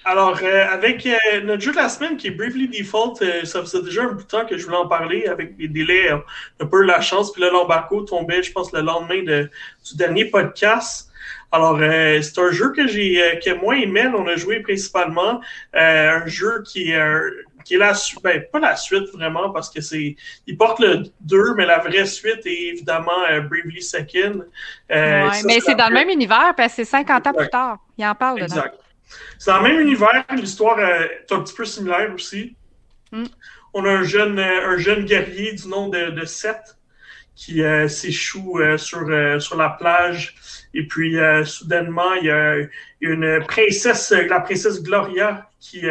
[0.06, 3.82] alors, euh, avec euh, notre jeu de la semaine qui est Bravely Default, ça faisait
[3.82, 6.82] déjà un bout de temps que je voulais en parler avec des délais, un peu
[6.82, 7.30] la chance.
[7.30, 9.50] Puis là, l'embargo tombait, je pense, le lendemain de,
[9.86, 11.10] du dernier podcast.
[11.52, 15.42] Alors, c'est un jeu que j'ai que moi et Mel, on a joué principalement.
[15.74, 17.20] un jeu qui est
[17.64, 20.16] qui est la suite, ben, pas la suite vraiment, parce que c'est,
[20.46, 24.44] il porte le 2, mais la vraie suite est évidemment euh, Bravely Second.
[24.90, 27.78] Euh, mais c'est dans le même univers, parce que c'est 50 ans plus tard.
[27.98, 28.76] Il en parle exact.
[29.38, 32.54] C'est dans le même univers, l'histoire euh, est un petit peu similaire aussi.
[33.12, 33.24] Hmm.
[33.72, 36.76] On a un jeune, un jeune guerrier du nom de, de Seth
[37.36, 39.06] qui s'échoue sur,
[39.40, 40.34] sur la plage.
[40.74, 42.56] Et puis, soudainement, il y, a,
[43.00, 45.86] une princesse, la princesse Gloria, qui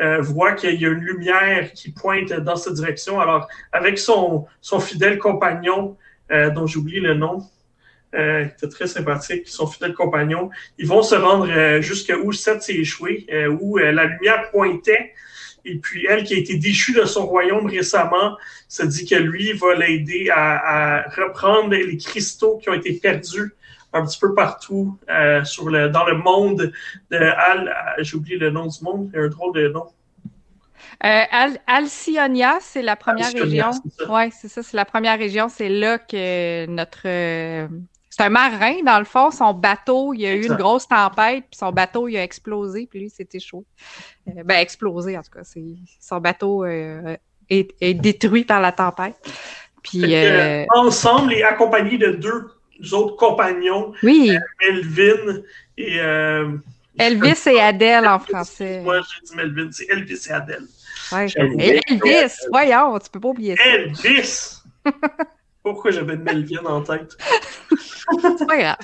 [0.00, 3.20] euh, voit qu'il y a une lumière qui pointe dans cette direction.
[3.20, 5.96] Alors, avec son, son fidèle compagnon,
[6.32, 7.42] euh, dont j'oublie le nom,
[8.14, 12.62] euh, était très sympathique, son fidèle compagnon, ils vont se rendre euh, jusqu'à où Seth
[12.62, 13.26] s'est échoué,
[13.60, 15.12] où la lumière pointait.
[15.64, 18.36] Et puis, elle, qui a été déchue de son royaume récemment,
[18.68, 23.52] se dit que lui va l'aider à, reprendre les cristaux qui ont été perdus
[23.92, 26.72] un petit peu partout euh, sur le, dans le monde
[27.10, 27.68] de Al.
[27.68, 29.86] Euh, j'ai oublié le nom du monde, il un drôle de nom.
[31.04, 33.70] Euh, Al Alcyonia, c'est la première région.
[34.08, 35.48] Oui, c'est ça, c'est la première région.
[35.48, 37.06] C'est là que notre
[38.10, 39.30] c'est un marin, dans le fond.
[39.30, 42.88] Son bateau, il y a eu une grosse tempête, puis son bateau, il a explosé,
[42.90, 43.64] puis lui, c'était chaud.
[44.28, 45.42] Euh, ben, explosé, en tout cas.
[46.00, 47.16] Son bateau euh,
[47.48, 49.14] est, détruit par la tempête.
[49.82, 52.50] Puis, euh, ensemble et accompagné de deux
[52.92, 54.32] autres compagnons, oui.
[54.60, 55.42] Melvin
[55.76, 55.98] et.
[56.98, 58.80] Elvis et Adèle en français.
[58.82, 60.66] Moi, j'ai dit Melvin, c'est Elvis et Adèle.
[61.12, 63.64] Elvis, voyons, tu peux pas oublier ça.
[63.64, 64.62] Elvis!
[65.62, 67.16] Pourquoi j'avais Melvin en tête?
[68.38, 68.76] c'est pas grave.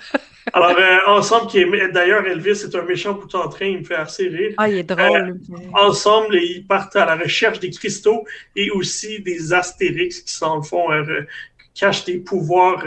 [0.52, 3.84] Alors, euh, ensemble, qui est d'ailleurs, Elvis est un méchant bout en train, il me
[3.84, 4.54] fait assez rire.
[4.58, 5.40] Ah, il est drôle.
[5.50, 8.24] Euh, ensemble, ils partent à la recherche des cristaux
[8.54, 11.22] et aussi des astérix qui, s'en font, euh,
[11.74, 12.84] cachent des pouvoirs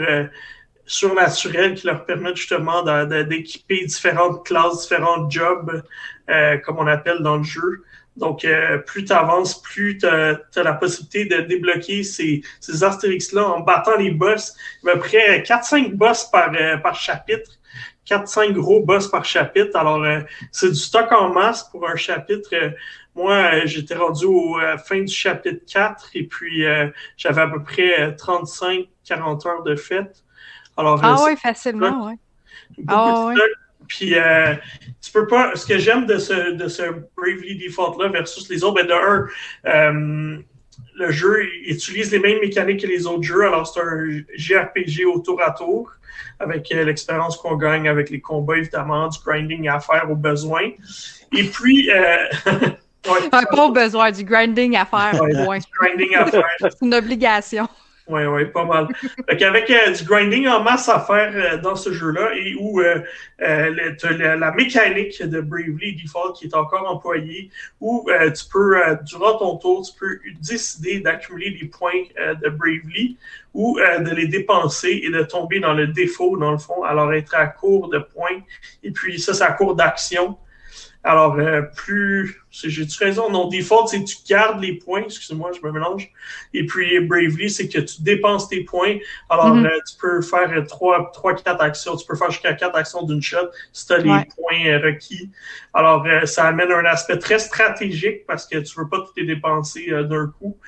[0.90, 5.82] surnaturels qui leur permettent justement d'équiper différentes classes, différents jobs,
[6.64, 7.84] comme on appelle dans le jeu.
[8.16, 13.46] Donc, euh, plus tu avances, plus tu as, la possibilité de débloquer ces, ces Astérix-là
[13.48, 14.54] en battant les boss.
[14.82, 17.52] Il y a à peu près 4-5 boss par, euh, par chapitre.
[18.06, 19.76] 4-5 gros boss par chapitre.
[19.76, 22.50] Alors, euh, c'est du stock en masse pour un chapitre.
[23.14, 26.64] moi, j'étais rendu au fin du chapitre 4 et puis
[27.16, 30.24] j'avais à peu près 35-40 heures de fête.
[30.80, 32.14] Alors, ah oui, facilement, oui.
[32.88, 33.34] Ah, ouais.
[33.86, 34.54] Puis euh,
[35.02, 35.56] tu peux pas.
[35.56, 36.82] Ce que j'aime de ce, de ce
[37.16, 39.26] Bravely Default-là versus les autres, ben de un,
[39.66, 40.42] euh,
[40.94, 43.44] le jeu utilise les mêmes mécaniques que les autres jeux.
[43.44, 45.90] Alors, c'est un JRPG au tour à tour,
[46.38, 50.70] avec euh, l'expérience qu'on gagne avec les combats, évidemment, du grinding à faire au besoin.
[51.36, 51.90] Et puis.
[51.90, 52.26] Euh,
[53.08, 55.20] ouais, pas au besoin, du grinding à faire.
[55.22, 56.44] Ouais, grinding à faire.
[56.60, 57.68] c'est une obligation.
[58.10, 58.88] Oui, oui, pas mal.
[59.28, 63.00] Avec euh, du grinding en masse à faire euh, dans ce jeu-là et où euh,
[63.38, 67.50] la, mécanique de Bravely Default qui est encore employée,
[67.80, 73.16] où tu peux, durant ton tour, tu peux décider d'accumuler des points de Bravely
[73.54, 77.34] ou de les dépenser et de tomber dans le défaut, dans le fond, alors être
[77.34, 78.40] à court de points.
[78.82, 80.36] Et puis ça, c'est à court d'action.
[81.02, 82.42] Alors, euh, plus.
[82.50, 83.30] J'ai-tu raison?
[83.30, 85.04] Non, default, c'est que tu gardes les points.
[85.04, 86.12] Excuse-moi, je me mélange.
[86.52, 88.98] Et puis, Bravely, c'est que tu dépenses tes points.
[89.30, 89.66] Alors, mm-hmm.
[89.66, 91.96] euh, tu peux faire trois, trois, quatre actions.
[91.96, 95.30] Tu peux faire jusqu'à quatre actions d'une shot si tu as les points euh, requis.
[95.72, 99.90] Alors, ça amène un aspect très stratégique parce que tu veux pas tout les dépenser
[100.04, 100.58] d'un coup.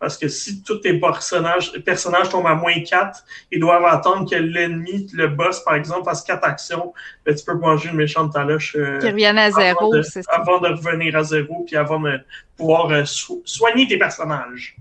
[0.00, 3.22] Parce que si tous tes personnages, personnages tombent à moins 4
[3.52, 6.94] ils doivent attendre que l'ennemi, le boss, par exemple, fasse 4 actions,
[7.24, 8.74] ben, tu peux manger une méchante taloche.
[8.76, 10.32] Euh, qui revienne à zéro, c'est ça.
[10.32, 12.18] Avant de revenir à zéro, puis avant de
[12.56, 14.74] pouvoir euh, soigner tes personnages.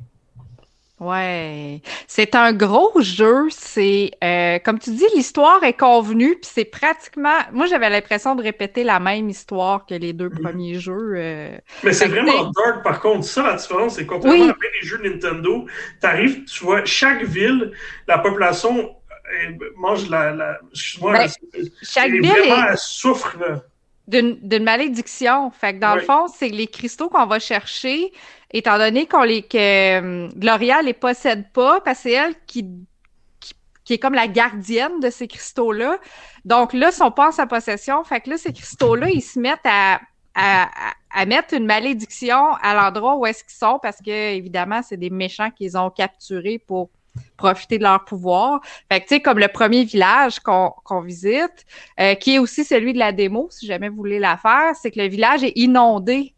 [0.99, 3.47] Ouais, c'est un gros jeu.
[3.51, 7.37] C'est euh, comme tu dis, l'histoire est convenue, puis c'est pratiquement.
[7.53, 10.41] Moi, j'avais l'impression de répéter la même histoire que les deux mm.
[10.41, 11.13] premiers jeux.
[11.15, 11.57] Euh.
[11.83, 12.83] Mais c'est vraiment dark.
[12.83, 14.67] Par contre, ça la différence, c'est contrairement oui.
[14.81, 15.65] les jeux Nintendo,
[16.01, 17.71] t'arrives, tu vois, chaque ville,
[18.07, 20.31] la population euh, mange la.
[20.31, 21.29] la excuse-moi, ben,
[21.81, 22.75] chaque ville est...
[22.75, 23.37] souffre.
[24.09, 25.51] D'une malédiction.
[25.51, 28.11] Fait que dans le fond, c'est les cristaux qu'on va chercher
[28.51, 32.65] étant donné qu'on les que euh, Gloria les possède pas, parce que c'est elle qui,
[33.85, 35.97] qui, est comme la gardienne de ces cristaux-là.
[36.45, 38.03] Donc là, ils sont pas en sa possession.
[38.03, 39.99] Fait que là, ces cristaux-là, ils se mettent à,
[40.35, 40.69] à,
[41.11, 45.09] à mettre une malédiction à l'endroit où est-ce qu'ils sont, parce que évidemment, c'est des
[45.09, 46.89] méchants qu'ils ont capturés pour
[47.37, 48.61] profiter de leur pouvoir.
[48.91, 51.65] Fait que, tu sais, comme le premier village qu'on visite,
[51.99, 54.91] euh, qui est aussi celui de la démo, si jamais vous voulez la faire, c'est
[54.91, 56.35] que le village est inondé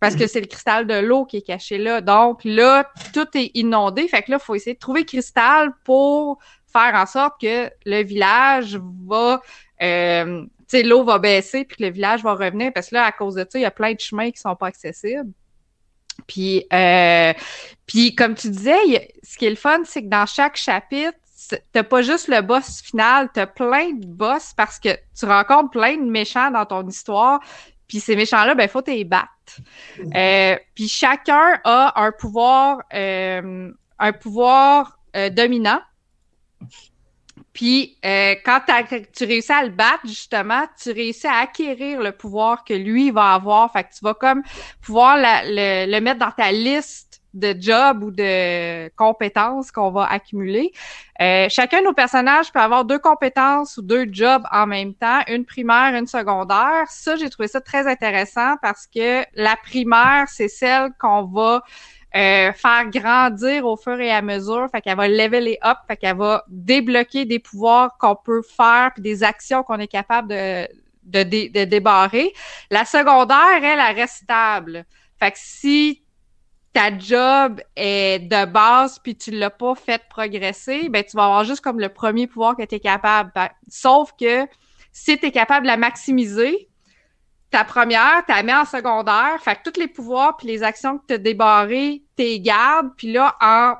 [0.00, 2.00] parce que c'est le cristal de l'eau qui est caché là.
[2.00, 4.08] Donc là, tout est inondé.
[4.08, 6.38] Fait que là, il faut essayer de trouver le cristal pour
[6.72, 9.42] faire en sorte que le village va...
[9.82, 12.72] Euh, l'eau va baisser puis que le village va revenir.
[12.72, 14.56] Parce que là, à cause de ça, il y a plein de chemins qui sont
[14.56, 15.32] pas accessibles.
[16.26, 17.32] Puis, euh,
[17.86, 21.16] puis comme tu disais, ce qui est le fun, c'est que dans chaque chapitre,
[21.72, 25.96] t'as pas juste le boss final, t'as plein de boss parce que tu rencontres plein
[25.96, 27.40] de méchants dans ton histoire.
[27.88, 29.28] Puis ces méchants-là, ben, faut les battre.
[30.14, 35.80] Euh, puis chacun a un pouvoir, euh, un pouvoir euh, dominant.
[37.52, 38.60] Puis quand
[39.12, 43.34] tu réussis à le battre, justement, tu réussis à acquérir le pouvoir que lui va
[43.34, 43.72] avoir.
[43.72, 44.42] Fait que tu vas comme
[44.80, 50.72] pouvoir le mettre dans ta liste de job ou de compétences qu'on va accumuler.
[51.20, 55.20] Euh, chacun de nos personnages peut avoir deux compétences ou deux jobs en même temps,
[55.28, 56.86] une primaire, une secondaire.
[56.88, 61.62] Ça, j'ai trouvé ça très intéressant parce que la primaire, c'est celle qu'on va
[62.16, 66.16] euh, faire grandir au fur et à mesure, fait qu'elle va leveler up, fait qu'elle
[66.16, 70.66] va débloquer des pouvoirs qu'on peut faire puis des actions qu'on est capable de,
[71.04, 72.32] de, de débarrer.
[72.70, 74.84] La secondaire, elle, elle reste stable.
[75.18, 76.02] Fait que si
[76.72, 81.44] ta job est de base puis tu l'as pas fait progresser, ben tu vas avoir
[81.44, 83.32] juste comme le premier pouvoir que tu es capable.
[83.34, 84.46] Ben, sauf que
[84.92, 86.69] si tu es capable de la maximiser,
[87.50, 90.98] ta première, tu la mets en secondaire, fait que tous les pouvoirs puis les actions
[90.98, 93.74] que tu as débarrées, tu gardes, puis là en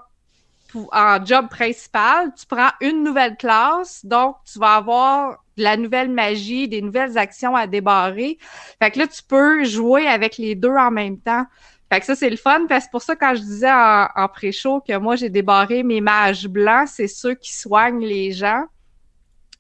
[0.93, 6.11] en job principal, tu prends une nouvelle classe, donc tu vas avoir de la nouvelle
[6.11, 8.39] magie, des nouvelles actions à débarrer.
[8.81, 11.45] Fait que là, tu peux jouer avec les deux en même temps.
[11.93, 14.81] Fait que ça, c'est le fun, parce que pour ça, quand je disais en, pré-show
[14.81, 18.65] que moi, j'ai débarré mes mages blancs, c'est ceux qui soignent les gens.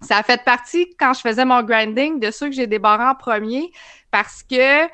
[0.01, 3.15] Ça a fait partie, quand je faisais mon grinding, de ceux que j'ai débarré en
[3.15, 3.71] premier,
[4.11, 4.89] parce que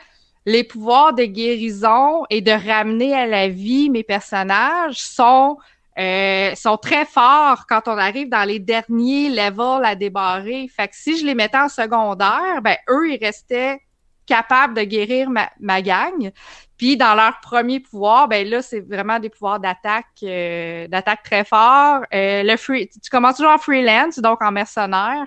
[0.44, 5.58] les pouvoirs de guérison et de ramener à la vie mes personnages sont
[5.98, 10.68] euh, sont très forts quand on arrive dans les derniers levels à débarrer.
[10.68, 13.80] Fait que si je les mettais en secondaire, ben eux, ils restaient
[14.26, 16.30] capables de guérir ma, ma gang.
[16.76, 21.44] Puis dans leur premier pouvoir, ben là, c'est vraiment des pouvoirs d'attaque, euh, d'attaque très
[21.44, 22.02] forts.
[22.12, 25.24] Euh, le free, tu commences toujours en freelance, donc en mercenaire.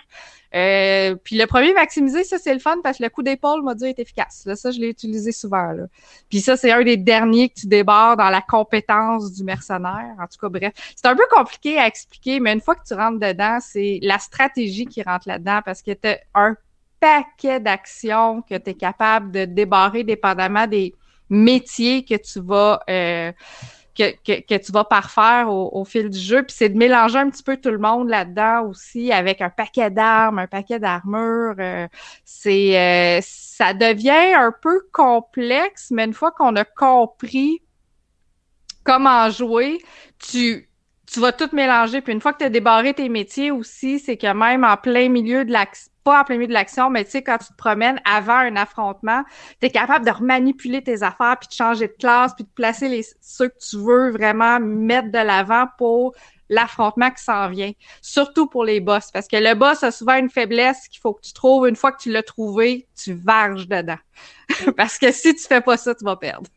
[0.56, 3.76] Euh, puis le premier maximisé, ça c'est le fun parce que le coup d'épaule m'a
[3.76, 4.44] dit est efficace.
[4.46, 5.74] Là, ça, je l'ai utilisé souvent.
[6.30, 10.16] Puis ça, c'est un des derniers que tu débarres dans la compétence du mercenaire.
[10.20, 10.74] En tout cas, bref.
[10.96, 14.20] C'est un peu compliqué à expliquer, mais une fois que tu rentres dedans, c'est la
[14.20, 16.56] stratégie qui rentre là-dedans parce que tu as un
[17.00, 20.96] paquet d'actions que tu es capable de débarrer dépendamment des
[21.30, 23.32] métiers que tu vas euh,
[23.96, 26.44] que, tu vas parfaire au, fil du jeu.
[26.44, 29.90] Puis c'est de mélanger un petit peu tout le monde là-dedans aussi, avec un paquet
[29.90, 31.56] d'armes, un paquet d'armures.
[31.60, 31.88] Euh,
[32.24, 37.62] c'est euh, ça devient un peu complexe, mais une fois qu'on a compris
[38.84, 39.80] comment jouer,
[40.18, 40.70] tu
[41.12, 42.02] tu vas tout mélanger.
[42.02, 45.10] Puis une fois que tu as débarré tes métiers aussi, c'est que même en plein
[45.10, 47.58] milieu de l'action, pas en plein milieu de l'action, mais tu sais, quand tu te
[47.58, 49.24] promènes avant un affrontement,
[49.60, 52.88] tu es capable de remanipuler tes affaires, puis de changer de classe, puis de placer
[52.88, 56.14] les, ceux que tu veux vraiment mettre de l'avant pour
[56.50, 57.72] l'affrontement qui s'en vient.
[58.02, 61.22] Surtout pour les boss, parce que le boss a souvent une faiblesse qu'il faut que
[61.22, 61.68] tu trouves.
[61.68, 64.00] Une fois que tu l'as trouvé, tu varges dedans.
[64.78, 66.50] parce que si tu fais pas ça, tu vas perdre.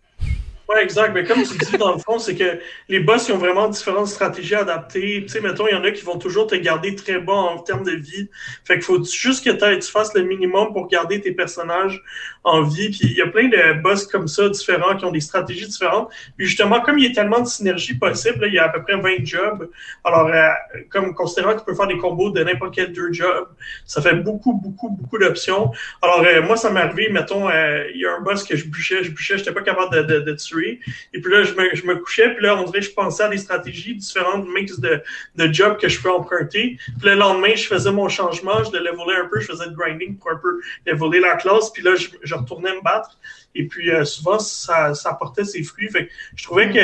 [0.73, 1.13] Oui, exact.
[1.13, 2.59] Mais comme tu dis, dans le fond, c'est que
[2.89, 5.23] les boss, ils ont vraiment différentes stratégies adaptées.
[5.23, 7.59] Tu sais, mettons, il y en a qui vont toujours te garder très bas en
[7.59, 8.31] termes de vie.
[8.65, 12.03] Fait qu'il faut juste que tu fasses le minimum pour garder tes personnages
[12.45, 12.89] en vie.
[12.89, 16.11] Puis il y a plein de boss comme ça, différents, qui ont des stratégies différentes.
[16.39, 18.83] Puis justement, comme il y a tellement de synergie possible, il y a à peu
[18.83, 19.69] près 20 jobs.
[20.05, 20.49] Alors, euh,
[20.89, 23.49] comme considérant que tu peux faire des combos de n'importe quel deux jobs,
[23.85, 25.71] ça fait beaucoup, beaucoup, beaucoup d'options.
[26.01, 28.67] Alors, euh, moi, ça m'est arrivé, mettons, euh, il y a un boss que je
[28.67, 31.75] bûchais, je bûchais, j'étais pas capable de, de, de tuer et puis là, je me,
[31.75, 34.79] je me, couchais, puis là, on dirait que je pensais à des stratégies, différentes mix
[34.79, 35.03] de,
[35.37, 36.77] de jobs que je peux emprunter.
[36.99, 39.75] Puis le lendemain, je faisais mon changement, je le levelais un peu, je faisais du
[39.75, 43.19] grinding pour un peu leveler la classe, puis là, je, je retournais me battre.
[43.55, 45.89] Et puis euh, souvent, ça, ça apportait ses fruits.
[45.89, 46.81] Fait que je trouvais que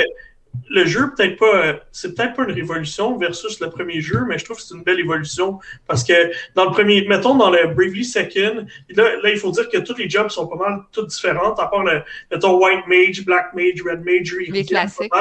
[0.70, 4.44] le jeu, peut-être pas, c'est peut-être pas une révolution versus le premier jeu, mais je
[4.44, 8.04] trouve que c'est une belle évolution parce que dans le premier, mettons dans le Bravely
[8.04, 11.58] Second, là, là, il faut dire que tous les jobs sont pas mal toutes différentes,
[11.58, 15.12] à part le, mettons White Mage, Black Mage, Red Mage, les classiques,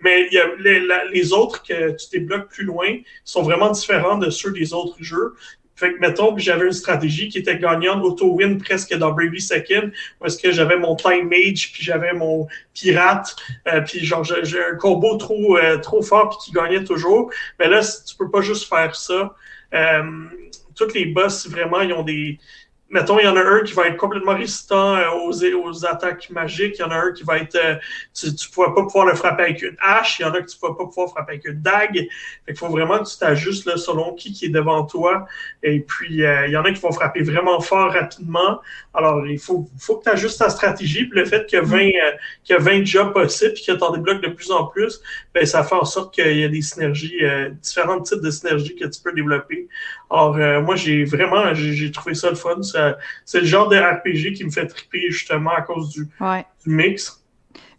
[0.00, 4.16] mais il y a les, les, autres que tu débloques plus loin sont vraiment différents
[4.16, 5.34] de ceux des autres jeux.
[5.78, 9.92] Fait que, mettons que j'avais une stratégie qui était gagnante, auto-win presque dans Bravely Second,
[10.20, 13.36] où est-ce que j'avais mon Time Mage, puis j'avais mon Pirate,
[13.68, 17.30] euh, puis genre, j'ai un combo trop, euh, trop fort, puis qui gagnait toujours.
[17.60, 19.36] Mais là, tu peux pas juste faire ça.
[19.72, 20.02] Euh,
[20.74, 22.40] toutes les boss, vraiment, ils ont des,
[22.90, 26.30] mettons, il y en a un qui va être complètement résistant euh, aux, aux attaques
[26.30, 26.76] magiques.
[26.78, 27.56] Il y en a un qui va être.
[27.56, 27.76] Euh,
[28.14, 30.18] tu ne pourras pas pouvoir le frapper avec une hache.
[30.18, 32.08] Il y en a que tu ne pourras pas pouvoir frapper avec une dague.
[32.48, 35.26] il faut vraiment que tu t'ajustes selon qui, qui est devant toi.
[35.62, 38.60] Et puis, euh, il y en a qui vont frapper vraiment fort rapidement.
[38.94, 41.06] Alors, il faut, faut que tu ajustes ta stratégie.
[41.06, 41.78] Puis le fait qu'il y a 20,
[42.44, 45.00] qu'il y a 20 jobs possibles et que tu en débloques de plus en plus,
[45.38, 47.20] ben, ça fait en sorte qu'il y a des synergies,
[47.62, 49.68] différents types de synergies que tu peux développer.
[50.10, 52.60] Alors, moi, j'ai vraiment j'ai trouvé ça le fun.
[53.24, 56.08] C'est le genre de RPG qui me fait triper justement à cause du,
[56.66, 57.22] mix.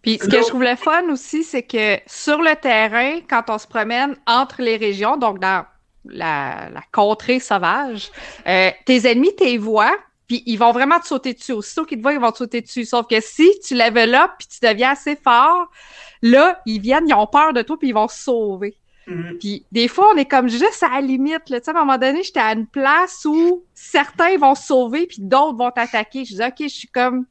[0.01, 3.57] Puis ce que je trouve le fun aussi, c'est que sur le terrain, quand on
[3.57, 5.65] se promène entre les régions, donc dans
[6.05, 8.09] la, contrée sauvage,
[8.47, 9.95] euh, tes ennemis, tes voix,
[10.27, 11.53] puis ils vont vraiment te sauter dessus.
[11.53, 12.85] Aussitôt qu'ils te voient, ils vont te sauter dessus.
[12.85, 15.69] Sauf que si tu level puis tu deviens assez fort,
[16.21, 18.75] là, ils viennent, ils ont peur de toi, puis ils vont se sauver.
[19.07, 19.37] Mm-hmm.
[19.39, 21.49] Puis des fois, on est comme juste à la limite.
[21.49, 21.59] Là.
[21.65, 25.57] à un moment donné, j'étais à une place où certains vont se sauver, puis d'autres
[25.57, 26.25] vont t'attaquer.
[26.25, 27.25] Je dis, OK, je suis comme...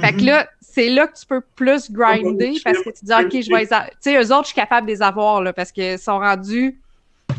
[0.00, 0.24] Fait que mm-hmm.
[0.24, 3.66] là, c'est là que tu peux plus grinder parce que tu dis, OK, je vais...
[3.66, 6.78] Tu sais, eux autres, je suis capable de les avoir là, parce qu'ils sont rendus...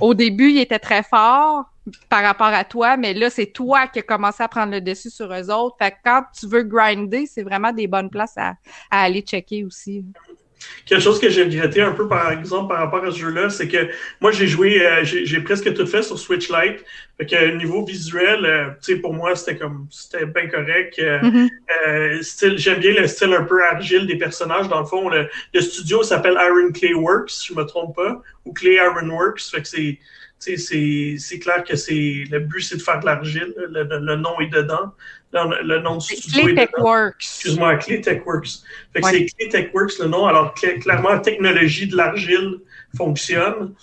[0.01, 1.65] Au début, ils étaient très forts
[2.09, 5.09] par rapport à toi, mais là, c'est toi qui as commencé à prendre le dessus
[5.09, 5.75] sur eux autres.
[5.77, 8.55] Fait que quand tu veux grinder, c'est vraiment des bonnes places à,
[8.89, 10.03] à aller checker aussi.
[10.85, 13.68] Quelque chose que j'ai regretté un peu, par exemple, par rapport à ce jeu-là, c'est
[13.68, 16.84] que moi, j'ai joué, euh, j'ai presque tout fait sur Switch Lite.
[17.18, 20.99] Fait que niveau visuel, euh, tu sais, pour moi, c'était comme, c'était bien correct.
[20.99, 22.57] Euh, mm-hmm.
[22.57, 24.68] j'aime bien le style un peu argile des personnages.
[24.68, 25.30] Dans le fond, le,
[25.61, 29.41] studio s'appelle Iron Clay Works, si je me trompe pas, ou Clay Iron Works.
[29.52, 29.99] Fait que c'est,
[31.18, 33.53] c'est clair que c'est le but, c'est de faire de l'argile.
[33.57, 34.94] Le, nom est dedans.
[35.34, 37.11] Le, nom du studio est dedans.
[37.19, 38.61] Excuse-moi, Clay Techworks.
[38.93, 40.27] Fait que c'est Clay Techworks le nom.
[40.27, 42.60] Alors, clairement, la technologie de l'argile
[42.95, 43.73] fonctionne.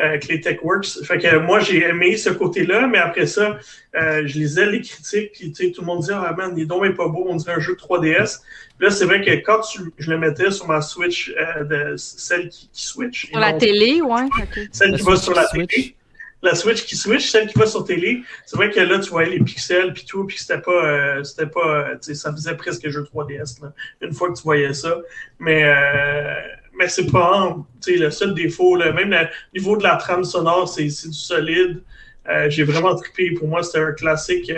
[0.00, 1.04] Euh, Clay Techworks.
[1.04, 3.58] Fait que moi, j'ai aimé ce côté-là, mais après ça,
[3.96, 6.96] euh, je lisais les critiques, puis tout le monde disait Ah man, il est donc
[6.96, 8.40] pas beau, on dirait un jeu 3DS.
[8.78, 9.60] là, c'est vrai que quand
[9.98, 13.26] je le mettais sur ma Switch, euh, de, celle qui, switch.
[13.26, 14.28] Sur la télé, ouais.
[14.72, 15.96] Celle qui va sur la télé
[16.42, 19.30] la Switch qui switch, celle qui va sur télé, c'est vrai que là, tu voyais
[19.30, 22.56] les pixels puis tout, puis c'était pas, euh, c'était pas, euh, tu sais, ça faisait
[22.56, 25.00] presque jeu 3DS, là, une fois que tu voyais ça.
[25.38, 26.34] Mais, euh,
[26.78, 30.24] mais c'est pas, tu sais, le seul défaut, là, même le niveau de la trame
[30.24, 31.82] sonore, c'est, du solide.
[32.28, 33.32] Euh, j'ai vraiment trippé.
[33.32, 34.52] Pour moi, c'était un classique,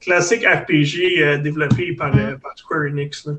[0.00, 3.34] classique RPG développé par, par Square Enix, là.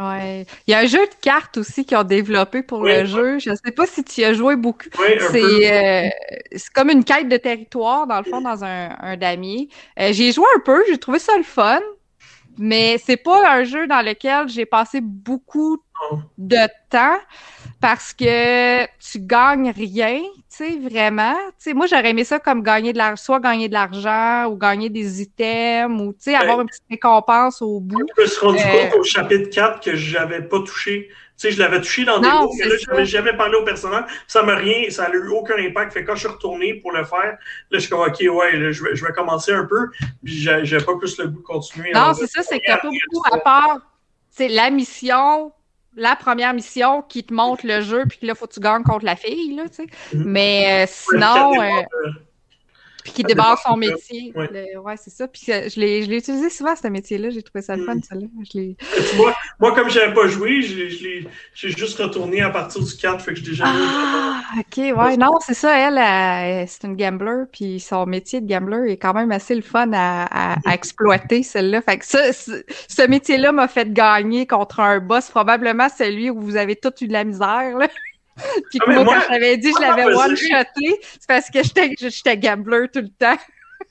[0.00, 0.46] Ouais.
[0.66, 3.38] Il y a un jeu de cartes aussi qu'ils ont développé pour le jeu.
[3.38, 4.88] Je ne sais pas si tu y as joué beaucoup.
[4.98, 6.08] Euh,
[6.56, 9.68] c'est comme une quête de territoire, dans le fond, dans un, un damier.
[9.98, 11.80] Euh, j'ai joué un peu, j'ai trouvé ça le fun,
[12.56, 15.82] mais c'est pas un jeu dans lequel j'ai passé beaucoup
[16.38, 17.18] de temps
[17.80, 20.22] parce que tu gagnes rien,
[20.60, 21.36] sais, vraiment.
[21.74, 25.22] Moi, j'aurais aimé ça comme gagner de l'argent, soit gagner de l'argent ou gagner des
[25.22, 28.06] items ou, sais, avoir une petite récompense au bout.
[28.16, 31.08] Je me suis rendu compte euh, au chapitre 4 que j'avais pas touché.
[31.36, 34.04] Sais, je l'avais touché dans des mots, mais là, j'avais jamais parlé au personnage.
[34.26, 35.94] Ça m'a rien, ça n'a eu aucun impact.
[35.94, 37.38] Fait que quand je suis retourné pour le faire, là,
[37.72, 39.88] je suis comme, OK, ouais, je, vais, je vais commencer un peu,
[40.22, 41.92] puis j'ai pas plus le goût de continuer.
[41.94, 43.78] Non, c'est ça, c'est que t'as pas beaucoup à part,
[44.30, 45.52] c'est la mission,
[45.96, 49.04] la première mission qui te montre le jeu, puis là, faut que tu gagnes contre
[49.04, 49.86] la fille, là, tu sais.
[50.14, 50.24] Mm-hmm.
[50.24, 51.52] Mais euh, sinon.
[53.10, 54.32] Euh, puis qui débarque son métier.
[54.36, 55.28] Ouais, c'est ça.
[55.28, 57.30] Puis euh, je l'ai utilisé souvent, ce métier-là.
[57.30, 58.00] J'ai trouvé ça le fun, mm.
[58.12, 58.26] là
[59.16, 63.32] moi, moi, comme je n'avais pas joué, j'ai juste retourné à partir du 4, fait
[63.32, 65.16] que j'ai déjà Ah, ok, ouais.
[65.16, 65.76] Non, c'est ça.
[65.76, 69.90] Elle, c'est une gambler, puis son métier de gambler est quand même assez le fun
[69.92, 70.70] à, mm.
[70.70, 71.82] exploiter, celle-là.
[71.82, 76.56] Fait que ça, ce métier-là m'a fait gagner contre un boss, probablement celui où vous
[76.56, 77.88] avez tout eu de la misère, là.
[78.70, 82.86] Puis ah, moi, quand je l'avais dit, je l'avais one-shoté, c'est parce que j'étais gambler
[82.92, 83.38] tout le temps.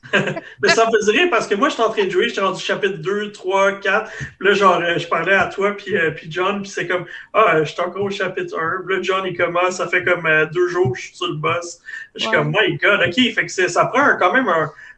[0.62, 2.62] mais ça me faisait rire parce que moi, j'étais en train de jouer, j'étais rendu
[2.62, 4.12] chapitre 2, 3, 4.
[4.12, 7.06] Puis là, genre, euh, je parlais à toi, puis, euh, puis John, puis c'est comme,
[7.34, 8.84] ah, je j'étais encore au chapitre 1.
[8.86, 11.28] Puis là, John, il commence, ça fait comme euh, deux jours que je suis sur
[11.28, 11.80] le boss.
[12.16, 13.34] Je suis comme, my God, OK.
[13.34, 14.48] Fait que ça prend quand même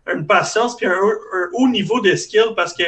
[0.07, 0.99] une patience, puis un,
[1.53, 2.83] haut niveau de skill parce que,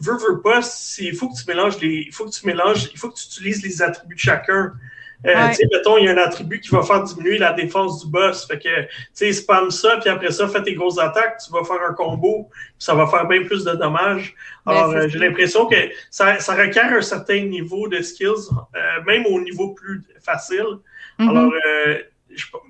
[0.00, 0.60] veux, veux pas,
[0.98, 3.26] il faut que tu mélanges les, il faut que tu mélanges, il faut que tu
[3.26, 4.72] utilises les attributs de chacun.
[5.26, 8.04] Euh, tu sais, mettons, il y a un attribut qui va faire diminuer la défense
[8.04, 8.46] du boss.
[8.46, 11.64] Fait que, tu sais, spam ça, puis après ça, fais tes grosses attaques, tu vas
[11.64, 14.34] faire un combo, puis ça va faire bien plus de dommages.
[14.64, 15.76] Ben, Alors, euh, j'ai l'impression que
[16.10, 20.78] ça, ça, requiert un certain niveau de skills, euh, même au niveau plus facile.
[21.18, 21.28] Mm-hmm.
[21.28, 21.52] Alors,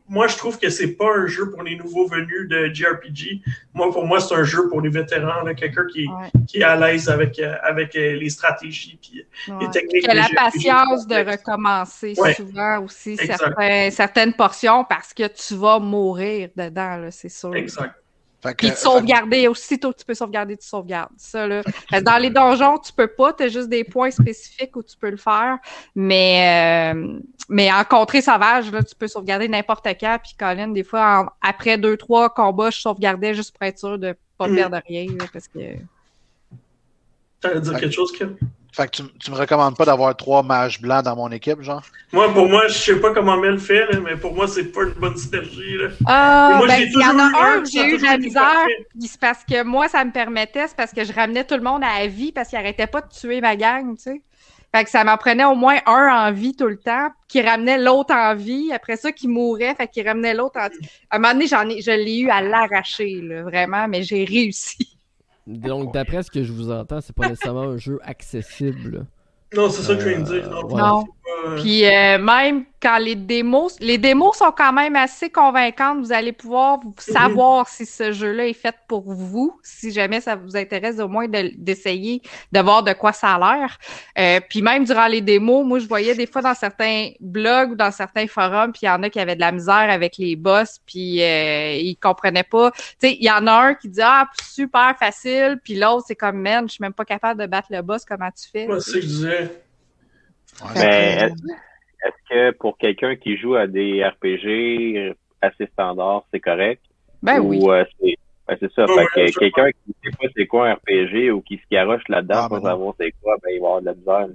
[0.08, 3.40] moi, je trouve que c'est pas un jeu pour les nouveaux venus de JRPG.
[3.74, 6.06] Moi, pour moi, c'est un jeu pour les vétérans, quelqu'un qui,
[6.46, 9.24] qui est à l'aise avec, euh, avec euh, les stratégies puis
[9.60, 10.04] les techniques.
[10.04, 13.16] Qui a la patience de recommencer souvent aussi
[13.90, 17.54] certaines portions parce que tu vas mourir dedans, c'est sûr.
[17.54, 17.94] Exact.
[18.56, 21.12] Puis de sauvegarder, aussitôt que tu peux sauvegarder, tu sauvegardes.
[21.16, 21.62] Ça, là.
[22.02, 25.10] Dans les donjons, tu peux pas, tu as juste des points spécifiques où tu peux
[25.10, 25.58] le faire.
[25.96, 30.18] Mais, euh, mais en contrée sauvage, là, tu peux sauvegarder n'importe quand.
[30.22, 34.14] Puis Colin, des fois, après deux, trois combats, je sauvegardais juste pour être sûr de
[34.36, 34.54] pas mm.
[34.54, 35.06] perdre rien.
[35.32, 35.58] parce que.
[37.60, 38.36] Dire quelque chose, Kim?
[38.78, 41.82] Fait que tu, tu me recommandes pas d'avoir trois mages blancs dans mon équipe, genre?
[42.12, 44.84] Moi, pour moi, je sais pas comment Mel fait, là, mais pour moi, c'est pas
[44.84, 45.78] une bonne synergie.
[45.78, 45.88] Là.
[46.06, 48.66] Ah, ben, il y en a un où j'ai eu de la misère,
[49.00, 51.82] c'est parce que moi, ça me permettait, c'est parce que je ramenais tout le monde
[51.82, 54.22] à la vie parce qu'il arrêtait pas de tuer ma gang, tu sais.
[54.72, 57.78] Fait que ça m'en prenait au moins un en vie tout le temps, qui ramenait
[57.78, 58.70] l'autre en vie.
[58.72, 60.88] Après ça, qui mourait, fait qu'il ramenait l'autre en vie.
[61.10, 64.24] À un moment donné, j'en ai, je l'ai eu à l'arracher, là, vraiment, mais j'ai
[64.24, 64.97] réussi.
[65.48, 69.06] Donc, d'après ce que je vous entends, c'est pas nécessairement un jeu accessible.
[69.54, 70.50] Non, c'est ça que je viens de dire.
[70.68, 71.06] Non.
[71.56, 76.32] Puis euh, même quand les démos, les démos sont quand même assez convaincantes, vous allez
[76.32, 81.08] pouvoir savoir si ce jeu-là est fait pour vous, si jamais ça vous intéresse au
[81.08, 82.22] moins d'essayer
[82.52, 83.78] de, voir de quoi ça a l'air.
[84.18, 87.74] Euh, puis même durant les démos, moi je voyais des fois dans certains blogs ou
[87.74, 90.36] dans certains forums, puis il y en a qui avaient de la misère avec les
[90.36, 92.70] boss, puis euh, ils comprenaient pas.
[92.70, 96.16] Tu sais, il y en a un qui dit ah super facile, puis l'autre c'est
[96.16, 98.66] comme man, je suis même pas capable de battre le boss, comment tu fais?
[98.66, 99.62] Moi, c'est que je disais.
[100.74, 101.30] Mais
[102.04, 106.82] est-ce que pour quelqu'un qui joue à des RPG assez standards, c'est correct?
[107.22, 107.60] Ben oui.
[107.68, 107.84] Euh,
[108.48, 108.86] c'est ça.
[109.14, 112.48] quelqu'un qui ne sait pas c'est quoi un RPG ou qui se garoche là-dedans ah,
[112.48, 114.28] pour ben savoir c'est quoi, ben il va avoir de la misère.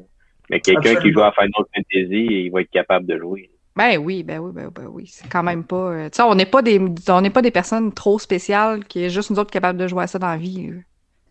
[0.49, 3.49] Mais quelqu'un qui joue à Final Fantasy, il va être capable de jouer.
[3.75, 5.05] Ben oui, ben oui, ben, ben oui.
[5.07, 5.91] C'est quand même pas.
[5.91, 6.79] Euh, tu sais, on n'est pas des
[7.09, 10.03] on n'est pas des personnes trop spéciales qui est juste nous autres capables de jouer
[10.03, 10.71] à ça dans la vie.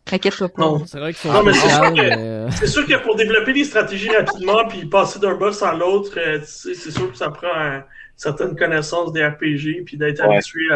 [0.05, 0.49] T'inquiète pas.
[0.59, 5.35] Non, c'est vrai que c'est sûr, que pour développer des stratégies rapidement puis passer d'un
[5.35, 7.85] boss à l'autre, euh, c'est sûr que ça prend un,
[8.23, 10.69] certaines connaissances des RPG, puis d'être habitué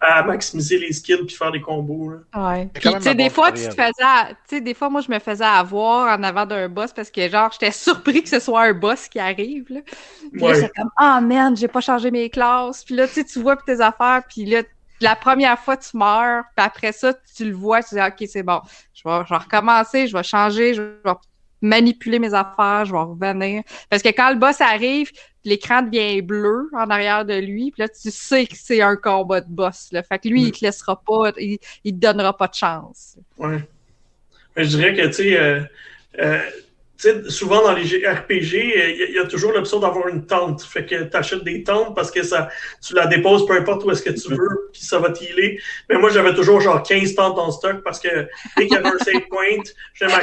[0.00, 2.14] à, maximiser les skills puis faire des combos.
[2.34, 2.68] Ouais.
[2.72, 5.18] Puis, tu sais, des fois, tu te faisais, tu sais, des fois, moi, je me
[5.18, 8.72] faisais avoir en avant d'un boss parce que, genre, j'étais surpris que ce soit un
[8.72, 9.80] boss qui arrive, là.
[10.32, 12.84] Puis là, c'est comme, ah, oh, merde, j'ai pas changé mes classes.
[12.84, 14.62] Puis là, tu sais, tu vois tes affaires, puis là,
[15.00, 18.42] la première fois, tu meurs, puis après ça, tu le vois, tu dis, OK, c'est
[18.42, 18.60] bon,
[18.94, 21.12] je vais, je vais recommencer, je vais changer, je vais
[21.64, 23.62] manipuler mes affaires, je vais revenir.
[23.90, 25.10] Parce que quand le boss arrive,
[25.44, 29.40] l'écran devient bleu en arrière de lui, puis là, tu sais que c'est un combat
[29.40, 29.88] de boss.
[29.92, 30.02] Là.
[30.02, 33.16] Fait que lui, il te laissera pas, il, il te donnera pas de chance.
[33.38, 33.58] Ouais.
[34.56, 35.60] je dirais que, tu sais, euh,
[36.20, 36.40] euh,
[37.28, 40.62] souvent dans les RPG, il y, a toujours l'option d'avoir une tente.
[40.62, 42.48] Fait que tu achètes des tentes parce que ça,
[42.84, 45.60] tu la déposes peu importe où est-ce que tu veux, puis ça va t'healer.
[45.88, 48.88] Mais moi, j'avais toujours genre 15 tentes en stock parce que dès qu'il y avait
[48.88, 49.62] un save point,
[49.94, 50.04] je.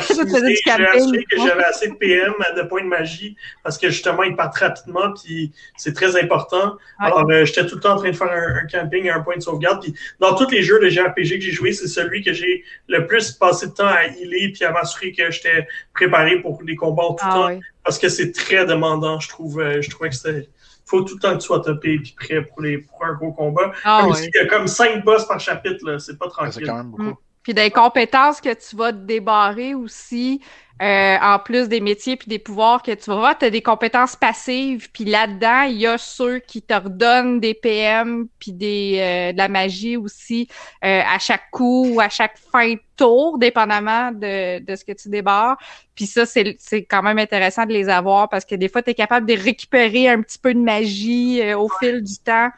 [0.72, 4.36] J'ai assuré que j'avais assez de PM, de points de magie, parce que justement, ils
[4.36, 6.78] partent rapidement, puis c'est très important.
[7.00, 9.36] Alors, euh, j'étais tout le temps en train de faire un, camping et un point
[9.36, 9.82] de sauvegarde.
[9.82, 13.06] Puis dans tous les jeux de JRPG que j'ai joué, c'est celui que j'ai le
[13.08, 17.04] plus passé de temps à healer, puis à m'assurer que j'étais préparé pour les combats
[17.10, 17.60] tout le ah temps.
[17.84, 19.60] Parce que c'est très demandant, je trouve.
[19.60, 20.50] Euh, je trouvais que c'était.
[20.86, 23.32] faut tout le temps que tu sois topé et prêt pour, les, pour un gros
[23.32, 23.72] combat.
[23.84, 26.54] Ah comme il y a comme cinq boss par chapitre, c'est pas tranquille.
[26.54, 27.04] C'est quand même beaucoup.
[27.04, 27.18] Mm.
[27.44, 30.42] Puis des compétences que tu vas te débarrer aussi,
[30.82, 33.62] euh, en plus des métiers puis des pouvoirs que tu vas voir, tu as des
[33.62, 38.98] compétences passives, puis là-dedans, il y a ceux qui te redonnent des PM puis des
[39.00, 40.48] euh, de la magie aussi
[40.84, 44.94] euh, à chaque coup ou à chaque fin de tour, dépendamment de, de ce que
[44.94, 45.58] tu débarres.
[45.94, 48.90] Puis ça, c'est, c'est quand même intéressant de les avoir parce que des fois, tu
[48.90, 52.50] es capable de récupérer un petit peu de magie au fil du temps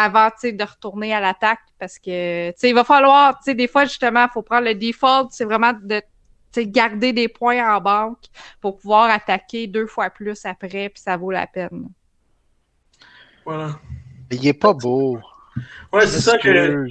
[0.00, 4.42] avant de retourner à l'attaque parce que il va falloir, des fois justement, il faut
[4.42, 6.00] prendre le default, c'est vraiment de
[6.56, 8.24] garder des points en banque
[8.60, 11.88] pour pouvoir attaquer deux fois plus après, puis ça vaut la peine.
[13.44, 13.78] Voilà.
[14.30, 15.18] Il est pas beau.
[15.92, 16.86] Ouais, c'est ça que.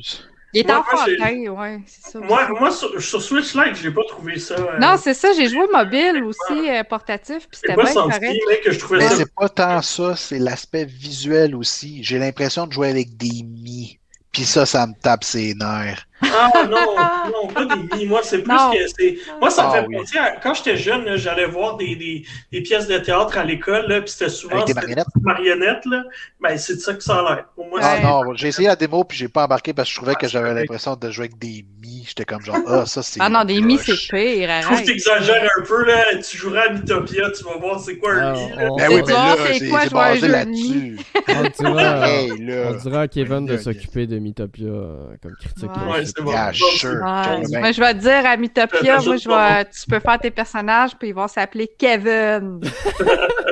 [0.54, 2.20] Il est enfantin, ouais, c'est ça.
[2.20, 4.56] Moi, moi sur, Switch Lite, j'ai pas trouvé ça.
[4.56, 8.64] Euh, non, c'est ça, j'ai joué mobile aussi, euh, portatif, puis c'était bien correct.
[8.64, 12.02] Que je trouvais Mais c'est pas tant ça, c'est l'aspect visuel aussi.
[12.04, 14.00] J'ai l'impression de jouer avec des mi.
[14.32, 16.07] Puis ça, ça me tape ses nerfs.
[16.22, 16.96] Ah non,
[17.32, 18.06] non, pas des mi.
[18.06, 19.18] Moi, c'est plus que c'est.
[19.40, 22.88] Moi, ça me ah fait penser quand j'étais jeune, j'allais voir des, des, des, pièces
[22.88, 25.08] de théâtre à l'école, puis c'était souvent des marionnettes?
[25.22, 26.04] marionnettes là.
[26.40, 27.46] Ben, c'est de ça que ça a l'air.
[27.58, 30.16] Moi, ah non, j'ai essayé la démo, puis j'ai pas embarqué parce que je trouvais
[30.16, 32.04] que j'avais l'impression de jouer avec des mi.
[32.08, 33.20] J'étais comme genre, ah, ça c'est.
[33.22, 34.50] Ah non, des mi, c'est pire.
[34.50, 36.04] Je trouve que t'exagères un peu, là.
[36.28, 38.40] Tu joueras à Mythopia, tu vas voir c'est quoi un mi.
[38.78, 40.98] Ben oui, mais là, c'est basé là-dessus.
[41.30, 45.70] On dira à Kevin de s'occuper de Mythopia euh, comme critique.
[46.08, 50.00] Ouais, c'est bon moi, je vais te dire, à Mythopia, moi, je vais, tu peux
[50.00, 52.62] faire tes personnages, puis ils vont s'appeler Kevin.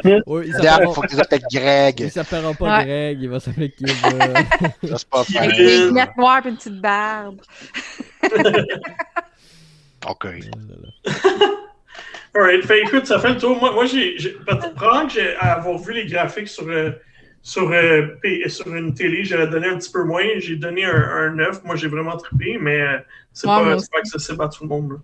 [0.27, 1.99] oui, il faut qu'ils s'appellent Greg.
[1.99, 4.33] Il s'appellera pas Greg, il va s'appeler Kevin.
[4.83, 7.41] c'est pas Avec des lunettes noires et une petite barbe.
[10.07, 10.27] ok.
[12.35, 13.57] Alright, fait écoute, ça fait le tour.
[13.57, 16.91] Moi, moi j'ai, probablement que j'ai avoir vu les graphiques sur, euh,
[17.45, 18.07] sur, euh,
[18.47, 20.23] sur une télé, j'aurais donné un petit peu moins.
[20.39, 21.63] J'ai donné un, un 9.
[21.63, 22.97] Moi, j'ai vraiment trippé, mais euh,
[23.33, 24.91] c'est pas, pas accessible à tout le monde.
[24.93, 24.97] Là.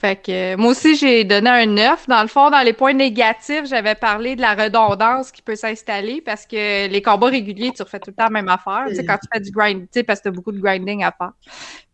[0.00, 2.08] Fait que moi aussi, j'ai donné un 9.
[2.08, 6.22] Dans le fond, dans les points négatifs, j'avais parlé de la redondance qui peut s'installer
[6.22, 8.86] parce que les combats réguliers, tu refais tout le temps la même affaire.
[8.88, 10.60] Tu sais, quand tu fais du grind, tu sais, parce que tu as beaucoup de
[10.60, 11.32] grinding à faire.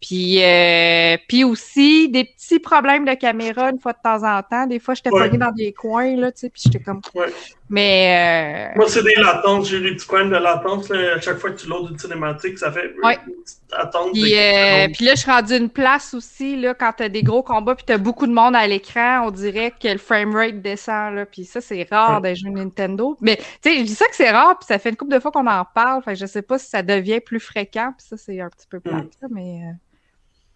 [0.02, 4.66] Puis, euh, puis aussi, des petits problèmes de caméra une fois de temps en temps.
[4.66, 5.30] Des fois, j'étais ouais.
[5.38, 7.00] dans des coins, là, tu sais, puis j'étais comme...
[7.14, 7.32] Ouais.
[7.70, 8.72] Mais...
[8.74, 8.78] Euh...
[8.78, 9.70] Moi, c'est des latences.
[9.70, 10.88] J'ai des petits problèmes de latence.
[10.88, 11.14] Là.
[11.14, 13.16] À chaque fois que tu loads une cinématique, ça fait ouais.
[13.28, 14.12] une petite attente.
[14.12, 17.22] Puis, euh, puis là, je suis rendu une place aussi, là, quand tu as des
[17.22, 20.60] gros combats puis tu as beaucoup de monde à l'écran, on dirait que le framerate
[20.60, 21.26] descend, là.
[21.26, 22.30] Puis ça, c'est rare ouais.
[22.30, 23.16] des jeux Nintendo.
[23.20, 25.20] Mais, tu sais, je dis ça que c'est rare, puis ça fait une couple de
[25.20, 26.02] fois qu'on en parle.
[26.02, 28.66] Fait que je sais pas si ça devient plus fréquent, puis ça, c'est un petit
[28.68, 29.28] peu plate, mm.
[29.30, 29.60] mais...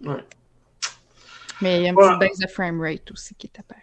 [0.05, 0.24] Ouais.
[1.62, 3.82] Mais il y a une petite baisse de framerate aussi qui est apparue.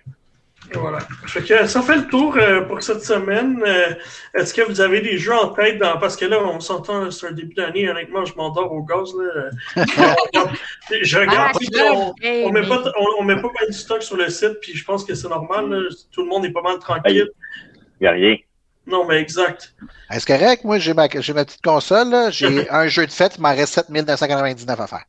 [0.73, 0.99] Voilà.
[1.33, 3.61] que ça fait le tour euh, pour cette semaine.
[3.65, 3.93] Euh,
[4.33, 5.97] Est-ce que vous avez des jeux en tête dans...
[5.97, 9.11] Parce que là, on s'entend, c'est un début d'année, honnêtement, je m'endors au gaz.
[9.13, 9.83] Là.
[11.01, 12.13] je regarde, ah, on,
[12.45, 14.85] on, met pas, on, on, met pas mal du stock sur le site, puis je
[14.85, 15.69] pense que c'est normal.
[15.69, 15.89] Là.
[16.11, 17.29] Tout le monde est pas mal tranquille.
[17.99, 18.37] Il n'y a rien.
[18.85, 19.73] Non, mais exact.
[20.11, 20.65] Est-ce correct?
[20.65, 22.13] Moi, j'ai ma, j'ai ma petite console.
[22.31, 25.05] J'ai un jeu de fête, il m'en reste 7999 à faire.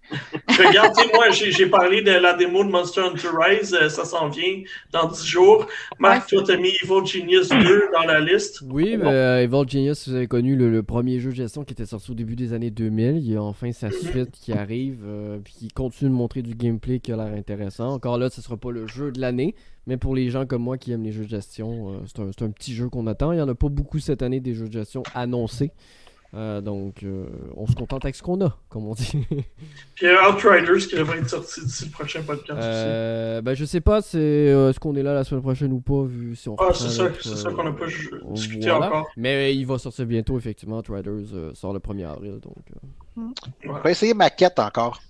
[0.48, 3.74] Regarde, moi, j'ai parlé de la démo de Monster Hunter Rise.
[3.74, 5.66] Euh, ça s'en vient dans 10 jours.
[5.98, 8.62] Marc, toi, t'as mis Evil Genius 2 dans la liste.
[8.64, 11.86] Oui, mais euh, Evil Genius, vous avez connu le, premier jeu de gestion qui était
[11.86, 13.16] sorti au début des années 2000.
[13.16, 13.92] Il y a enfin sa mhm.
[13.92, 17.88] suite qui arrive, euh, puis qui continue de montrer du gameplay qui a l'air intéressant.
[17.88, 19.56] Encore là, ce sera pas le jeu de l'année,
[19.86, 22.50] mais pour les gens comme moi qui aiment les jeux de gestion, euh, c'est un,
[22.50, 23.32] petit jeu qu'on attend.
[23.32, 25.72] Il n'y en a pas beaucoup cette année des jeux de gestion annoncés.
[26.34, 29.24] Euh, donc, euh, on se contente avec ce qu'on a, comme on dit.
[29.94, 34.02] Puis Outriders qui devrait être sorti d'ici le prochain podcast euh, Ben, je sais pas
[34.02, 36.88] c'est, est-ce qu'on est là la semaine prochaine ou pas, vu si on Ah, c'est
[36.88, 37.86] ça, c'est ça qu'on n'a pas
[38.30, 39.06] discuté encore.
[39.16, 40.78] Mais il va sortir bientôt, effectivement.
[40.78, 42.40] Outriders sort le 1er avril.
[42.40, 43.32] Donc,
[43.68, 45.00] On va essayer Maquette encore.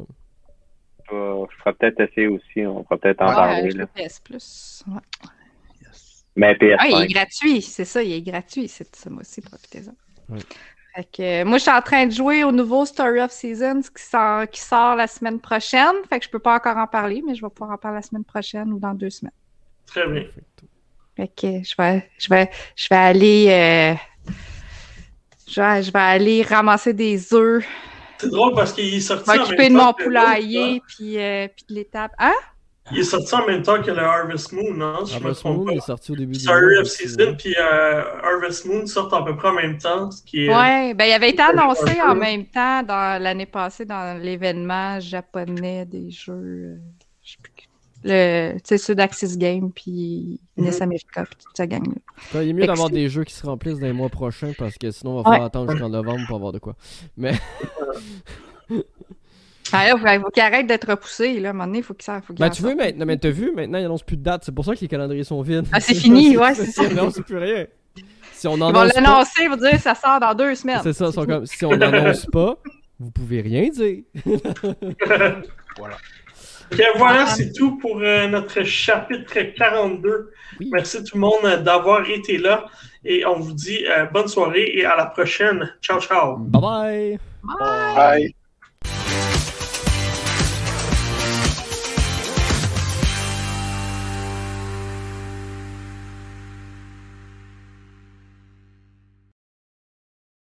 [1.10, 2.66] je ferai peut-être essayer aussi.
[2.66, 3.70] On fera peut-être en parler.
[3.70, 3.86] Là.
[3.86, 4.84] PS Plus.
[6.36, 6.76] Mais PS5.
[6.78, 8.68] Ah, il est gratuit, c'est ça, il est gratuit.
[8.68, 10.36] C'est ça, moi aussi, profitez-en.
[11.12, 14.48] que, moi, je suis en train de jouer au nouveau Story of Seasons qui sort,
[14.48, 15.96] qui sort la semaine prochaine.
[16.08, 18.02] Fait que je peux pas encore en parler, mais je vais pouvoir en parler la
[18.02, 19.32] semaine prochaine ou dans deux semaines.
[19.86, 20.24] Très bien.
[21.16, 23.46] Fait que je vais, je vais, je vais aller.
[23.48, 23.94] Euh,
[25.48, 27.66] je, vais, je vais aller ramasser des œufs
[28.18, 29.30] c'est drôle parce qu'il est sorti.
[29.30, 32.12] M'occuper de mon poulailler puis, euh, puis de l'étape.
[32.18, 32.34] Hein?
[32.90, 35.04] Il est sorti en même temps que le Harvest Moon, non?
[35.04, 35.72] Si Harvest Moon pas.
[35.72, 39.36] est sorti au début du Story of Season, puis euh, Harvest Moon sortent à peu
[39.36, 40.10] près en même temps.
[40.10, 43.84] Ce qui est, ouais, ben il avait été annoncé en même temps dans l'année passée
[43.84, 46.32] dans l'événement japonais des jeux.
[46.32, 46.76] Euh,
[47.22, 47.52] je sais plus
[48.04, 52.42] le ceux d'Axis Game puis mm America puis toute sa gang là.
[52.42, 54.90] Il est mieux d'avoir des jeux qui se remplissent dans les mois prochains parce que
[54.90, 56.76] sinon on va falloir attendre jusqu'en novembre pour avoir de quoi.
[57.16, 57.32] Mais
[59.72, 61.40] Ah, il faut qu'il arrête d'être repoussé.
[61.40, 61.48] Là.
[61.48, 62.24] À un moment donné, il faut qu'il s'arrête.
[62.38, 64.42] Ben, tu veux, maintenant, mais t'as vu, maintenant, il annonce plus de date.
[64.44, 65.66] C'est pour ça que les calendriers sont vides.
[65.72, 66.84] Ah, c'est fini, ouais, c'est ça.
[66.84, 67.66] Ils n'annoncent plus rien.
[68.32, 70.80] Si on ils vont l'annoncer, ils vont dire ça sort dans deux semaines.
[70.82, 72.56] C'est ça, comme, si on n'annonce pas,
[72.98, 74.04] vous pouvez rien dire.
[75.76, 75.96] voilà
[76.96, 80.30] voilà, c'est tout pour euh, notre chapitre 42.
[80.72, 82.66] Merci tout le monde d'avoir été là
[83.04, 85.74] et on vous dit euh, bonne soirée et à la prochaine.
[85.80, 86.36] Ciao, ciao.
[86.36, 87.18] bye.
[87.42, 88.34] Bye.
[88.82, 89.27] bye.